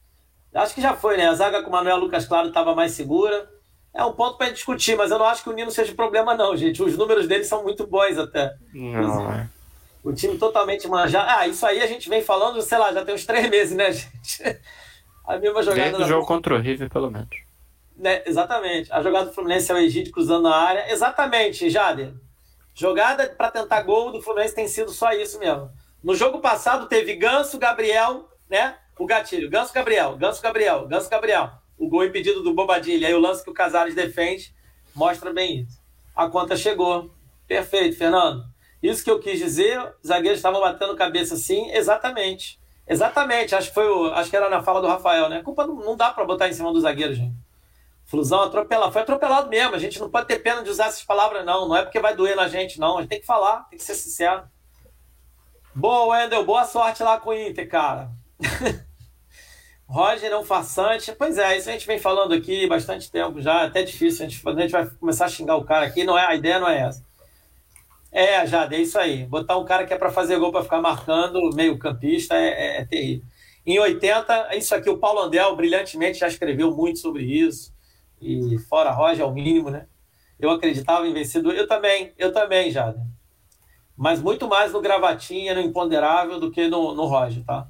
[0.53, 1.27] Acho que já foi, né?
[1.27, 3.49] A zaga com o Manuel Lucas Claro estava mais segura
[3.93, 6.55] é um ponto para discutir, mas eu não acho que o Nino seja problema, não,
[6.55, 6.81] gente.
[6.81, 8.55] Os números dele são muito bons até.
[8.73, 9.49] Não, é.
[10.03, 11.29] O time totalmente manjado.
[11.29, 13.91] Ah, isso aí a gente vem falando, sei lá, já tem uns três meses, né,
[13.91, 14.59] gente?
[15.25, 15.89] A mesma jogada.
[15.89, 17.29] Desde o jogo contra o River, pelo menos.
[17.97, 18.91] Né, exatamente.
[18.93, 20.91] A jogada do Fluminense é o Egídio cruzando a área.
[20.91, 22.13] Exatamente, Jader.
[22.73, 25.69] Jogada para tentar gol do Fluminense tem sido só isso mesmo.
[26.01, 28.77] No jogo passado teve Ganso, Gabriel, né?
[28.97, 29.49] O gatilho.
[29.49, 31.51] Ganso, Gabriel, Ganso, Gabriel, Ganso, Gabriel.
[31.79, 33.07] O gol impedido do Bobadilha.
[33.07, 34.53] Aí o lance que o Casares defende
[34.93, 35.79] mostra bem isso.
[36.15, 37.09] A conta chegou.
[37.47, 38.43] Perfeito, Fernando.
[38.83, 42.59] Isso que eu quis dizer, os zagueiros estavam batendo cabeça assim, exatamente.
[42.87, 45.37] Exatamente, acho que foi o, acho que era na fala do Rafael, né?
[45.37, 47.35] A culpa não, não dá para botar em cima do zagueiro, gente.
[48.05, 49.75] Flusão atropelado, foi atropelado mesmo.
[49.75, 51.67] A gente não pode ter pena de usar essas palavras, não.
[51.67, 52.97] Não é porque vai doer na gente, não.
[52.97, 54.43] A gente tem que falar, tem que ser sincero.
[55.75, 58.09] Boa, Wendel, boa sorte lá com o Inter, cara.
[59.89, 61.11] Roger é um farsante.
[61.17, 63.63] Pois é, isso a gente vem falando aqui bastante tempo já.
[63.63, 64.23] É até difícil.
[64.23, 66.03] A gente, a gente vai começar a xingar o cara aqui.
[66.03, 67.03] Não é, a ideia não é essa.
[68.11, 69.25] É, Jade, é isso aí.
[69.25, 72.81] Botar um cara que é para fazer gol para ficar marcando, meio campista, é, é,
[72.81, 73.25] é, terrível.
[73.65, 77.73] Em 80, isso aqui, o Paulo Andel brilhantemente já escreveu muito sobre isso.
[78.21, 79.87] E fora Roger, ao mínimo, né?
[80.39, 81.55] Eu acreditava em vencedor.
[81.55, 82.99] Eu também, eu também, Jade.
[83.97, 87.67] Mas muito mais no gravatinha, no imponderável, do que no, no Roger, tá?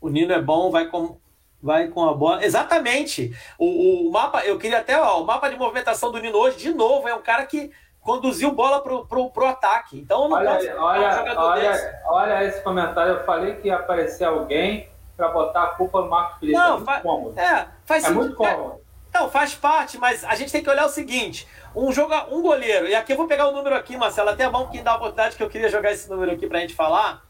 [0.00, 1.18] O Nino é bom, vai com,
[1.66, 2.44] vai com a bola.
[2.44, 3.36] Exatamente.
[3.58, 6.72] O, o mapa, eu queria até, ó, o mapa de movimentação do Nino hoje, de
[6.72, 9.98] novo, é um cara que conduziu bola pro, pro, pro ataque.
[9.98, 13.14] Então não olha, pode olha, olha, olha esse comentário.
[13.14, 16.56] Eu falei que ia aparecer alguém para botar a culpa no Marcos Felipe.
[16.56, 17.40] Não, é muito cômodo.
[17.40, 18.80] É, faz é muito cômodo.
[19.12, 22.40] É, não, faz parte, mas a gente tem que olhar o seguinte: um joga, um
[22.42, 24.82] goleiro, e aqui eu vou pegar o um número aqui, Marcelo, até é bom que
[24.82, 27.25] dá a oportunidade que eu queria jogar esse número aqui pra gente falar.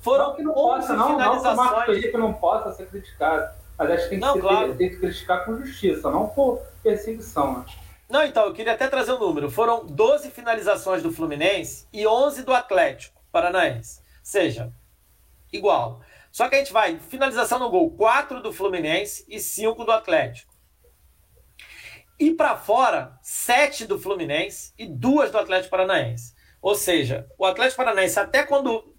[0.00, 3.54] Foram não que não possa, não, não que o Marcos Felipe não possa ser criticado.
[3.78, 4.74] Mas acho que tem que, não, ser, claro.
[4.76, 7.58] tem que criticar com justiça, não por perseguição.
[7.58, 7.64] Né?
[8.08, 9.50] Não, então, eu queria até trazer um número.
[9.50, 14.00] Foram 12 finalizações do Fluminense e 11 do Atlético Paranaense.
[14.00, 14.72] Ou seja,
[15.52, 16.02] igual.
[16.32, 20.52] Só que a gente vai, finalização no gol, 4 do Fluminense e 5 do Atlético.
[22.18, 26.34] E para fora, 7 do Fluminense e 2 do Atlético Paranaense.
[26.60, 28.89] Ou seja, o Atlético Paranaense, até quando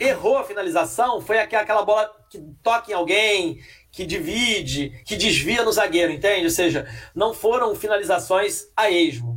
[0.00, 3.60] errou a finalização, foi aquela bola que toca em alguém,
[3.90, 6.44] que divide, que desvia no zagueiro, entende?
[6.44, 9.36] Ou seja, não foram finalizações a esmo.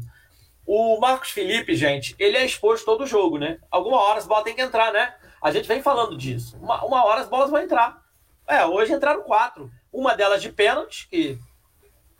[0.65, 3.59] O Marcos Felipe, gente, ele é exposto todo jogo, né?
[3.71, 5.15] Alguma hora as bolas têm que entrar, né?
[5.41, 6.57] A gente vem falando disso.
[6.61, 8.03] Uma, uma hora as bolas vão entrar.
[8.47, 9.71] É, hoje entraram quatro.
[9.91, 11.39] Uma delas de pênalti, que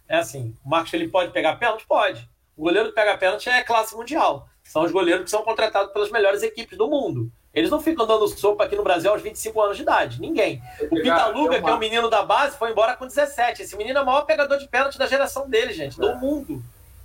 [0.08, 1.86] é assim, o Marcos Felipe pode pegar pênalti?
[1.86, 2.28] Pode.
[2.58, 4.50] O goleiro que pega pênalti é classe mundial.
[4.64, 7.32] São os goleiros que são contratados pelas melhores equipes do mundo.
[7.54, 10.22] Eles não ficam dando sopa aqui no Brasil aos 25 anos de idade.
[10.22, 10.62] Ninguém.
[10.92, 13.64] O Pitaluga, que é o menino da base, foi embora com 17.
[13.64, 16.00] Esse menino é o maior pegador de pênalti da geração dele, gente.
[16.00, 16.08] É.
[16.08, 16.62] Do mundo.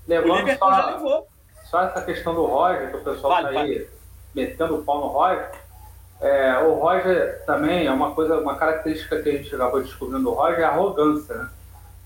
[0.06, 1.28] Lembrando o Liverpool só, já levou.
[1.70, 3.90] Só essa questão do Roger, que o pessoal vale, tá aí vale.
[4.34, 5.50] metendo o pau no Roger.
[6.20, 10.30] É, o Roger também é uma coisa, uma característica que a gente acabou descobrindo do
[10.30, 11.50] Roger é a arrogância, né?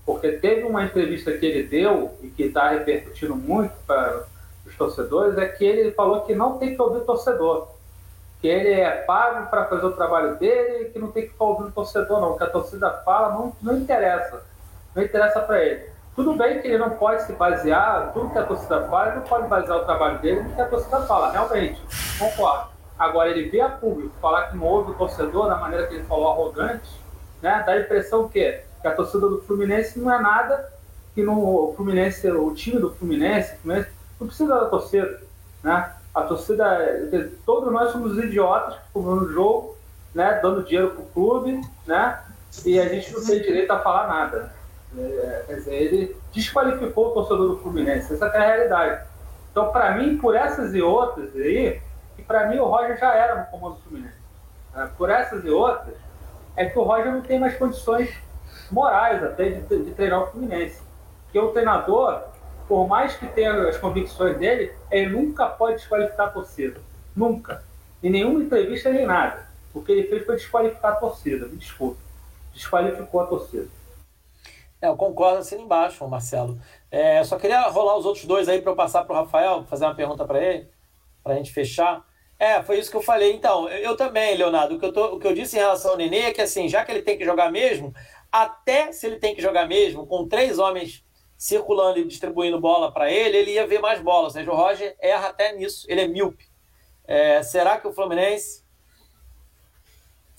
[0.05, 4.25] Porque teve uma entrevista que ele deu e que está repercutindo muito para
[4.65, 7.67] os torcedores, é que ele falou que não tem que ouvir torcedor
[8.41, 11.45] que ele é pago para fazer o trabalho dele e que não tem que ficar
[11.45, 12.31] ouvindo o torcedor, não.
[12.31, 14.43] O que a torcida fala não, não interessa.
[14.95, 15.89] Não interessa para ele.
[16.15, 19.23] Tudo bem que ele não pode se basear, tudo que a torcida fala, ele não
[19.23, 21.81] pode basear o trabalho dele no que a torcida fala, realmente,
[22.17, 22.69] concordo.
[22.97, 26.03] Agora, ele vê a público falar que não ouve o torcedor da maneira que ele
[26.03, 26.89] falou arrogante,
[27.41, 30.69] né, dá a impressão que, que a torcida do Fluminense não é nada,
[31.15, 33.89] que no, o Fluminense, o time do Fluminense, Fluminense
[34.19, 35.21] não precisa da torcida,
[35.63, 35.95] né?
[36.13, 36.65] A torcida,
[37.45, 39.77] todos nós somos idiotas que ficam no jogo,
[40.13, 42.19] né, dando dinheiro pro clube, né,
[42.65, 44.51] e a gente não tem direito a falar nada.
[44.97, 49.07] É, quer dizer, ele desqualificou o torcedor do Fluminense, essa é a realidade.
[49.51, 51.79] Então, para mim, por essas e outras aí,
[52.17, 54.17] e para mim o Roger já era no comando do Fluminense.
[54.75, 55.95] É, por essas e outras,
[56.55, 58.13] é que o Roger não tem mais condições
[58.71, 60.81] morais até de, de treinar o Fluminense.
[61.25, 62.23] Porque o treinador,
[62.69, 66.79] por mais que tenha as convicções dele, ele nunca pode desqualificar a torcida.
[67.15, 67.63] Nunca.
[68.03, 69.49] Em nenhuma entrevista nem nada.
[69.73, 71.47] O que ele fez foi desqualificar a torcida.
[71.47, 71.99] Me desculpe.
[72.53, 73.67] Desqualificou a torcida.
[74.79, 76.59] É, eu concordo assim embaixo, Marcelo.
[76.91, 79.85] É, só queria rolar os outros dois aí para eu passar para o Rafael, fazer
[79.85, 80.69] uma pergunta para ele,
[81.23, 82.05] para a gente fechar.
[82.37, 83.33] É, foi isso que eu falei.
[83.33, 85.97] Então, eu também, Leonardo, o que eu, tô, o que eu disse em relação ao
[85.97, 87.91] Nenê é que, assim, já que ele tem que jogar mesmo,
[88.31, 91.03] até se ele tem que jogar mesmo, com três homens
[91.39, 94.35] circulando e distribuindo bola para ele, ele ia ver mais bolas.
[94.35, 96.45] Ou seja, o Roger erra até nisso, ele é míope.
[97.07, 98.67] É, será que o Fluminense.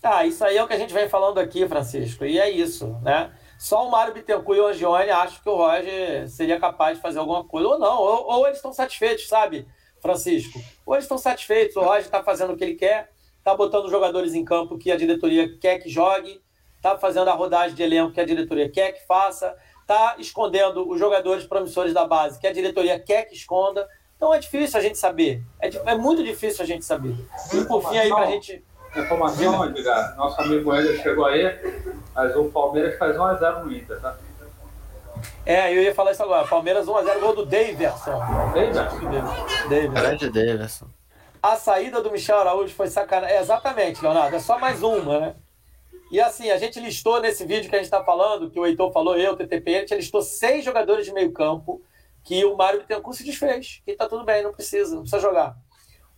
[0.03, 2.99] Ah, isso aí é o que a gente vem falando aqui, Francisco, e é isso,
[3.03, 3.35] né?
[3.59, 7.19] Só o Mário Bittencourt e o Angione acham que o Roger seria capaz de fazer
[7.19, 9.67] alguma coisa, ou não, ou, ou eles estão satisfeitos, sabe,
[10.01, 10.59] Francisco?
[10.87, 13.91] Ou eles estão satisfeitos, o Roger está fazendo o que ele quer, está botando os
[13.91, 16.41] jogadores em campo que a diretoria quer que jogue,
[16.77, 19.55] está fazendo a rodagem de elenco que a diretoria quer que faça,
[19.91, 23.89] está escondendo os jogadores promissores da base, que a diretoria quer que esconda.
[24.17, 25.43] Então é difícil a gente saber.
[25.61, 27.17] É, é muito difícil a gente saber.
[27.53, 28.65] E por fim aí pra gente.
[28.97, 31.45] Informação, Edgar, nosso amigo Eder chegou aí,
[32.13, 34.17] mas o Palmeiras faz 1x0 no Inter, tá?
[35.47, 36.47] É, eu ia falar isso agora.
[36.47, 38.19] Palmeiras 1x0, gol do Daverson.
[38.53, 39.11] Daverson?
[39.69, 39.93] Daverson.
[39.93, 40.87] Grande Daverson.
[41.43, 43.37] A saída do Michel Araújo foi sacanagem.
[43.37, 44.35] É, exatamente, Leonardo.
[44.35, 45.35] É só mais uma, né?
[46.11, 48.93] E assim, a gente listou nesse vídeo que a gente está falando, que o Heitor
[48.93, 51.81] falou, eu, o TTP, a gente listou seis jogadores de meio campo
[52.25, 53.81] que o Mário Bittencourt se desfez.
[53.85, 55.57] Que tá tudo bem, não precisa, não precisa jogar.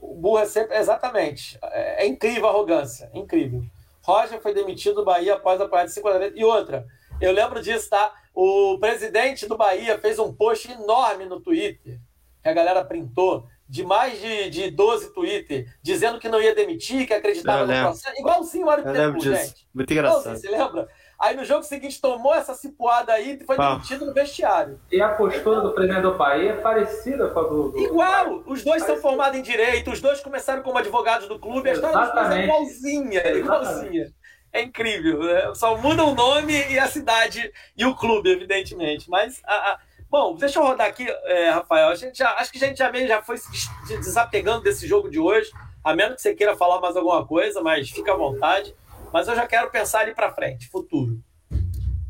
[0.00, 0.76] O burro é sempre.
[0.76, 1.58] Exatamente.
[1.62, 3.10] É, é incrível a arrogância.
[3.14, 3.62] Incrível.
[4.02, 6.84] Roger foi demitido do Bahia após a parada de 5 E outra,
[7.20, 8.12] eu lembro disso, tá?
[8.34, 12.00] O presidente do Bahia fez um post enorme no Twitter,
[12.42, 17.06] que a galera printou, de mais de, de 12 Twitter, dizendo que não ia demitir,
[17.06, 18.20] que acreditava no processo.
[18.20, 19.66] Igualzinho o Mário Bittencourt, gente.
[19.74, 20.36] Muito engraçado.
[20.36, 20.88] Você lembra?
[21.18, 23.74] Aí no jogo seguinte tomou essa cipuada aí e foi ah.
[23.74, 24.80] demitido no vestiário.
[24.90, 27.68] E a postura do presidente do país é parecida com a do.
[27.70, 28.42] do Igual!
[28.44, 31.96] Os dois são formados em direito, os dois começaram como advogados do clube, a história
[31.96, 34.12] dos dois é igualzinha, igualzinha.
[34.52, 35.20] É incrível.
[35.20, 35.54] Né?
[35.54, 39.08] Só muda o nome e a cidade e o clube, evidentemente.
[39.08, 39.78] Mas a, a...
[40.12, 41.88] Bom, deixa eu rodar aqui, é, Rafael.
[41.88, 43.48] A gente já, acho que a gente já meio já foi se
[43.88, 45.50] desapegando desse jogo de hoje,
[45.82, 48.76] a menos que você queira falar mais alguma coisa, mas fica à vontade
[49.12, 51.20] mas eu já quero pensar ali para frente, futuro.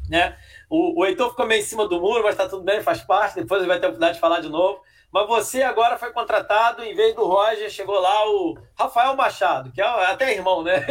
[0.08, 0.38] Né?
[0.70, 3.34] O, o Heitor ficou meio em cima do muro, mas está tudo bem, faz parte,
[3.34, 4.80] depois ele vai ter a oportunidade de falar de novo.
[5.10, 9.80] Mas você agora foi contratado, em vez do Roger, chegou lá o Rafael Machado, que
[9.80, 10.86] é até irmão, né?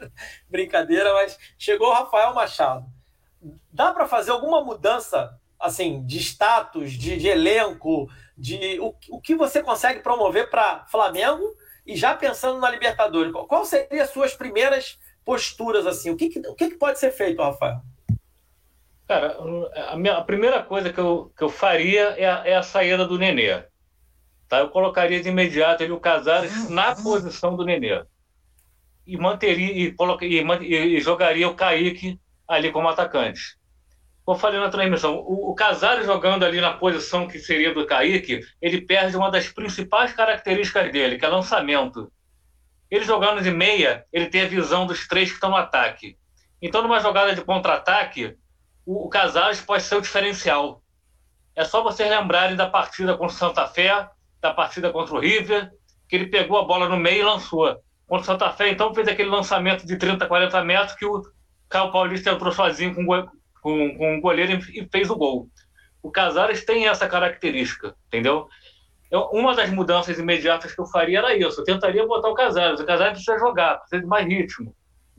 [0.48, 2.84] Brincadeira, mas chegou o Rafael Machado.
[3.72, 9.34] Dá para fazer alguma mudança, assim, de status, de, de elenco, de o, o que
[9.34, 11.44] você consegue promover para Flamengo
[11.86, 13.32] e já pensando na Libertadores?
[13.32, 16.10] Qual seria as suas primeiras posturas assim.
[16.10, 17.80] O que, que o que, que, pode ser feito, Rafael?
[19.08, 19.36] Cara,
[19.88, 23.06] a, minha, a primeira coisa que eu, que eu faria é a, é a saída
[23.06, 23.64] do Nenê.
[24.48, 24.60] Tá?
[24.60, 28.04] Eu colocaria de imediato ele, o Casares na posição do Nenê.
[29.06, 33.58] E manteria e, coloca, e, e, jogaria o Kaique ali como atacante.
[34.24, 38.40] Como falei na transmissão, o, o Casares jogando ali na posição que seria do Kaique,
[38.60, 42.10] ele perde uma das principais características dele, que é lançamento.
[42.90, 46.16] Ele jogando de meia, ele tem a visão dos três que estão no ataque.
[46.62, 48.34] Então, numa jogada de contra-ataque,
[48.86, 50.82] o, o Casares pode ser o diferencial.
[51.54, 54.08] É só vocês lembrarem da partida contra o Santa Fé,
[54.40, 55.70] da partida contra o River,
[56.08, 57.78] que ele pegou a bola no meio e lançou.
[58.06, 61.22] Contra o Santa Fé, então, fez aquele lançamento de 30, 40 metros que o
[61.68, 63.04] Caio Paulista entrou sozinho com,
[63.64, 65.48] com, com o goleiro e fez o gol.
[66.02, 68.46] O Casares tem essa característica, entendeu?
[69.10, 71.62] Eu, uma das mudanças imediatas que eu faria era isso.
[71.62, 72.78] Eu tentaria botar o Casares.
[72.78, 74.76] O Casares precisa jogar, precisa de mais ritmo.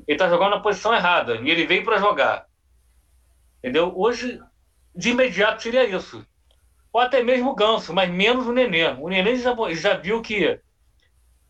[0.08, 2.46] Ele está jogando na posição errada e ele veio para jogar.
[3.58, 3.92] Entendeu?
[3.96, 4.40] Hoje,
[4.96, 6.24] de imediato, seria isso.
[6.94, 8.90] Ou até mesmo o Ganso, mas menos o Nenê.
[9.00, 10.60] O Nenê já, já viu que,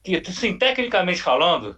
[0.01, 1.77] que, sim, tecnicamente falando,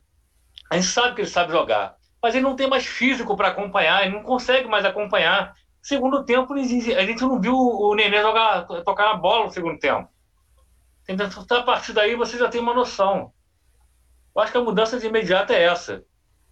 [0.69, 1.96] a gente sabe que ele sabe jogar.
[2.21, 5.55] Mas ele não tem mais físico para acompanhar, ele não consegue mais acompanhar.
[5.81, 10.09] Segundo tempo, a gente não viu o Nenê jogar, tocar na bola no segundo tempo.
[11.07, 11.27] Então,
[11.57, 13.31] a partir daí você já tem uma noção.
[14.35, 16.03] Eu acho que a mudança de imediato é essa.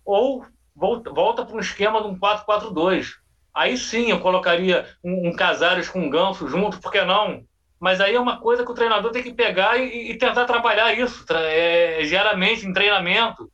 [0.05, 3.07] Ou volta, volta para um esquema de um 4-4-2.
[3.53, 7.43] Aí sim eu colocaria um, um Casares com um Ganso junto, por que não?
[7.79, 10.93] Mas aí é uma coisa que o treinador tem que pegar e, e tentar trabalhar
[10.93, 13.51] isso é, diariamente em treinamento.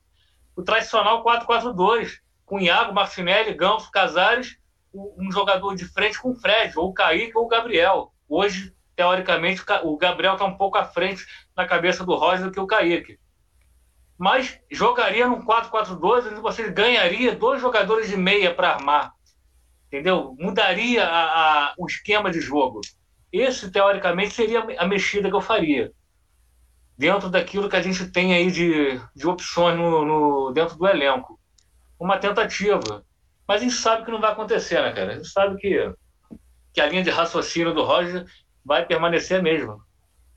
[0.56, 4.58] O tradicional 4-4-2, com Iago, Martinelli, Ganso, Casares,
[4.94, 8.12] um jogador de frente com o Fred, ou o Kaique ou o Gabriel.
[8.28, 11.26] Hoje teoricamente, o Gabriel está um pouco à frente
[11.56, 13.18] na cabeça do Roger do que o Kaique.
[14.18, 19.12] Mas jogaria num 4-4-2, onde você ganharia dois jogadores de meia para armar.
[19.86, 20.36] Entendeu?
[20.38, 22.80] Mudaria a, a, o esquema de jogo.
[23.32, 25.90] Esse, teoricamente, seria a mexida que eu faria.
[26.96, 31.38] Dentro daquilo que a gente tem aí de, de opções no, no, dentro do elenco.
[31.98, 33.04] Uma tentativa.
[33.46, 35.12] Mas a gente sabe que não vai acontecer, né, cara?
[35.12, 35.92] A gente sabe que,
[36.72, 38.26] que a linha de raciocínio do Roger
[38.64, 39.78] vai permanecer a mesma.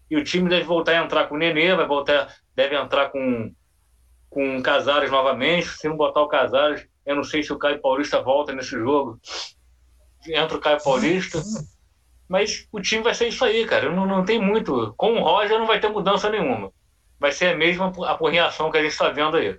[0.10, 3.54] E o time deve voltar a entrar com o Nenê, vai voltar, deve entrar com,
[4.30, 5.68] com o Casares novamente.
[5.68, 9.20] Se não botar o Casares, eu não sei se o Caio Paulista volta nesse jogo.
[10.28, 11.42] Entra o Caio Paulista.
[12.28, 13.92] Mas o time vai ser isso aí, cara.
[13.92, 14.94] Não, não tem muito.
[14.98, 16.72] Com o Roger não vai ter mudança nenhuma.
[17.20, 19.58] Vai ser a mesma apurriação que a gente está vendo aí.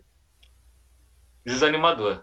[1.45, 2.23] Desanimador.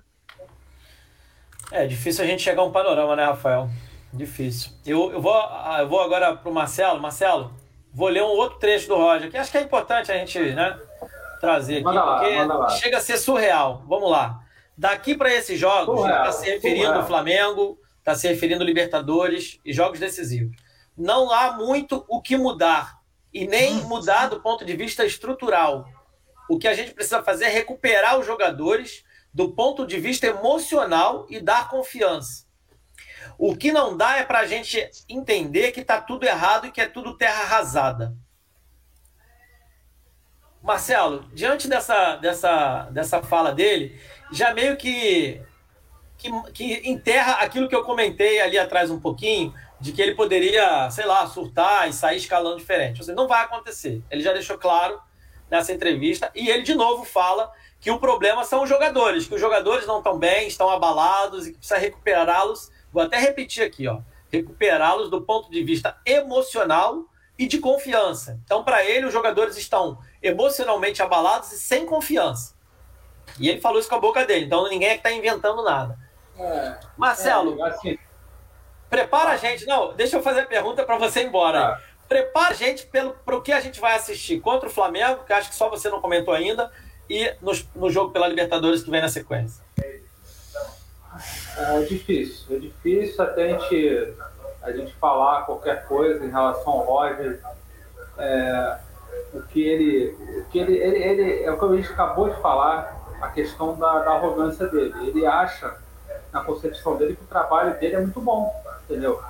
[1.71, 3.69] É difícil a gente chegar a um panorama, né, Rafael?
[4.11, 4.71] Difícil.
[4.85, 7.01] Eu, eu, vou, ah, eu vou agora para o Marcelo.
[7.01, 7.51] Marcelo,
[7.91, 10.77] vou ler um outro trecho do Roger, que acho que é importante a gente né,
[11.39, 13.83] trazer aqui, manda porque lá, chega a ser surreal.
[13.87, 14.39] Vamos lá.
[14.77, 19.71] Daqui para esses jogos, está se referindo ao Flamengo, está se referindo ao Libertadores e
[19.71, 20.57] jogos decisivos.
[20.95, 23.01] Não há muito o que mudar.
[23.34, 25.88] e nem mudar do ponto de vista estrutural.
[26.47, 29.03] O que a gente precisa fazer é recuperar os jogadores
[29.34, 32.45] do ponto de vista emocional e dar confiança.
[33.35, 36.80] O que não dá é para a gente entender que está tudo errado e que
[36.80, 38.15] é tudo terra arrasada.
[40.61, 43.99] Marcelo, diante dessa, dessa, dessa fala dele,
[44.31, 45.41] já meio que,
[46.23, 50.89] que, que enterra aquilo que eu comentei ali atrás um pouquinho, de que ele poderia,
[50.89, 52.99] sei lá, surtar e sair escalando diferente.
[52.99, 54.01] Ou seja, não vai acontecer.
[54.09, 54.99] Ele já deixou claro
[55.51, 59.41] nessa entrevista e ele de novo fala que o problema são os jogadores, que os
[59.41, 62.71] jogadores não estão bem, estão abalados e que precisa recuperá-los.
[62.93, 63.99] Vou até repetir aqui, ó,
[64.31, 67.05] recuperá-los do ponto de vista emocional
[67.37, 68.39] e de confiança.
[68.45, 72.55] Então, para ele, os jogadores estão emocionalmente abalados e sem confiança.
[73.37, 75.97] E ele falou isso com a boca dele, então ninguém é que está inventando nada.
[76.38, 77.97] É, Marcelo, é, assim,
[78.89, 79.65] prepara a gente.
[79.65, 81.60] Não, deixa eu fazer a pergunta para você ir embora.
[81.60, 81.81] Ah.
[82.07, 85.49] Prepara a gente para o que a gente vai assistir contra o Flamengo, que acho
[85.49, 86.72] que só você não comentou ainda,
[87.10, 89.64] e no, no jogo pela Libertadores que vem na sequência.
[91.57, 94.14] É difícil, é difícil até a gente,
[94.61, 97.39] a gente falar qualquer coisa em relação ao Roger.
[98.18, 98.80] É,
[99.34, 100.15] o que ele.
[100.39, 103.76] O que ele, ele, ele, é o que a gente acabou de falar, a questão
[103.77, 104.93] da, da arrogância dele.
[105.07, 105.76] Ele acha,
[106.34, 108.51] na concepção dele, que o trabalho dele é muito bom,
[108.84, 109.22] entendeu?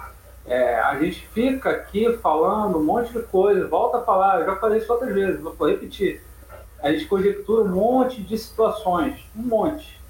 [0.46, 4.56] É, a gente fica aqui falando um monte de coisa, volta a falar, eu já
[4.56, 6.22] falei isso outras vezes, vou repetir.
[6.82, 10.02] A gente conjectura um monte de situações, um monte.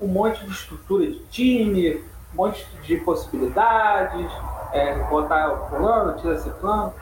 [0.00, 1.96] Um monte de estrutura de time,
[2.32, 4.30] um monte de possibilidades,
[4.72, 6.94] é, botar o plano, tira esse plano.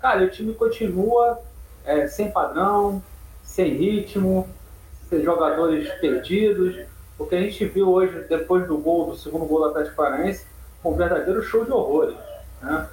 [0.00, 1.40] Cara, o time continua
[1.84, 3.02] é, sem padrão,
[3.42, 4.48] sem ritmo,
[5.08, 6.76] sem jogadores perdidos.
[7.20, 10.46] O que a gente viu hoje, depois do gol, do segundo gol do Atlético Paranaense,
[10.82, 12.16] um verdadeiro show de horrores.
[12.62, 12.88] Né?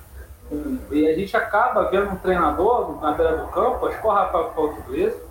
[0.91, 4.83] E a gente acaba vendo um treinador na beira do campo, acho que o Rafael
[4.89, 5.21] isso,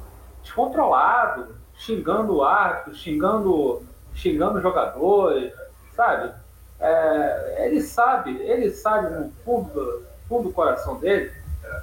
[0.42, 3.82] descontrolado, xingando o árbitro, xingando,
[4.14, 5.52] xingando jogadores,
[5.94, 6.32] sabe?
[6.80, 11.30] É, ele sabe, ele sabe no fundo, fundo do coração dele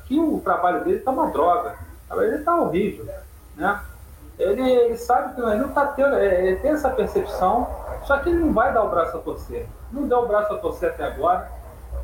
[0.06, 1.76] que o trabalho dele está uma droga.
[2.12, 3.06] Ele está horrível.
[3.56, 3.80] Né?
[4.38, 7.68] Ele, ele sabe que ele não está tendo, é, ele tem essa percepção,
[8.06, 9.68] só que ele não vai dar o braço a torcer.
[9.92, 11.52] Não deu o braço a torcer até agora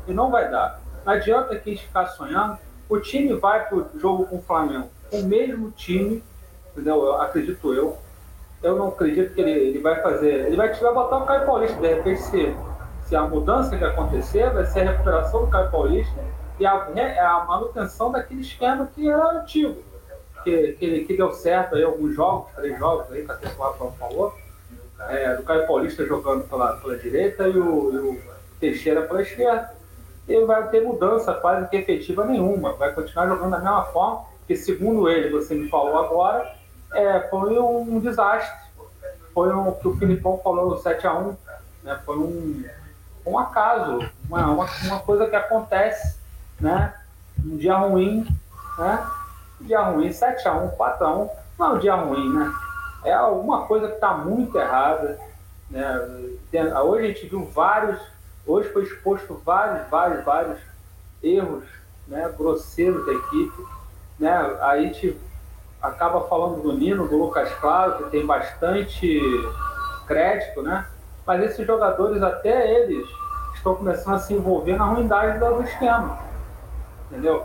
[0.06, 0.80] e não vai dar.
[1.04, 2.58] Não adianta que a gente ficar sonhando.
[2.88, 6.22] O time vai para o jogo com o Flamengo o mesmo time,
[6.72, 7.04] entendeu?
[7.04, 7.98] Eu, acredito eu.
[8.62, 10.46] Eu não acredito que ele, ele vai fazer.
[10.46, 12.56] Ele vai, vai botar o Caio Paulista, de repente, se,
[13.06, 16.20] se a mudança que acontecer, vai ser a recuperação do Caio Paulista
[16.58, 19.82] e a, a manutenção daquele esquema que era antigo,
[20.42, 24.34] que, que, que deu certo aí alguns jogos, três jogos aí, que até o falou,
[25.08, 28.20] é, do Caio Paulista jogando pela, pela direita e o, e o
[28.58, 29.72] Teixeira pela esquerda.
[30.28, 34.56] E vai ter mudança quase que efetiva nenhuma, vai continuar jogando da mesma forma, que
[34.56, 36.54] segundo ele, você me falou agora,
[36.92, 38.70] é, foi um desastre.
[39.32, 41.36] Foi um, que o Filipão falou no 7x1,
[41.82, 42.00] né?
[42.04, 42.64] foi um,
[43.24, 46.20] um acaso, uma, uma, uma coisa que acontece
[46.60, 46.94] né?
[47.44, 48.26] Um dia ruim,
[48.78, 49.06] né?
[49.60, 52.52] Dia ruim, 7x1, 4x1, não é um dia ruim, né?
[53.04, 55.18] É alguma coisa que está muito errada.
[55.70, 55.84] Né?
[56.82, 58.00] Hoje a gente viu vários,
[58.46, 60.58] hoje foi exposto vários, vários, vários
[61.22, 61.64] erros
[62.08, 62.32] né?
[62.36, 63.64] grosseiros da equipe.
[64.18, 64.32] Né?
[64.60, 65.16] A gente
[65.82, 69.20] acaba falando do Nino, do Lucas Claro, que tem bastante
[70.06, 70.86] crédito, né?
[71.26, 73.08] Mas esses jogadores, até eles,
[73.54, 76.30] estão começando a se envolver na ruindade do esquema
[77.10, 77.44] entendeu?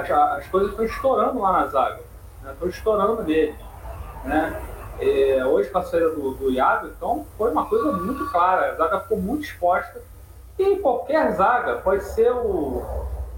[0.00, 2.00] As, as coisas estão estourando lá na zaga,
[2.42, 2.52] né?
[2.52, 3.54] estão estourando nele,
[4.24, 4.62] né?
[5.50, 9.00] Hoje com a saída do, do Iago, então foi uma coisa muito clara, a zaga
[9.00, 10.00] ficou muito exposta,
[10.58, 12.82] e qualquer zaga, pode ser o,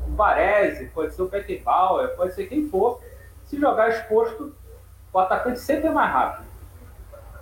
[0.07, 3.01] o Baresi, pode ser o Beckenbauer, pode ser quem for,
[3.45, 4.55] se jogar exposto,
[5.13, 6.47] o atacante sempre é mais rápido.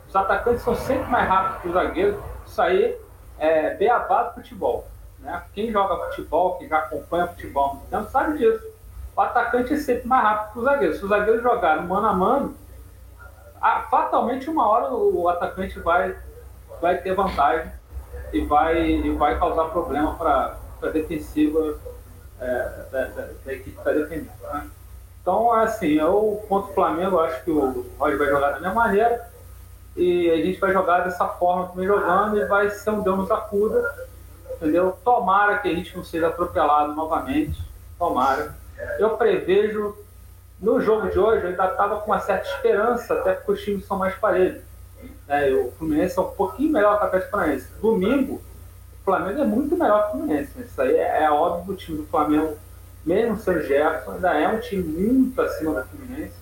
[0.08, 2.98] Os atacantes são sempre mais rápidos que o zagueiro, isso aí
[3.38, 4.88] é beabá do futebol.
[5.18, 5.42] Né?
[5.52, 8.75] Quem joga futebol, quem já acompanha futebol há tempo, sabe disso.
[9.16, 10.94] O atacante é sempre mais rápido que o zagueiro.
[10.94, 12.54] Se o zagueiro jogar no mano a mano,
[13.90, 16.14] fatalmente uma hora o atacante vai,
[16.80, 17.72] vai ter vantagem
[18.32, 21.78] e vai, e vai causar problema para a defensiva
[22.40, 24.30] é, da, da, da, equipe que está defendendo.
[24.52, 24.68] Né?
[25.22, 29.28] Então, assim, eu contra o Flamengo, acho que o Roger vai jogar da mesma maneira
[29.96, 33.30] e a gente vai jogar dessa forma vem jogando e vai ser um Deus nos
[33.30, 34.06] acuda
[34.56, 34.96] entendeu?
[35.04, 37.62] Tomara que a gente não seja atropelado novamente,
[37.98, 38.54] tomara.
[38.98, 39.96] Eu prevejo,
[40.60, 43.86] no jogo de hoje, eu ainda estava com uma certa esperança, até porque os times
[43.86, 44.62] são mais parelhos.
[45.28, 47.68] É, o Fluminense é um pouquinho melhor que o Atlético Paranaense.
[47.80, 50.60] Domingo, o Flamengo é muito melhor que o Fluminense.
[50.60, 52.56] Isso aí é, é óbvio, o time do Flamengo
[53.06, 56.34] mesmo sendo Jefferson, ainda é um time muito acima do Fluminense,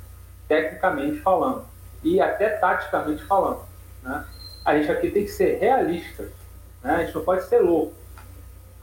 [0.48, 1.66] tecnicamente falando,
[2.02, 3.60] e até taticamente falando.
[4.02, 4.24] Né?
[4.64, 6.22] A gente aqui tem que ser realista,
[6.82, 6.94] né?
[6.94, 7.92] a gente não pode ser louco.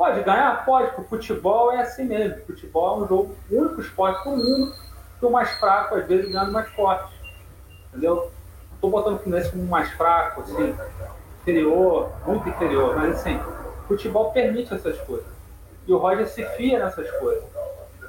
[0.02, 0.65] Pode ganhar?
[0.65, 2.41] Pode, porque o futebol é assim mesmo.
[2.41, 4.73] O futebol é um jogo, o único esporte do mundo
[5.19, 7.14] que o mais fraco às vezes ganha mais forte.
[7.90, 8.32] Entendeu?
[8.73, 10.76] Estou botando o Fluminense como mais fraco, assim,
[11.40, 15.28] inferior, muito inferior, mas assim, o futebol permite essas coisas.
[15.86, 17.44] E o Roger se fia nessas coisas.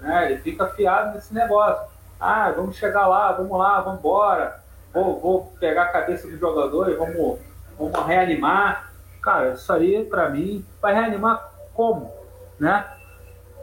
[0.01, 0.33] Né?
[0.33, 1.93] Ele fica fiado nesse negócio.
[2.19, 4.63] Ah, vamos chegar lá, vamos lá, vamos embora.
[4.95, 7.39] Vou, vou pegar a cabeça do jogador e vamos,
[7.79, 8.91] vamos reanimar.
[9.21, 12.13] Cara, isso aí, para mim, vai reanimar como?
[12.59, 12.85] Né?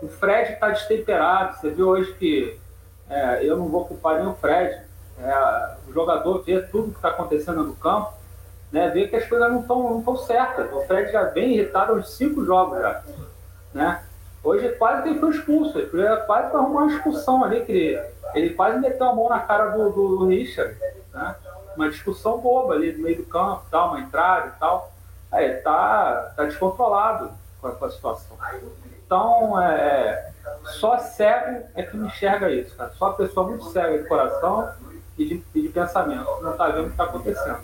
[0.01, 1.57] O Fred está destemperado.
[1.57, 2.59] Você viu hoje que
[3.09, 4.81] é, eu não vou culpar nem o Fred.
[5.21, 8.13] É, o jogador vê tudo que está acontecendo no campo,
[8.71, 10.71] né, vê que as coisas não estão não certas.
[10.71, 13.03] O Fred já vem irritado aos cinco jogos já.
[13.73, 14.03] Né?
[14.43, 15.89] Hoje quase que ele foi expulso, ele
[16.25, 18.01] quase foi arrumar uma expulsão ali, que ele,
[18.33, 20.77] ele quase meteu a mão na cara do, do, do Richard.
[21.13, 21.35] Né?
[21.75, 24.91] Uma discussão boba ali no meio do campo, tal, uma entrada e tal.
[25.31, 27.31] Aí tá, tá descontrolado
[27.61, 28.37] com a, com a situação.
[29.05, 30.31] Então, é, é,
[30.79, 32.91] só cego é que enxerga isso, cara.
[32.91, 34.71] Só pessoa muito cega de coração
[35.17, 36.27] e de, e de pensamento.
[36.41, 37.59] Não tá vendo o que está acontecendo.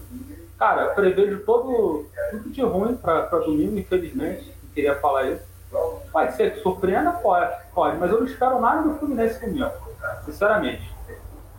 [0.58, 4.56] Cara, prevejo todo, tudo de ruim para domingo, infelizmente.
[4.64, 5.44] Não queria falar isso.
[6.12, 9.72] Pode ser que surpreenda, pode, pode, mas eu não espero nada do Fluminense domingo,
[10.24, 10.90] sinceramente.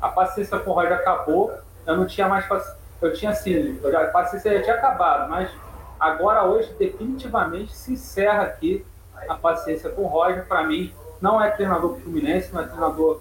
[0.01, 1.53] A paciência com o Roger acabou,
[1.87, 2.77] eu não tinha mais paciência.
[3.01, 5.51] Eu tinha assim, a paciência já tinha acabado, mas
[6.07, 8.85] agora hoje definitivamente se encerra aqui
[9.29, 10.47] a paciência com o Roger.
[10.47, 13.21] Para mim, não é treinador do Fluminense, não é treinador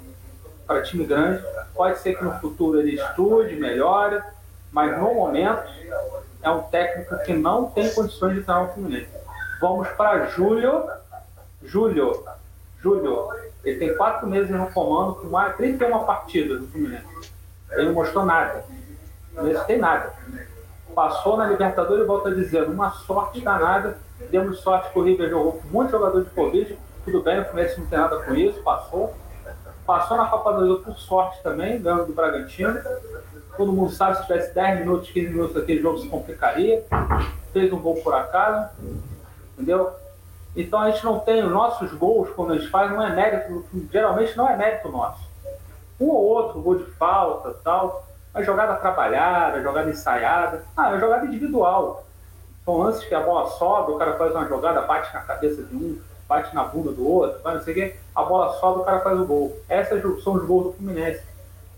[0.66, 1.44] para time grande.
[1.74, 4.22] Pode ser que no futuro ele estude, melhore,
[4.72, 5.70] mas no momento
[6.42, 9.10] é um técnico que não tem condições de treinar o Fluminense.
[9.60, 10.84] Vamos para julho.
[11.64, 12.24] Julho.
[12.82, 13.30] Julho.
[13.64, 17.32] Ele tem quatro meses no comando com mais 31 partidas do Fluminense.
[17.72, 18.64] Ele não mostrou nada.
[19.34, 20.14] Não tem nada.
[20.96, 23.98] Passou na Libertadores e volta dizendo, uma sorte danada.
[24.32, 26.80] Demos sorte que o River jogou com muitos jogadores de Covid.
[27.04, 29.14] Tudo bem, o Fluminense não tem nada com isso, passou.
[29.86, 32.80] Passou na Copa do Brasil por sorte também, ganhando do Bragantino.
[33.58, 36.84] Todo mundo sabe, se tivesse 10 minutos, 15 minutos, aquele jogo se complicaria.
[37.52, 38.70] Fez um gol por acaso,
[39.54, 39.92] entendeu?
[40.56, 43.66] Então a gente não tem os nossos gols, quando a gente faz, não é mérito,
[43.92, 45.24] geralmente não é mérito nosso.
[46.00, 48.05] Um ou outro gol de falta tal,
[48.36, 52.06] a jogada trabalhada, a jogada ensaiada, ah, é jogada individual.
[52.66, 55.74] São lances que a bola sobe, o cara faz uma jogada, bate na cabeça de
[55.74, 55.98] um,
[56.28, 59.00] bate na bunda do outro, vai não sei o quê, a bola sobra, o cara
[59.00, 59.58] faz o gol.
[59.70, 61.24] Essas são os gols do Fluminense.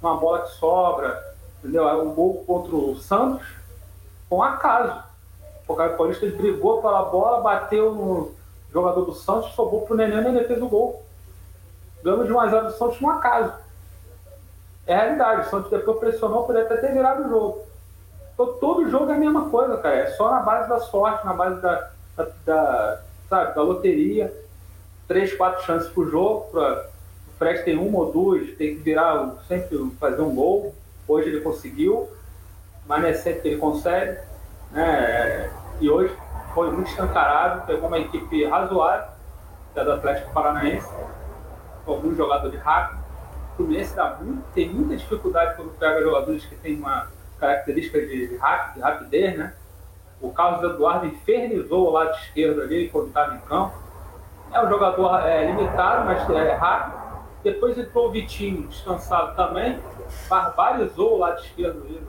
[0.01, 1.85] Uma bola que sobra, entendeu?
[2.03, 3.45] Um gol contra o Santos,
[4.27, 5.03] com acaso.
[5.67, 8.31] O cara Paulista brigou pela bola, bateu no
[8.73, 11.03] jogador do Santos, sobrou pro Nenê, o Nenê fez o gol.
[12.03, 13.53] Ganhamos de 1x0 do Santos um acaso.
[14.87, 17.61] É a realidade, o Santos depois pressionou, poderia até ter virado o jogo.
[18.33, 19.95] Então, todo jogo é a mesma coisa, cara.
[19.95, 24.33] É só na base da sorte, na base da, da, da sabe, da loteria,
[25.07, 26.49] três, quatro chances por jogo.
[26.51, 26.85] Pra,
[27.27, 30.73] o Fred tem uma ou duas, tem que virar, sempre fazer um gol.
[31.05, 32.09] Hoje ele conseguiu,
[32.87, 34.19] mas não é sempre que ele consegue.
[34.71, 35.51] Né?
[35.81, 36.15] E hoje
[36.53, 39.09] foi muito escancarado, pegou uma equipe razoável,
[39.73, 40.89] que é do Atlético Paranaense,
[41.85, 43.06] com alguns jogadores rápidos.
[43.57, 47.07] Fluminense dá muito, tem muita dificuldade quando pega jogadores que têm uma
[47.39, 49.53] característica de, de rapidez, né?
[50.21, 53.75] O Carlos Eduardo infernizou o lado esquerdo ali quando estava em campo.
[54.51, 57.07] É um jogador é, limitado, mas é rápido.
[57.43, 59.79] Depois entrou o Vitinho, descansado também,
[60.29, 62.01] barbarizou o lado esquerdo ali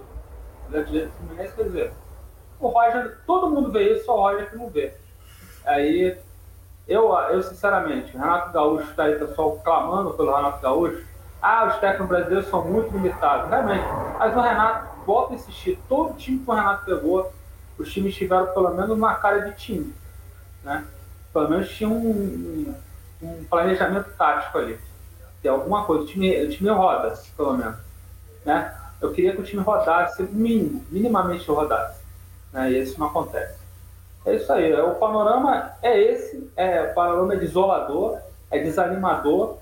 [0.69, 1.55] do Fluminense.
[1.55, 1.93] Quer dizer,
[2.61, 4.95] o Roger, todo mundo vê isso, só o Roger que não vê.
[5.65, 6.19] Aí,
[6.87, 11.08] eu, eu sinceramente, o Renato Gaúcho está aí, pessoal clamando pelo Renato Gaúcho.
[11.41, 13.49] Ah, os técnicos brasileiros são muito limitados.
[13.49, 13.85] Realmente.
[14.19, 17.33] Mas o Renato, volta a insistir, todo time que o Renato pegou
[17.79, 19.95] os times tiveram pelo menos uma cara de time.
[20.65, 20.85] Né?
[21.33, 22.75] Pelo menos tinha um,
[23.23, 24.79] um planejamento tático ali.
[25.41, 26.03] Tem alguma coisa.
[26.03, 27.77] O time, o time roda, pelo menos.
[28.45, 28.75] Né?
[29.01, 32.01] Eu queria que o time rodasse, mínimo, minimamente rodasse.
[32.53, 32.73] Né?
[32.73, 33.59] E isso não acontece.
[34.27, 34.75] É isso aí.
[34.81, 36.51] O panorama é esse.
[36.57, 38.19] É, o panorama é desolador,
[38.51, 39.59] é desanimador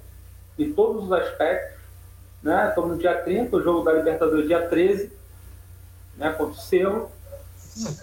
[0.59, 1.77] em todos os aspectos.
[2.43, 2.69] Né?
[2.69, 5.13] Estamos no dia 30, o jogo da Libertadores dia 13,
[6.17, 6.31] né?
[6.33, 7.11] contra o Cerro.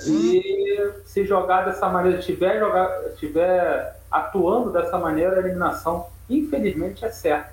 [0.06, 7.10] E se jogar dessa maneira, tiver, jogar, tiver atuando dessa maneira, a eliminação, infelizmente, é
[7.10, 7.52] certa.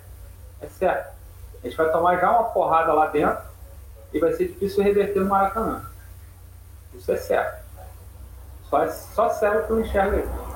[0.61, 1.15] É certo.
[1.63, 3.43] A gente vai tomar já uma porrada lá dentro
[4.13, 5.85] e vai ser difícil reverter no Maracanã.
[6.95, 7.65] Isso é certo.
[8.69, 10.50] Só, só serve que eu enxergo isso.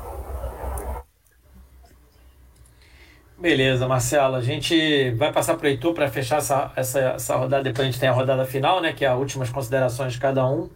[3.37, 4.37] Beleza, Marcelo.
[4.37, 7.65] A gente vai passar para o Heitor para fechar essa, essa, essa rodada.
[7.65, 8.93] Depois a gente tem a rodada final, né?
[8.93, 10.71] Que é as últimas considerações de cada um.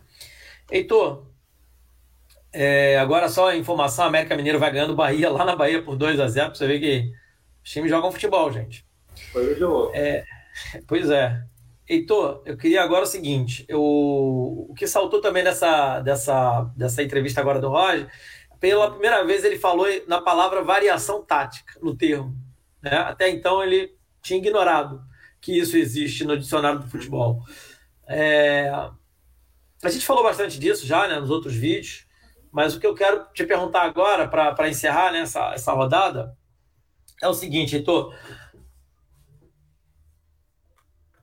[0.71, 1.27] Heitor,
[2.53, 6.19] é, agora só a informação: América Mineiro vai ganhando Bahia lá na Bahia por 2
[6.21, 7.13] a 0 Pra você ver que
[7.65, 8.85] os times jogam futebol, gente.
[9.95, 10.25] É,
[10.87, 11.41] pois é.
[11.89, 17.41] Heitor, eu queria agora o seguinte: eu, o que saltou também nessa, dessa, dessa entrevista
[17.41, 18.09] agora do Roger,
[18.61, 22.48] pela primeira vez ele falou na palavra variação tática, no termo.
[22.83, 22.97] Né?
[22.97, 25.03] Até então ele tinha ignorado
[25.41, 27.43] que isso existe no dicionário do futebol.
[28.07, 28.69] É,
[29.83, 32.07] a gente falou bastante disso já né, nos outros vídeos,
[32.51, 36.37] mas o que eu quero te perguntar agora, para encerrar né, essa, essa rodada,
[37.23, 38.15] é o seguinte, Heitor.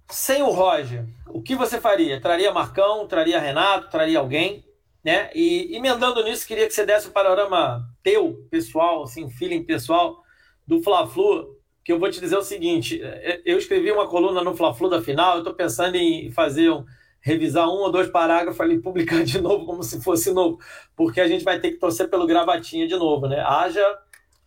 [0.10, 2.22] Sem o Roger, o que você faria?
[2.22, 4.64] Traria Marcão, traria Renato, traria alguém?
[5.04, 5.30] Né?
[5.36, 10.24] E emendando nisso, queria que você desse o um panorama teu, pessoal, assim, feeling pessoal,
[10.68, 14.56] do Fla-Flu, que eu vou te dizer o seguinte, é, eu escrevi uma coluna no
[14.56, 16.84] Fla-Flu da final, eu estou pensando em fazer um,
[17.22, 20.60] revisar um ou dois parágrafos ali, publicar de novo como se fosse novo,
[20.96, 23.40] porque a gente vai ter que torcer pelo gravatinha de novo, né?
[23.40, 23.84] Haja,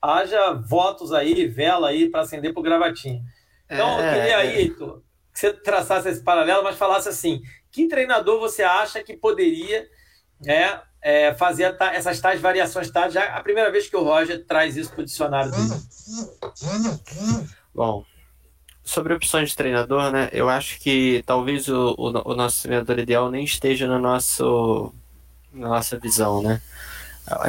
[0.01, 3.21] haja votos aí, vela aí para acender pro gravatinha.
[3.67, 7.41] Então, é, eu queria aí, Heitor, que você traçasse esse paralelo, mas falasse assim,
[7.71, 9.87] que treinador você acha que poderia
[10.41, 13.15] né, é, fazer essas tais variações táticas.
[13.15, 15.69] Já a primeira vez que o Roger traz isso para o dicionário dele.
[17.75, 18.05] Bom,
[18.83, 20.29] sobre opções de treinador, né?
[20.33, 24.93] Eu acho que talvez o, o, o nosso treinador ideal nem esteja no nosso,
[25.53, 26.61] na nossa visão, né?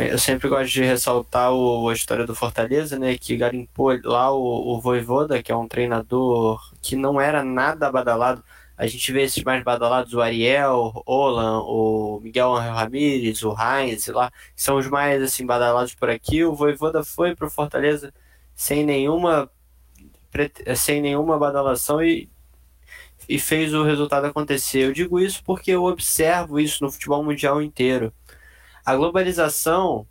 [0.09, 3.17] Eu sempre gosto de ressaltar o, a história do Fortaleza, né?
[3.17, 8.43] Que garimpou lá o, o Voivoda, que é um treinador que não era nada badalado.
[8.79, 13.53] A gente vê esses mais badalados, o Ariel, o Olan, o Miguel Angel Ramírez, o
[13.53, 16.45] Heinz, lá, são os mais assim badalados por aqui.
[16.45, 18.13] O Voivoda foi para o Fortaleza
[18.55, 19.51] sem nenhuma
[20.77, 22.29] sem nenhuma badalação e,
[23.27, 24.85] e fez o resultado acontecer.
[24.85, 28.13] Eu digo isso porque eu observo isso no futebol mundial inteiro.
[28.85, 30.07] A globalização,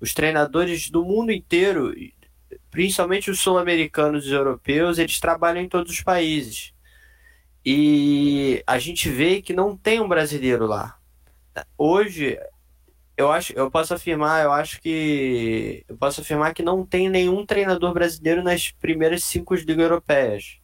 [0.00, 1.92] os treinadores do mundo inteiro,
[2.70, 6.73] principalmente os sul-americanos e europeus, eles trabalham em todos os países.
[7.64, 10.98] E a gente vê que não tem um brasileiro lá.
[11.78, 12.38] Hoje,
[13.16, 17.46] eu acho, eu posso afirmar, eu acho que eu posso afirmar que não tem nenhum
[17.46, 20.58] treinador brasileiro nas primeiras cinco ligas europeias,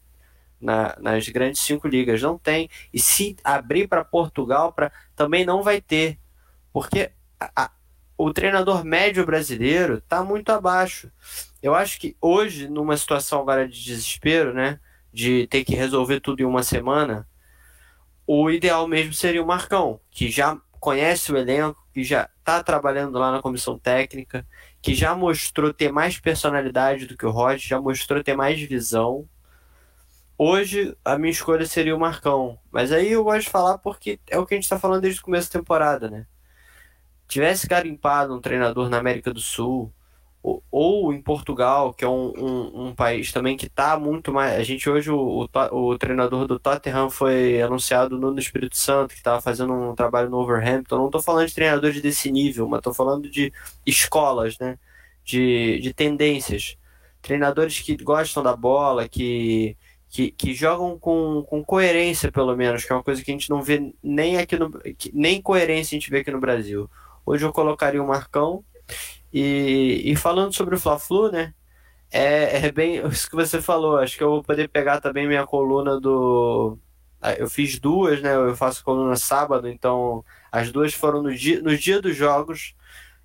[0.60, 2.68] na, nas grandes cinco ligas, não tem.
[2.92, 6.18] E se abrir para Portugal, para também não vai ter,
[6.72, 7.70] porque a, a,
[8.18, 11.10] o treinador médio brasileiro está muito abaixo.
[11.62, 14.80] Eu acho que hoje, numa situação agora de desespero, né?
[15.12, 17.28] De ter que resolver tudo em uma semana,
[18.26, 23.18] o ideal mesmo seria o Marcão, que já conhece o elenco, que já está trabalhando
[23.18, 24.46] lá na comissão técnica,
[24.80, 29.28] que já mostrou ter mais personalidade do que o Roger, já mostrou ter mais visão.
[30.38, 34.38] Hoje a minha escolha seria o Marcão, mas aí eu gosto de falar porque é
[34.38, 36.26] o que a gente está falando desde o começo da temporada, né?
[37.28, 39.92] Tivesse garimpado um treinador na América do Sul,
[40.42, 44.58] ou, em Portugal, que é um, um, um país também que está muito mais.
[44.58, 49.18] A gente hoje, o, o, o, treinador do Tottenham foi anunciado no Espírito Santo, que
[49.18, 50.96] estava fazendo um trabalho no Overhampton.
[50.96, 53.52] Não estou falando de treinadores desse nível, mas estou falando de
[53.86, 54.78] escolas, né?
[55.24, 56.76] De, de tendências.
[57.20, 59.76] Treinadores que gostam da bola, que,
[60.08, 63.50] que, que jogam com, com coerência, pelo menos, que é uma coisa que a gente
[63.50, 64.70] não vê nem aqui no.
[65.12, 66.90] nem coerência a gente vê aqui no Brasil.
[67.26, 68.64] Hoje eu colocaria o Marcão
[69.32, 71.54] e, e falando sobre o Fla-Flu, né?
[72.10, 73.98] É, é bem isso que você falou.
[73.98, 76.78] Acho que eu vou poder pegar também minha coluna do.
[77.20, 78.34] Ah, eu fiz duas, né?
[78.34, 82.74] Eu faço coluna sábado, então as duas foram no dia, no dia dos jogos.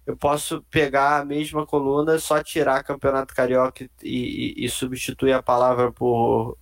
[0.06, 5.42] Eu posso pegar a mesma coluna, só tirar Campeonato Carioca e, e, e substituir a
[5.44, 6.58] palavra por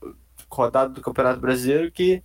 [0.50, 2.24] rodada do Campeonato Brasileiro, que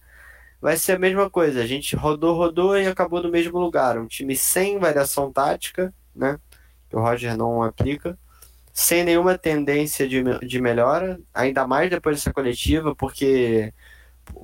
[0.60, 1.62] vai ser a mesma coisa.
[1.62, 3.98] A gente rodou, rodou e acabou no mesmo lugar.
[3.98, 6.38] Um time sem variação tática, né?
[6.89, 8.19] Que o Roger não aplica,
[8.73, 13.73] sem nenhuma tendência de, de melhora, ainda mais depois dessa coletiva, porque,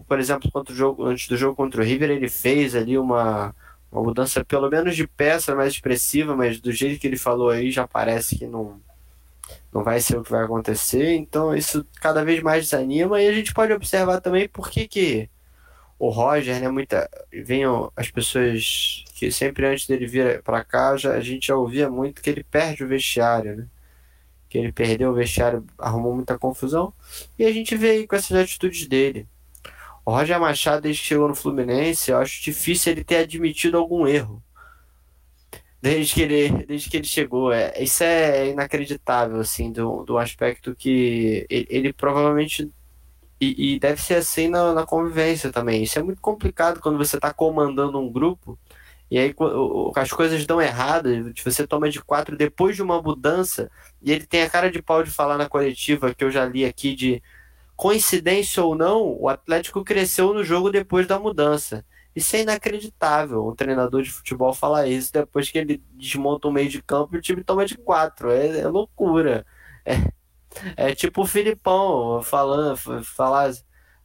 [0.09, 3.55] por exemplo, contra o jogo, antes do jogo contra o River, ele fez ali uma,
[3.93, 7.71] uma mudança, pelo menos de peça mais expressiva, mas do jeito que ele falou aí,
[7.71, 8.81] já parece que não,
[9.73, 13.33] não vai ser o que vai acontecer, então isso cada vez mais desanima, e a
[13.33, 15.31] gente pode observar também por que que
[15.99, 21.13] o Roger, né, muita, vinham as pessoas que sempre antes dele vir para cá, já,
[21.15, 23.69] a gente já ouvia muito que ele perde o vestiário, né?
[24.49, 26.93] Que ele perdeu o vestiário, arrumou muita confusão.
[27.39, 29.29] E a gente vê aí com essas atitudes dele.
[30.05, 34.07] O Roger Machado, desde que chegou no Fluminense, eu acho difícil ele ter admitido algum
[34.07, 34.43] erro.
[35.81, 37.53] desde que ele, desde que ele chegou.
[37.53, 42.71] É, isso é inacreditável, assim, do, do aspecto que ele, ele provavelmente.
[43.41, 45.83] E, e, deve ser assim na, na, convivência também.
[45.83, 48.59] Isso é muito complicado quando você está comandando um grupo
[49.11, 49.35] e aí
[49.97, 51.09] as coisas dão errado,
[51.45, 53.71] você toma de quatro depois de uma mudança,
[54.03, 56.65] e ele tem a cara de pau de falar na coletiva que eu já li
[56.65, 57.23] aqui de
[57.77, 61.85] coincidência ou não, o Atlético cresceu no jogo depois da mudança.
[62.15, 66.69] Isso é inacreditável, um treinador de futebol falar isso depois que ele desmonta o meio
[66.69, 68.31] de campo e o time toma de quatro.
[68.31, 69.45] É, é loucura.
[69.85, 69.95] É,
[70.77, 73.53] é, tipo o Filipão falando, falar.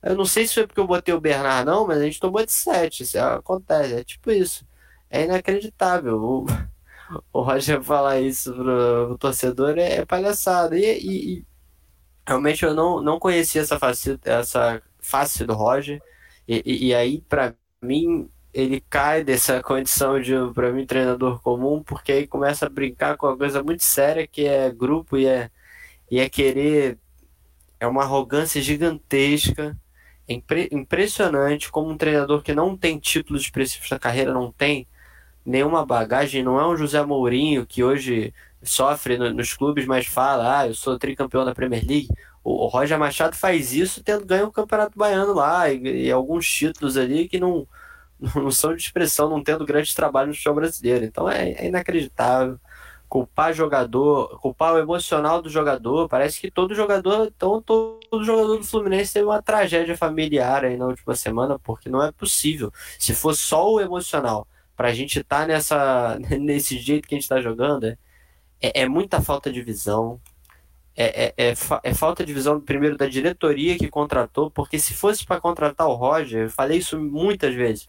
[0.01, 2.45] Eu não sei se foi porque eu botei o Bernard, não, mas a gente tomou
[2.45, 3.03] de sete.
[3.03, 4.65] Isso acontece, é tipo isso.
[5.09, 6.17] É inacreditável.
[6.17, 6.45] O,
[7.34, 10.77] o Roger falar isso pro, pro torcedor é, é palhaçada.
[10.77, 11.45] E, e, e,
[12.27, 16.01] realmente eu não, não conhecia essa face, essa face do Roger.
[16.47, 22.11] E, e aí, para mim, ele cai dessa condição de, para mim, treinador comum, porque
[22.11, 25.51] aí começa a brincar com uma coisa muito séria que é grupo e é,
[26.11, 26.98] e é querer.
[27.80, 29.77] É uma arrogância gigantesca.
[30.27, 34.88] É impre, impressionante como um treinador que não tem títulos expressivos na carreira, não tem
[35.45, 40.60] nenhuma bagagem, não é um José Mourinho que hoje sofre no, nos clubes, mas fala,
[40.60, 42.10] ah, eu sou tricampeão da Premier League.
[42.44, 46.49] O, o Roger Machado faz isso tendo ganho o Campeonato Baiano lá e, e, alguns
[46.49, 47.68] títulos ali que não,
[48.36, 51.06] não são de expressão, não tendo grande trabalho no futebol brasileiro.
[51.06, 52.60] Então é, é inacreditável.
[53.10, 56.07] Culpar jogador, culpar o emocional do jogador.
[56.07, 60.86] Parece que todo jogador, então todo jogador do Fluminense teve uma tragédia familiar aí na
[60.86, 62.72] última semana, porque não é possível.
[62.99, 67.18] Se fosse só o emocional, para a gente estar tá nessa, nesse jeito que a
[67.18, 67.98] gente está jogando, é,
[68.61, 70.22] é, muita falta de visão,
[71.01, 71.53] é, é, é,
[71.84, 75.95] é, falta de visão, primeiro, da diretoria que contratou, porque se fosse para contratar o
[75.95, 77.88] Roger, eu falei isso muitas vezes,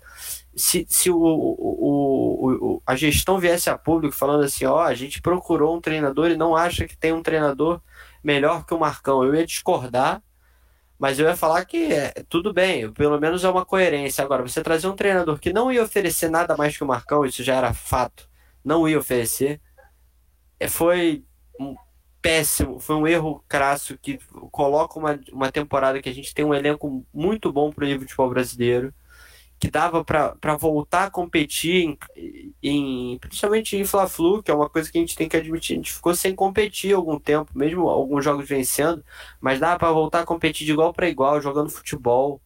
[0.55, 5.21] se, se o, o, o, a gestão viesse a público falando assim, ó, a gente
[5.21, 7.81] procurou um treinador e não acha que tem um treinador
[8.23, 10.23] melhor que o Marcão, eu ia discordar,
[10.97, 14.23] mas eu ia falar que é, tudo bem, pelo menos é uma coerência.
[14.23, 17.43] Agora, você trazer um treinador que não ia oferecer nada mais que o Marcão, isso
[17.43, 18.29] já era fato,
[18.65, 19.61] não ia oferecer,
[20.61, 21.25] é, foi
[22.23, 24.19] péssimo, foi um erro crasso que
[24.51, 28.01] coloca uma, uma temporada que a gente tem um elenco muito bom para o nível
[28.01, 28.93] de futebol brasileiro,
[29.59, 31.85] que dava para voltar a competir,
[32.17, 35.75] em, em, principalmente em Fla-Flu, que é uma coisa que a gente tem que admitir,
[35.75, 39.05] a gente ficou sem competir algum tempo, mesmo alguns jogos vencendo,
[39.39, 42.41] mas dava para voltar a competir de igual para igual, jogando futebol,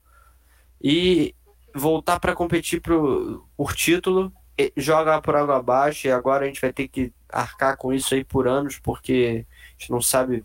[0.82, 1.34] e
[1.74, 4.32] voltar para competir pro, por título,
[4.76, 8.24] joga por água abaixo, e agora a gente vai ter que arcar com isso aí
[8.24, 9.46] por anos, porque
[9.78, 10.44] a gente não sabe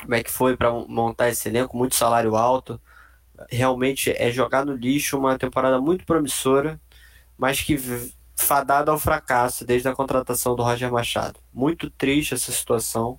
[0.00, 2.80] como é que foi para montar esse elenco, muito salário alto.
[3.50, 6.80] Realmente é jogar no lixo uma temporada muito promissora,
[7.36, 7.76] mas que
[8.36, 11.40] fadada ao fracasso desde a contratação do Roger Machado.
[11.52, 13.18] Muito triste essa situação.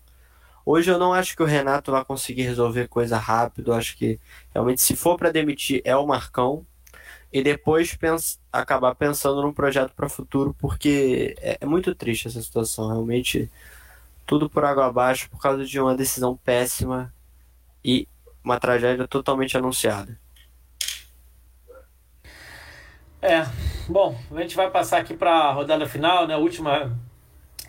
[0.65, 3.73] Hoje eu não acho que o Renato vai conseguir resolver coisa rápido.
[3.73, 4.19] Acho que
[4.53, 6.65] realmente, se for para demitir, é o Marcão.
[7.31, 12.27] E depois pensa, acabar pensando num projeto para o futuro, porque é, é, muito triste
[12.27, 12.87] essa situação.
[12.87, 13.51] Realmente,
[14.25, 17.13] tudo por água abaixo por causa de uma decisão péssima
[17.83, 18.07] e
[18.43, 20.19] uma tragédia totalmente anunciada.
[23.21, 23.45] É,
[23.87, 26.35] bom, a gente vai passar aqui para a rodada final, né?
[26.37, 26.95] Última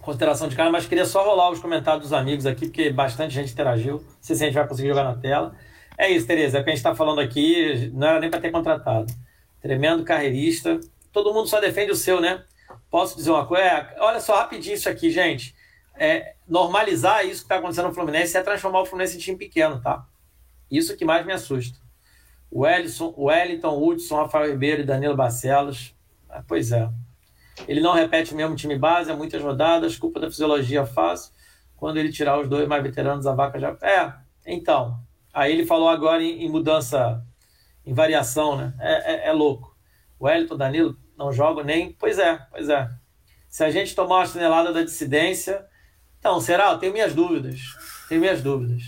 [0.02, 3.52] consideração de cara, mas queria só rolar os comentários dos amigos aqui, porque bastante gente
[3.52, 3.94] interagiu.
[3.94, 5.54] Não sei se a gente vai conseguir jogar na tela.
[5.98, 8.40] É isso, Tereza, é o que a gente está falando aqui, não era nem para
[8.40, 9.06] ter contratado.
[9.60, 10.78] Tremendo carreirista.
[11.10, 12.44] Todo mundo só defende o seu, né?
[12.90, 13.64] Posso dizer uma coisa?
[13.64, 15.54] É, olha só, rapidinho isso aqui, gente
[15.98, 19.80] é, normalizar isso que está acontecendo no Fluminense é transformar o Fluminense em time pequeno,
[19.80, 20.06] tá?
[20.70, 21.78] Isso que mais me assusta.
[22.50, 25.94] O Ellison, o Wellington, Hudson, Rafael Ribeiro e Danilo Barcelos.
[26.28, 26.88] Ah, pois é.
[27.66, 31.32] Ele não repete o mesmo time base, há muitas rodadas, culpa da fisiologia fácil.
[31.76, 33.76] Quando ele tirar os dois mais veteranos, a vaca já.
[33.82, 34.12] É,
[34.46, 34.98] então.
[35.32, 37.22] Aí ele falou agora em, em mudança,
[37.84, 38.74] em variação, né?
[38.78, 39.76] É, é, é louco.
[40.18, 41.92] O Wellington, Danilo não jogam nem.
[41.92, 42.88] Pois é, pois é.
[43.48, 45.66] Se a gente tomar uma chinelada da dissidência,
[46.26, 46.72] então, será?
[46.72, 47.60] Eu tenho minhas dúvidas.
[48.08, 48.82] Tenho minhas dúvidas.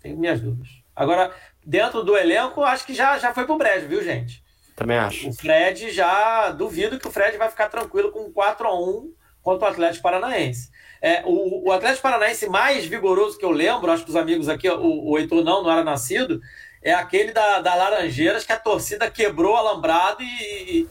[0.00, 0.68] Tenho minhas dúvidas.
[0.94, 1.34] Agora,
[1.66, 4.40] dentro do elenco, acho que já, já foi pro brejo, viu, gente?
[4.76, 5.28] Também acho.
[5.28, 6.52] O Fred já.
[6.52, 10.70] Duvido que o Fred vai ficar tranquilo com 4 a 1 contra o Atlético Paranaense.
[11.02, 14.70] É, o, o Atlético Paranaense mais vigoroso que eu lembro, acho que os amigos aqui,
[14.70, 16.40] o, o Heitor não, não era nascido,
[16.80, 20.86] é aquele da, da Laranjeiras que a torcida quebrou alambrado e,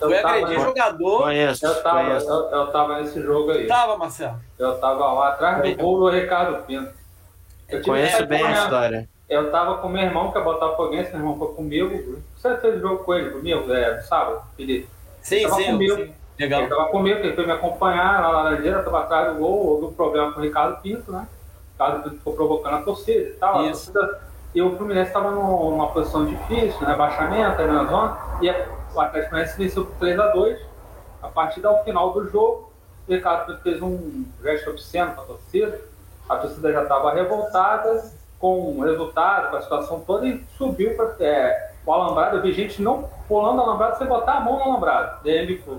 [0.00, 1.22] eu Foi agredir jogador.
[1.22, 2.28] Conheço, eu tava, conheço.
[2.28, 3.66] Eu, eu tava nesse jogo aí.
[3.66, 4.38] Tava, Marcelo.
[4.58, 6.92] Eu tava lá atrás do gol do Ricardo Pinto.
[7.68, 9.08] Eu conheço bem a história.
[9.28, 12.22] Eu tava com meu irmão, que é Botafoguense, meu irmão foi comigo.
[12.36, 14.88] Você fez jogo com ele comigo, é, no sábado, Felipe?
[15.20, 15.96] Sim, tava sim, comigo.
[15.96, 16.12] sim.
[16.38, 16.60] Legal.
[16.60, 19.92] Ele estava comigo, ele foi me acompanhar na Laranjeira, estava atrás do gol, houve um
[19.92, 21.26] problema com o Ricardo Pinto, né?
[21.26, 23.64] O Ricardo Pinto ficou provocando a torcida e tal.
[23.64, 23.92] Isso.
[23.92, 24.20] Torcida,
[24.54, 28.48] e o Fluminense estava numa posição difícil, no rebaixamento, aí na zona, e
[28.96, 30.58] o Atlético Paranaense venceu por 3x2.
[31.22, 32.72] A partir do final do jogo,
[33.08, 35.80] o Ricardo fez um gesto obsceno para a torcida.
[36.28, 38.04] A torcida já estava revoltada
[38.38, 42.36] com o resultado, com a situação toda, e subiu para é, o alambrado.
[42.36, 45.20] Eu vi gente não pulando o alambrado sem botar a mão no alambrado.
[45.24, 45.78] Daí ele foi.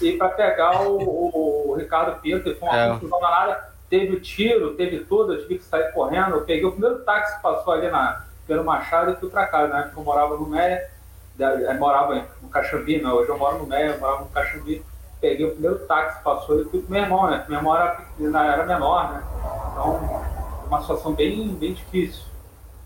[0.00, 2.88] E para pegar o, o, o, Ricardo Pinto, foi uma É.
[2.90, 3.76] confusão danada.
[3.88, 6.36] Teve o tiro, teve tudo, eu tive que sair correndo.
[6.36, 9.72] Eu peguei o primeiro táxi que passou ali na, pelo Machado e fui para casa,
[9.72, 9.82] né?
[9.82, 10.95] Porque eu morava no Meia, eu
[11.78, 14.84] morava no Caxambi, não, hoje eu moro no Meia, morava no Caxambi.
[15.20, 17.44] Peguei o primeiro táxi passou e fui com meu irmão, né?
[17.48, 18.06] Meu irmão era,
[18.52, 19.22] era menor, né?
[19.72, 20.24] Então,
[20.66, 22.24] uma situação bem, bem difícil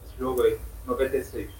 [0.06, 1.51] esse jogo aí, 96.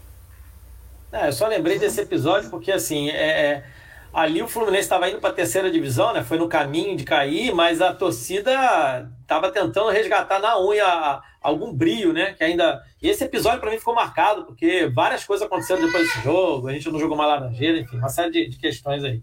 [1.13, 3.65] É, eu só lembrei desse episódio porque, assim, é, é,
[4.13, 6.23] ali o Fluminense estava indo para a terceira divisão, né?
[6.25, 11.73] Foi no caminho de cair, mas a torcida estava tentando resgatar na unha a- algum
[11.73, 12.35] brilho, né?
[12.35, 12.83] Que ainda.
[13.01, 16.73] E esse episódio para mim ficou marcado, porque várias coisas aconteceram depois desse jogo, a
[16.73, 19.23] gente não jogou uma laranjeira, enfim, uma série de, de questões aí.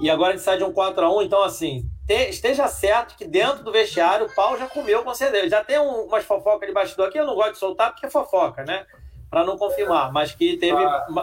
[0.00, 3.62] E agora a gente sai de um 4x1, então, assim, te- esteja certo que dentro
[3.62, 5.48] do vestiário o pau já comeu com certeza.
[5.50, 8.10] Já tem um- umas fofocas de bastidor aqui, eu não gosto de soltar porque é
[8.10, 8.86] fofoca, né?
[9.30, 10.82] Para não confirmar, mas que teve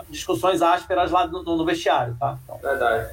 [0.09, 2.37] discussões ásperas lá no, no vestiário, tá?
[2.43, 3.09] Então, Verdade.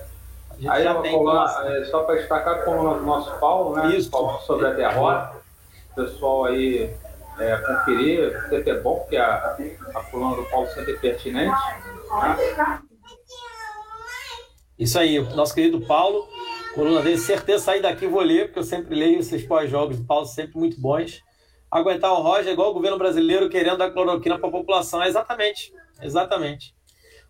[0.69, 3.97] Aí já tem coluna, é, só para destacar a coluna do nosso Paulo, né?
[3.97, 4.09] Isso.
[4.11, 5.37] Falando sobre a derrota.
[5.91, 6.95] O pessoal aí
[7.39, 9.57] é, conferir, sempre é bom, porque a,
[9.95, 11.51] a coluna do Paulo sempre é pertinente.
[11.51, 12.81] Né?
[14.79, 16.29] Isso aí, nosso querido Paulo,
[16.75, 20.27] coluna dele, certeza sair daqui vou ler, porque eu sempre leio esses pós-jogos do Paulo,
[20.27, 21.23] sempre muito bons.
[21.75, 25.03] Aguentar o Roger é igual o governo brasileiro querendo dar cloroquina para a população.
[25.03, 26.73] Exatamente, exatamente.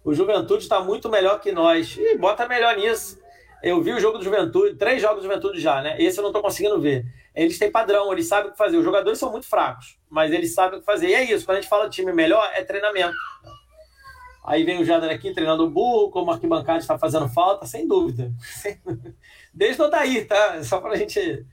[0.05, 1.97] O Juventude está muito melhor que nós.
[1.97, 3.19] Ih, bota melhor nisso.
[3.63, 5.97] Eu vi o jogo do Juventude, três jogos do Juventude já, né?
[5.99, 7.07] Esse eu não estou conseguindo ver.
[7.35, 8.77] Eles têm padrão, eles sabem o que fazer.
[8.77, 11.09] Os jogadores são muito fracos, mas eles sabem o que fazer.
[11.09, 13.17] E é isso, quando a gente fala time melhor, é treinamento.
[14.45, 18.31] Aí vem o Jader aqui treinando o burro, como arquibancada está fazendo falta, sem dúvida.
[19.55, 20.63] Desde o daí, tá?
[20.63, 21.47] Só para a gente.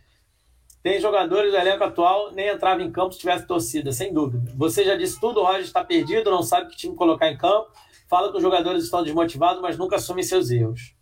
[0.83, 4.51] Tem jogadores do elenco atual, nem entrava em campo se tivesse torcida, sem dúvida.
[4.55, 7.71] Você já disse tudo, o Roger está perdido, não sabe que time colocar em campo,
[8.09, 10.95] fala que os jogadores estão desmotivados, mas nunca assumem seus erros.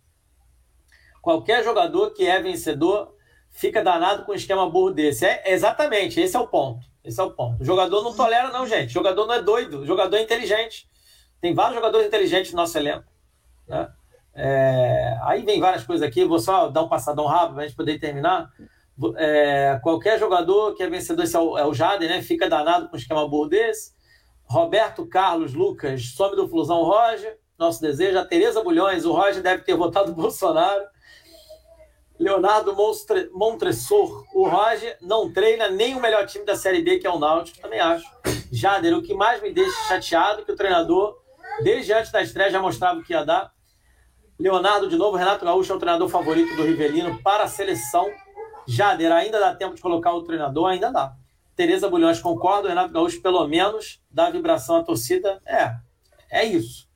[1.22, 3.14] Qualquer jogador que é vencedor
[3.50, 5.26] fica danado com um esquema burro desse.
[5.26, 6.86] É exatamente, esse é o ponto.
[7.02, 7.62] Esse é o ponto.
[7.62, 8.90] O jogador não tolera, não, gente.
[8.90, 10.88] O jogador não é doido, o jogador é inteligente.
[11.40, 13.10] Tem vários jogadores inteligentes no nosso elenco.
[13.66, 13.90] Né?
[14.34, 17.76] É, aí vem várias coisas aqui, vou só dar um passadão rápido para a gente
[17.76, 18.50] poder terminar.
[19.16, 22.22] É, qualquer jogador que é vencedor, esse é o, é o Jader, né?
[22.22, 23.92] Fica danado com um esquema burro desse.
[24.44, 28.18] Roberto Carlos Lucas, some do Flusão Roger, nosso desejo.
[28.18, 30.84] A Tereza Bulhões, o Roger deve ter votado Bolsonaro.
[32.18, 37.06] Leonardo Monstre, Montresor, o Roger não treina nem o melhor time da Série B, que
[37.06, 38.04] é o Náutico, também acho.
[38.52, 41.16] Jader, o que mais me deixa chateado é que o treinador,
[41.62, 43.50] desde antes da estreia, já mostrava o que ia dar.
[44.38, 48.06] Leonardo, de novo, Renato Gaúcho é o treinador favorito do Rivelino para a seleção.
[48.70, 50.68] Jader, ainda dá tempo de colocar o treinador?
[50.68, 51.16] Ainda dá.
[51.56, 52.68] Tereza Bulhões, concordo.
[52.68, 55.42] Renato Gaúcho, pelo menos, dá vibração à torcida.
[55.44, 55.74] É,
[56.30, 56.88] é isso.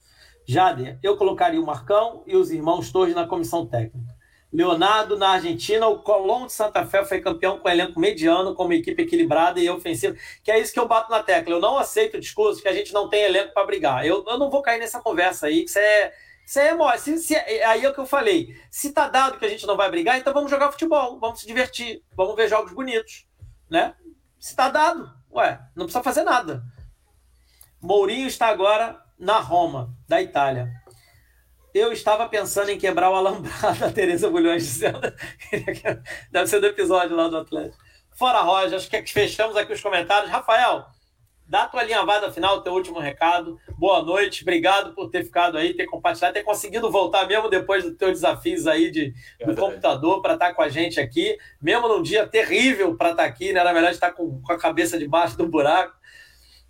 [0.47, 4.15] Jader, eu colocaria o Marcão e os irmãos Torres na comissão técnica.
[4.53, 8.75] Leonardo, na Argentina, o Colón de Santa Fé foi campeão com elenco mediano, com uma
[8.77, 10.17] equipe equilibrada e ofensiva.
[10.45, 11.55] Que é isso que eu bato na tecla.
[11.55, 14.07] Eu não aceito o discurso que a gente não tem elenco para brigar.
[14.07, 16.13] Eu, eu não vou cair nessa conversa aí, que isso é.
[16.47, 16.99] Isso é.
[16.99, 18.55] Se, se, aí é o que eu falei.
[18.71, 21.47] Se tá dado que a gente não vai brigar, então vamos jogar futebol, vamos se
[21.47, 23.27] divertir, vamos ver jogos bonitos.
[23.71, 23.95] Né?
[24.39, 26.63] Se tá dado, ué, não precisa fazer nada.
[27.81, 30.71] Mourinho está agora na Roma, da Itália.
[31.73, 35.01] Eu estava pensando em quebrar o alambrado da Tereza Bulhões dizendo.
[36.31, 37.83] Deve ser do episódio lá do Atlético.
[38.17, 40.31] Fora Roger, acho que fechamos aqui os comentários.
[40.31, 40.87] Rafael,
[41.47, 43.59] dá a tua linhavada final, teu último recado.
[43.79, 47.97] Boa noite, obrigado por ter ficado aí, ter compartilhado, ter conseguido voltar mesmo depois dos
[47.97, 49.61] teus desafios aí de, do Verdade.
[49.61, 53.61] computador para estar com a gente aqui, mesmo num dia terrível para estar aqui, né?
[53.61, 55.95] Era melhor estar com, com a cabeça debaixo do buraco.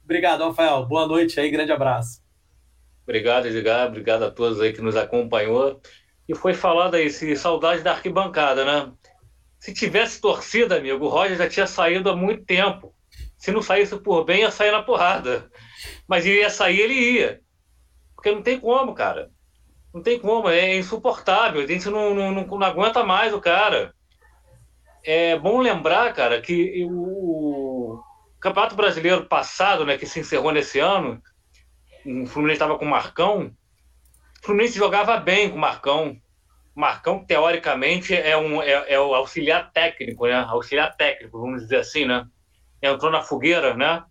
[0.05, 0.85] Obrigado, Rafael.
[0.87, 2.23] Boa noite aí, grande abraço.
[3.05, 3.89] Obrigado, Edgar.
[3.89, 5.81] Obrigado a todos aí que nos acompanhou.
[6.29, 8.93] E foi falado aí, se saudade da arquibancada, né?
[9.59, 12.94] Se tivesse torcida, amigo, o Roger já tinha saído há muito tempo.
[13.45, 15.51] Se não saísse por bem, ia sair na porrada.
[16.09, 17.43] Mas ia sair, ele ia.
[18.15, 19.31] Porque não tem como, cara.
[19.93, 21.61] Não tem como, é insuportável.
[21.61, 23.95] A gente não, não, não, não aguenta mais o cara.
[25.05, 28.01] É bom lembrar, cara, que o
[28.41, 31.23] Campeonato Brasileiro passado, né, que se encerrou nesse ano,
[32.07, 33.55] o Fluminense estava com o Marcão.
[34.43, 36.17] O Fluminense jogava bem com o Marcão.
[36.75, 40.47] Marcão, teoricamente, é, um, é, é, o auxiliar técnico, né?
[40.49, 42.27] Auxiliar técnico, vamos dizer assim, né?
[42.87, 44.03] Entrou na fogueira, né?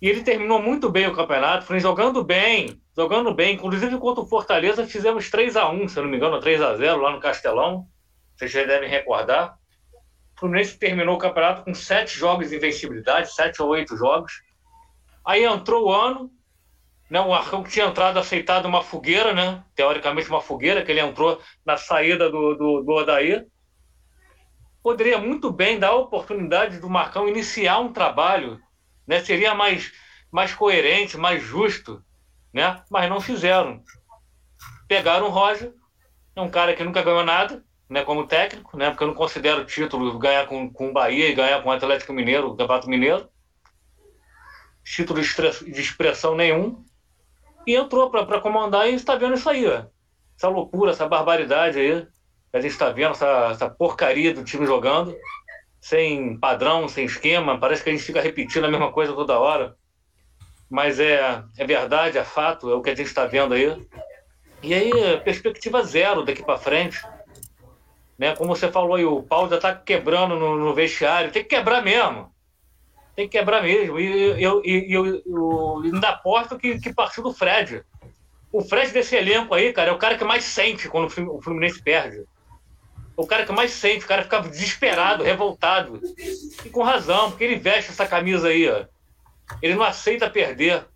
[0.00, 3.54] E ele terminou muito bem o campeonato, foi jogando bem, jogando bem.
[3.54, 7.00] Inclusive, contra o Fortaleza, fizemos 3 a 1 se não me engano, 3 a 0
[7.00, 7.86] lá no Castelão.
[8.36, 9.54] Vocês já devem recordar.
[10.36, 14.42] O Fluminense terminou o campeonato com sete jogos de invencibilidade, sete ou oito jogos.
[15.24, 16.30] Aí entrou o ano,
[17.08, 19.62] né, o Arcão tinha entrado aceitado uma fogueira, né?
[19.76, 23.46] Teoricamente uma fogueira, que ele entrou na saída do, do, do Odair.
[24.82, 28.60] Poderia muito bem dar a oportunidade do Marcão iniciar um trabalho,
[29.06, 29.22] né?
[29.22, 29.92] Seria mais,
[30.30, 32.04] mais coerente, mais justo,
[32.52, 32.82] né?
[32.90, 33.82] Mas não fizeram.
[34.88, 35.72] Pegaram o Roger,
[36.34, 38.02] é um cara que nunca ganhou nada, né?
[38.02, 38.90] Como técnico, né?
[38.90, 42.12] Porque eu não considero título ganhar com, com o Bahia e ganhar com o Atlético
[42.12, 43.28] Mineiro, o Campeonato Mineiro.
[44.84, 46.84] Título de expressão nenhum
[47.66, 49.84] e entrou para comandar e está vendo isso aí, ó.
[50.36, 52.06] essa loucura, essa barbaridade aí.
[52.52, 55.16] A gente está vendo essa, essa porcaria do time jogando,
[55.80, 57.58] sem padrão, sem esquema.
[57.58, 59.76] Parece que a gente fica repetindo a mesma coisa toda hora.
[60.68, 63.76] Mas é, é verdade, é fato, é o que a gente está vendo aí.
[64.62, 64.90] E aí,
[65.24, 67.02] perspectiva zero daqui para frente.
[68.18, 68.36] Né?
[68.36, 71.32] Como você falou aí, o pau já está quebrando no, no vestiário.
[71.32, 72.32] Tem que quebrar mesmo
[73.14, 73.98] tem que quebrar mesmo.
[73.98, 77.84] E eu, eu, eu, eu ainda aposto que, que partiu do Fred.
[78.50, 81.82] O Fred desse elenco aí, cara, é o cara que mais sente quando o Fluminense
[81.82, 82.24] perde.
[83.16, 86.00] O cara que mais sente, o cara fica desesperado, revoltado.
[86.64, 88.84] E com razão, porque ele veste essa camisa aí, ó.
[89.60, 90.86] Ele não aceita perder.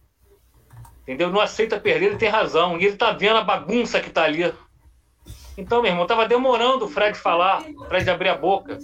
[1.03, 1.31] Entendeu?
[1.31, 2.79] Não aceita perder, ele tem razão.
[2.79, 4.53] E ele tá vendo a bagunça que tá ali.
[5.57, 8.79] Então, meu irmão, tava demorando o Fred falar, o Fred abrir a boca.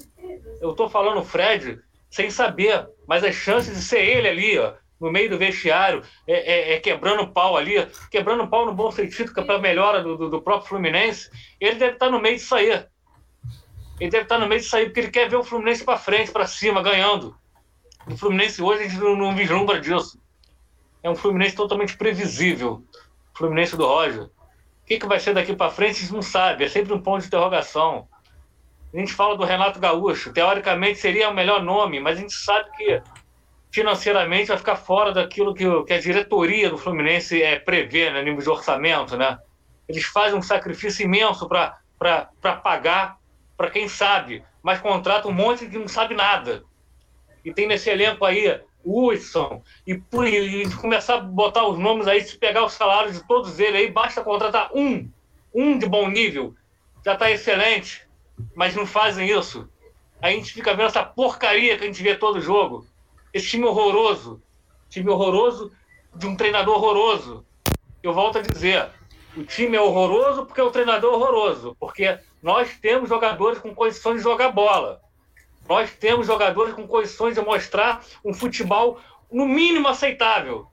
[0.60, 1.78] Eu tô falando o Fred
[2.10, 6.72] sem saber, mas as chances de ser ele ali, ó, no meio do vestiário, é,
[6.72, 10.30] é, é quebrando pau ali, quebrando pau no bom sentido, para a melhora do, do,
[10.30, 11.28] do, próprio Fluminense,
[11.60, 12.84] ele deve estar tá no meio disso aí.
[14.03, 16.33] Ele deve estar no meio disso aí, porque ele quer ver o Fluminense para frente,
[16.33, 17.37] para cima, ganhando.
[18.05, 20.20] O Fluminense hoje a gente não, não vislumbra disso.
[21.05, 22.83] É um Fluminense totalmente previsível.
[23.33, 24.24] O Fluminense do Roger.
[24.24, 24.31] O
[24.87, 26.65] que, que vai ser daqui para frente, a gente não sabe.
[26.65, 28.09] É sempre um ponto de interrogação.
[28.93, 32.73] A gente fala do Renato Gaúcho, teoricamente seria o melhor nome, mas a gente sabe
[32.77, 33.01] que
[33.70, 38.43] financeiramente vai ficar fora daquilo que, que a diretoria do Fluminense é, prevê, né, nível
[38.43, 39.39] de orçamento, né?
[39.89, 41.79] Eles fazem um sacrifício imenso para
[42.65, 43.22] pagar
[43.62, 46.64] para quem sabe, mas contrata um monte que não sabe nada.
[47.44, 52.36] E tem nesse elenco aí Hudson, e, e, começar a botar os nomes aí, se
[52.36, 55.09] pegar os salários de todos eles aí, basta contratar um,
[55.55, 56.56] um de bom nível,
[57.05, 58.05] já está excelente
[58.56, 59.68] mas não fazem isso.
[60.20, 62.84] A gente fica vendo essa porcaria que a gente vê todo jogo.
[63.32, 64.43] Esse time horroroso.
[64.89, 65.70] Time horroroso
[66.16, 67.47] de um treinador horroroso.
[68.02, 68.89] Eu volto a dizer,
[69.36, 71.76] o time é horroroso porque o treinador é horroroso.
[71.78, 75.01] Porque nós temos jogadores com condições de jogar bola.
[75.69, 78.98] Nós temos jogadores com condições de mostrar um futebol
[79.31, 80.66] no mínimo aceitável.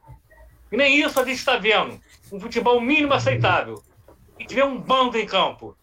[0.72, 2.00] E nem isso a gente está vendo.
[2.32, 3.84] Um futebol mínimo aceitável.
[4.40, 5.78] E tiver um bando em campo.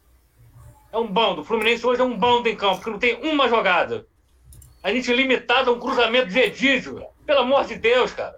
[0.93, 1.43] É um bando.
[1.43, 4.07] O Fluminense hoje é um bando em campo, que não tem uma jogada.
[4.83, 7.05] A gente é limitado a um cruzamento de Edígio.
[7.25, 8.37] Pelo amor de Deus, cara.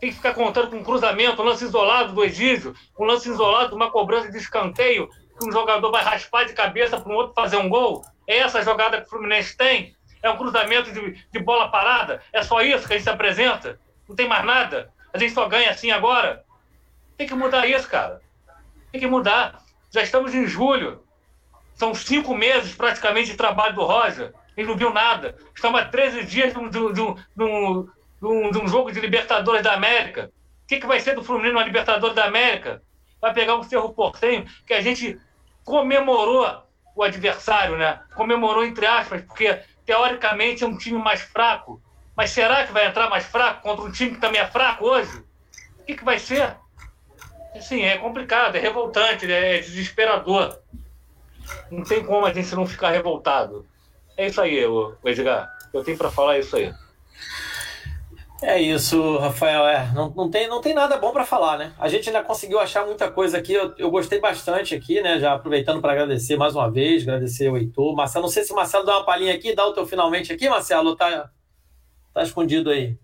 [0.00, 3.74] Tem que ficar contando com um cruzamento, um lance isolado do Edígio, um lance isolado
[3.74, 5.08] uma cobrança de escanteio,
[5.38, 8.04] que um jogador vai raspar de cabeça para um outro fazer um gol.
[8.26, 9.94] É essa jogada que o Fluminense tem?
[10.22, 12.22] É um cruzamento de, de bola parada?
[12.32, 13.78] É só isso que a gente apresenta?
[14.08, 14.90] Não tem mais nada?
[15.12, 16.44] A gente só ganha assim agora?
[17.16, 18.20] Tem que mudar isso, cara.
[18.90, 19.62] Tem que mudar.
[19.90, 21.02] Já estamos em julho.
[21.74, 24.32] São cinco meses praticamente de trabalho do Roger.
[24.56, 25.36] Ele não viu nada.
[25.54, 27.02] Estamos há 13 dias de um, de um, de
[28.22, 30.30] um, de um jogo de Libertadores da América.
[30.64, 32.82] O que, que vai ser do Fluminense na Libertadores da América?
[33.20, 35.18] Vai pegar um Cerro Portenho que a gente
[35.64, 36.62] comemorou
[36.94, 38.00] o adversário, né?
[38.14, 41.80] Comemorou entre aspas, porque teoricamente é um time mais fraco.
[42.16, 45.22] Mas será que vai entrar mais fraco contra um time que também é fraco hoje?
[45.78, 46.56] O que, que vai ser?
[47.60, 50.58] Sim, é complicado, é revoltante, é desesperador.
[51.70, 53.66] Não tem como a gente não ficar revoltado.
[54.16, 54.64] É isso aí,
[55.04, 55.48] Edgar.
[55.72, 56.72] Eu tenho para falar isso aí.
[58.42, 59.66] É isso, Rafael.
[59.66, 61.72] É, não, não, tem, não tem nada bom para falar, né?
[61.78, 63.54] A gente ainda conseguiu achar muita coisa aqui.
[63.54, 65.18] Eu, eu gostei bastante aqui, né?
[65.18, 67.96] Já aproveitando para agradecer mais uma vez, agradecer o Heitor.
[67.96, 70.48] Marcelo, não sei se o Marcelo dá uma palhinha aqui, dá o teu finalmente aqui,
[70.50, 71.30] Marcelo, tá,
[72.12, 72.98] tá escondido aí.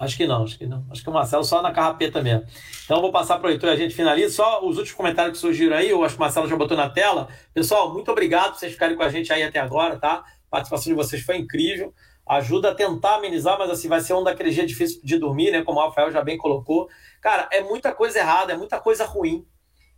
[0.00, 0.84] Acho que não, acho que não.
[0.90, 2.44] Acho que o Marcelo só na carrapeta mesmo.
[2.84, 4.34] Então vou passar para o Heitor e a gente finaliza.
[4.34, 6.88] Só os últimos comentários que surgiram aí, eu acho que o Marcelo já botou na
[6.88, 7.28] tela.
[7.54, 10.24] Pessoal, muito obrigado por vocês ficarem com a gente aí até agora, tá?
[10.24, 11.94] A participação de vocês foi incrível.
[12.30, 15.64] Ajuda a tentar amenizar, mas assim, vai ser um daqueles dias difíceis de dormir, né?
[15.64, 16.88] Como o Rafael já bem colocou.
[17.20, 19.44] Cara, é muita coisa errada, é muita coisa ruim.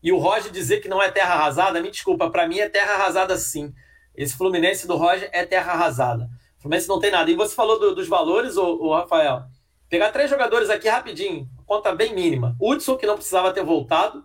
[0.02, 2.94] E o Roger dizer que não é terra arrasada, me desculpa, para mim é terra
[2.94, 3.74] arrasada sim.
[4.14, 6.24] Esse Fluminense do Roger é terra arrasada.
[6.59, 7.30] O Fluminense não tem nada.
[7.30, 9.42] E você falou do, dos valores, o, Rafael.
[9.90, 12.56] Pegar três jogadores aqui rapidinho, conta bem mínima.
[12.59, 14.24] Hudson, que não precisava ter voltado,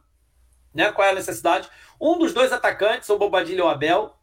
[0.73, 0.93] né?
[0.93, 1.67] Qual é a necessidade?
[1.99, 4.15] Um dos dois atacantes, o Bobadilha ou Abel,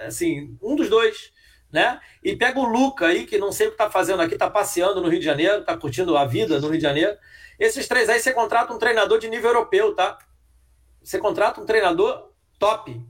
[0.00, 1.32] assim, um dos dois,
[1.72, 2.00] né?
[2.22, 5.00] E pega o Luca aí, que não sei o que tá fazendo aqui, tá passeando
[5.00, 7.16] no Rio de Janeiro, tá curtindo a vida no Rio de Janeiro.
[7.58, 10.18] Esses três aí você contrata um treinador de nível europeu, tá?
[11.02, 13.00] Você contrata um treinador top,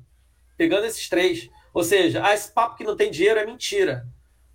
[0.56, 1.48] pegando esses três.
[1.72, 4.06] Ou seja, ah, esse papo que não tem dinheiro é mentira.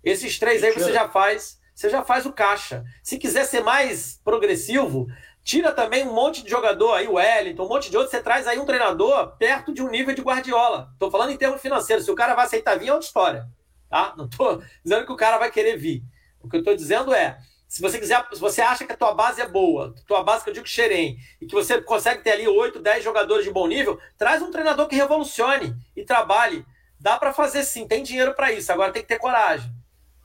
[0.02, 2.84] Esses três aí você já faz, você já faz o caixa.
[3.02, 5.06] Se quiser ser mais progressivo,
[5.44, 8.46] tira também um monte de jogador aí, o Wellington, um monte de outros, você traz
[8.46, 10.88] aí um treinador perto de um nível de Guardiola.
[10.92, 12.04] Estou falando em termos financeiros.
[12.04, 13.48] Se o cara vai aceitar vir, é outra história.
[13.92, 14.14] Tá?
[14.16, 16.02] Não estou dizendo que o cara vai querer vir.
[16.40, 17.36] O que eu estou dizendo é,
[17.68, 20.48] se você quiser, se você acha que a tua base é boa, tua base que
[20.48, 24.00] eu digo xerém, e que você consegue ter ali 8, 10 jogadores de bom nível,
[24.16, 26.64] traz um treinador que revolucione e trabalhe.
[26.98, 29.70] Dá para fazer sim, tem dinheiro para isso, agora tem que ter coragem.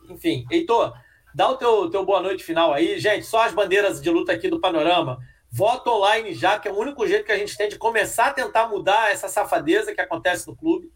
[0.10, 0.94] Enfim, Heitor,
[1.35, 2.98] dá o teu, teu boa noite final aí.
[2.98, 5.19] Gente, só as bandeiras de luta aqui do Panorama.
[5.52, 8.34] Voto online já, que é o único jeito que a gente tem de começar a
[8.34, 10.89] tentar mudar essa safadeza que acontece no clube.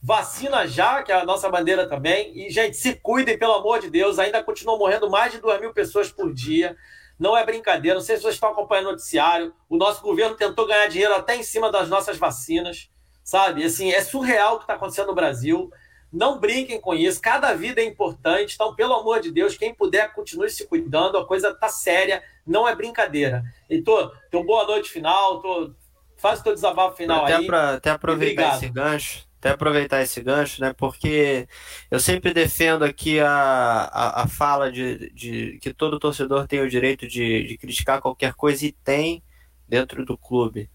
[0.00, 2.32] Vacina já, que é a nossa bandeira também.
[2.46, 4.18] E, gente, se cuidem, pelo amor de Deus.
[4.18, 6.76] Ainda continuam morrendo mais de 2 mil pessoas por dia.
[7.18, 7.96] Não é brincadeira.
[7.96, 9.52] Não sei se vocês estão acompanhando o noticiário.
[9.68, 12.88] O nosso governo tentou ganhar dinheiro até em cima das nossas vacinas.
[13.24, 13.64] Sabe?
[13.64, 15.70] Assim, é surreal o que está acontecendo no Brasil.
[16.12, 17.20] Não brinquem com isso.
[17.20, 18.54] Cada vida é importante.
[18.54, 21.18] Então, pelo amor de Deus, quem puder, continue se cuidando.
[21.18, 22.22] A coisa tá séria.
[22.46, 23.42] Não é brincadeira.
[23.68, 25.42] Heitor, teu boa noite final.
[25.42, 25.74] Tô...
[26.16, 27.46] Faz o teu desabafo final até aí.
[27.46, 30.72] Pra, até aproveitar esse gancho até aproveitar esse gancho, né?
[30.76, 31.48] Porque
[31.90, 36.68] eu sempre defendo aqui a, a, a fala de, de, que todo torcedor tem o
[36.68, 39.22] direito de, de criticar qualquer coisa e tem
[39.68, 40.70] dentro do clube.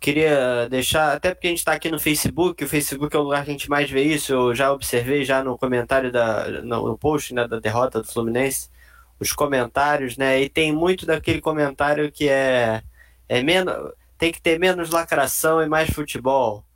[0.00, 3.44] Queria deixar, até porque a gente está aqui no Facebook, o Facebook é o lugar
[3.44, 6.98] que a gente mais vê isso, eu já observei já no comentário da, no, no
[6.98, 8.70] post né, da derrota do Fluminense,
[9.18, 10.40] os comentários, né?
[10.42, 12.82] E tem muito daquele comentário que é,
[13.28, 13.74] é menos,
[14.18, 16.66] tem que ter menos lacração e mais futebol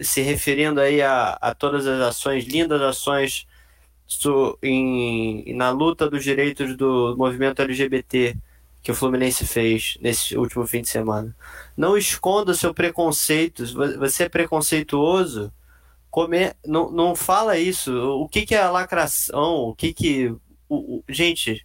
[0.00, 3.46] se referindo aí a, a todas as ações, lindas ações
[4.62, 8.36] em, na luta dos direitos do movimento LGBT
[8.82, 11.34] que o Fluminense fez nesse último fim de semana.
[11.74, 13.64] Não esconda seu preconceito.
[13.98, 15.50] Você é preconceituoso?
[16.10, 17.90] Comer, não, não fala isso.
[18.20, 19.54] O que, que é lacração?
[19.70, 20.28] O que que.
[20.68, 21.64] O, o, gente,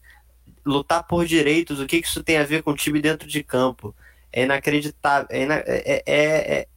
[0.66, 3.44] lutar por direitos, o que, que isso tem a ver com o time dentro de
[3.44, 3.94] campo?
[4.32, 5.28] É inacreditável.
[5.30, 6.68] É, é, é,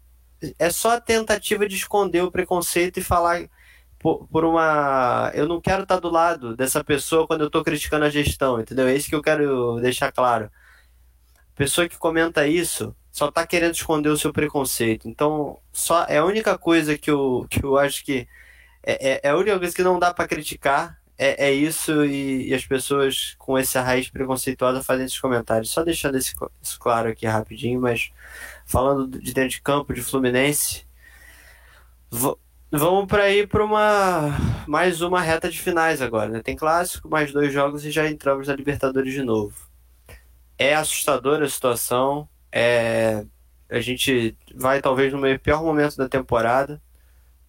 [0.58, 3.48] é só a tentativa de esconder o preconceito e falar
[3.98, 5.30] por, por uma.
[5.34, 8.88] Eu não quero estar do lado dessa pessoa quando eu estou criticando a gestão, entendeu?
[8.88, 10.50] É isso que eu quero deixar claro.
[11.54, 15.08] Pessoa que comenta isso só está querendo esconder o seu preconceito.
[15.08, 18.26] Então, só é a única coisa que eu, que eu acho que.
[18.82, 21.01] É, é, é a única coisa que não dá para criticar.
[21.18, 25.70] É, é isso e, e, as pessoas com essa raiz preconceituosa fazem esses comentários.
[25.70, 28.10] Só deixando esse, isso claro aqui rapidinho, mas
[28.66, 30.84] falando de dentro de campo de Fluminense,
[32.70, 34.30] vamos para ir para uma
[34.66, 36.30] mais uma reta de finais agora.
[36.30, 36.42] Né?
[36.42, 39.54] Tem clássico, mais dois jogos e já entramos na Libertadores de novo.
[40.58, 42.28] É assustadora a situação.
[42.50, 43.24] É,
[43.70, 46.80] a gente vai talvez no meio pior momento da temporada,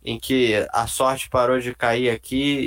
[0.04, 2.60] em que a sorte parou de cair aqui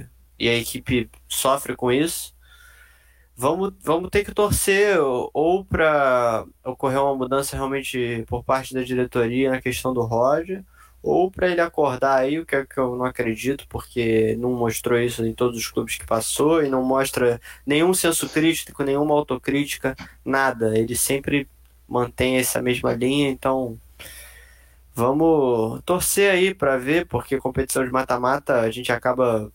[0.00, 0.06] e,
[0.42, 2.34] e a equipe sofre com isso
[3.36, 9.50] vamos, vamos ter que torcer ou para ocorrer uma mudança realmente por parte da diretoria
[9.50, 10.64] na questão do Roger,
[11.02, 14.98] ou para ele acordar aí, o que, é que eu não acredito, porque não mostrou
[15.00, 19.96] isso em todos os clubes que passou e não mostra nenhum senso crítico, nenhuma autocrítica,
[20.24, 20.78] nada.
[20.78, 21.48] Ele sempre
[21.88, 23.78] mantém essa mesma linha, então
[24.94, 29.52] vamos torcer aí para ver, porque competição de mata-mata a gente acaba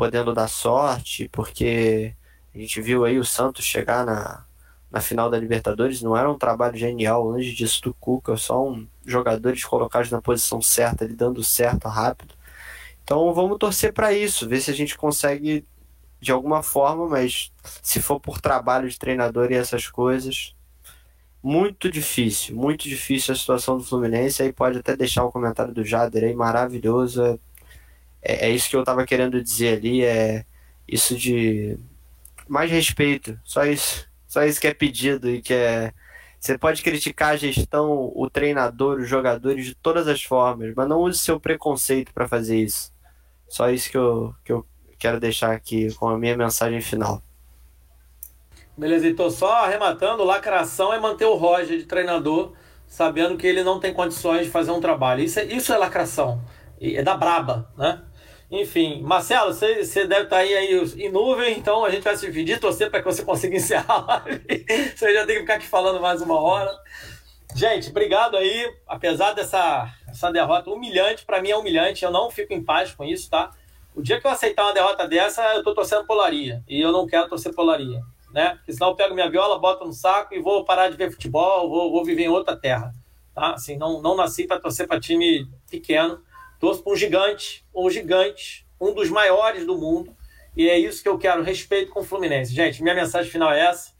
[0.00, 2.14] podendo dar sorte, porque
[2.54, 4.46] a gente viu aí o Santos chegar na,
[4.90, 8.88] na final da Libertadores, não era um trabalho genial, longe disso do Cuca, só um
[9.04, 12.34] jogadores colocados na posição certa, ele dando certo rápido.
[13.04, 15.66] Então vamos torcer para isso, ver se a gente consegue
[16.18, 17.52] de alguma forma, mas
[17.82, 20.54] se for por trabalho de treinador e essas coisas,
[21.42, 24.42] muito difícil, muito difícil a situação do Fluminense.
[24.42, 27.38] Aí pode até deixar o comentário do Jader aí, maravilhoso.
[28.22, 30.44] É, é isso que eu estava querendo dizer ali, é
[30.86, 31.78] isso de
[32.48, 33.38] mais respeito.
[33.44, 34.08] Só isso.
[34.26, 35.92] Só isso que é pedido e que é.
[36.38, 41.00] Você pode criticar a gestão, o treinador, os jogadores de todas as formas, mas não
[41.00, 42.90] use seu preconceito para fazer isso.
[43.46, 44.66] Só isso que eu, que eu
[44.98, 47.22] quero deixar aqui com a minha mensagem final.
[48.76, 52.54] Beleza, então só arrematando, lacração é manter o Roger de treinador
[52.86, 55.22] sabendo que ele não tem condições de fazer um trabalho.
[55.22, 56.40] Isso é, isso é lacração.
[56.80, 58.02] É da braba, né?
[58.50, 62.26] Enfim, Marcelo, você, você deve estar aí, aí em nuvem, então a gente vai se
[62.26, 64.24] dividir, torcer para que você consiga encerrar.
[64.96, 66.76] Você já tem que ficar aqui falando mais uma hora.
[67.54, 68.74] Gente, obrigado aí.
[68.88, 73.04] Apesar dessa essa derrota humilhante, para mim é humilhante, eu não fico em paz com
[73.04, 73.52] isso, tá?
[73.94, 76.64] O dia que eu aceitar uma derrota dessa, eu tô torcendo polaria.
[76.68, 78.00] E eu não quero torcer polaria,
[78.32, 78.56] né?
[78.56, 81.68] Porque senão eu pego minha viola, boto no saco e vou parar de ver futebol,
[81.68, 82.92] vou, vou viver em outra terra,
[83.32, 83.52] tá?
[83.52, 86.20] Assim, não, não nasci para torcer para time pequeno
[86.60, 90.14] torço para um gigante, um gigante, um dos maiores do mundo.
[90.54, 92.54] E é isso que eu quero, respeito com o Fluminense.
[92.54, 93.92] Gente, minha mensagem final é essa.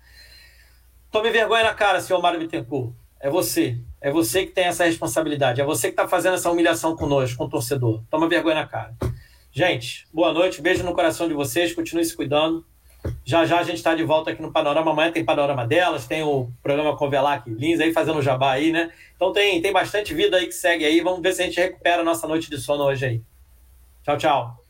[1.11, 2.95] Tome vergonha na cara, senhor Mário Bittencourt.
[3.19, 3.79] É você.
[4.01, 5.61] É você que tem essa responsabilidade.
[5.61, 8.03] É você que está fazendo essa humilhação conosco, com o torcedor.
[8.11, 8.95] Toma vergonha na cara.
[9.51, 10.63] Gente, boa noite.
[10.63, 11.75] Beijo no coração de vocês.
[11.75, 12.65] Continue se cuidando.
[13.25, 14.91] Já já a gente está de volta aqui no Panorama.
[14.91, 18.91] Amanhã tem Panorama delas, tem o programa com Velac Lins aí fazendo jabá aí, né?
[19.17, 21.01] Então tem, tem bastante vida aí que segue aí.
[21.01, 23.23] Vamos ver se a gente recupera a nossa noite de sono hoje aí.
[24.03, 24.61] Tchau, tchau.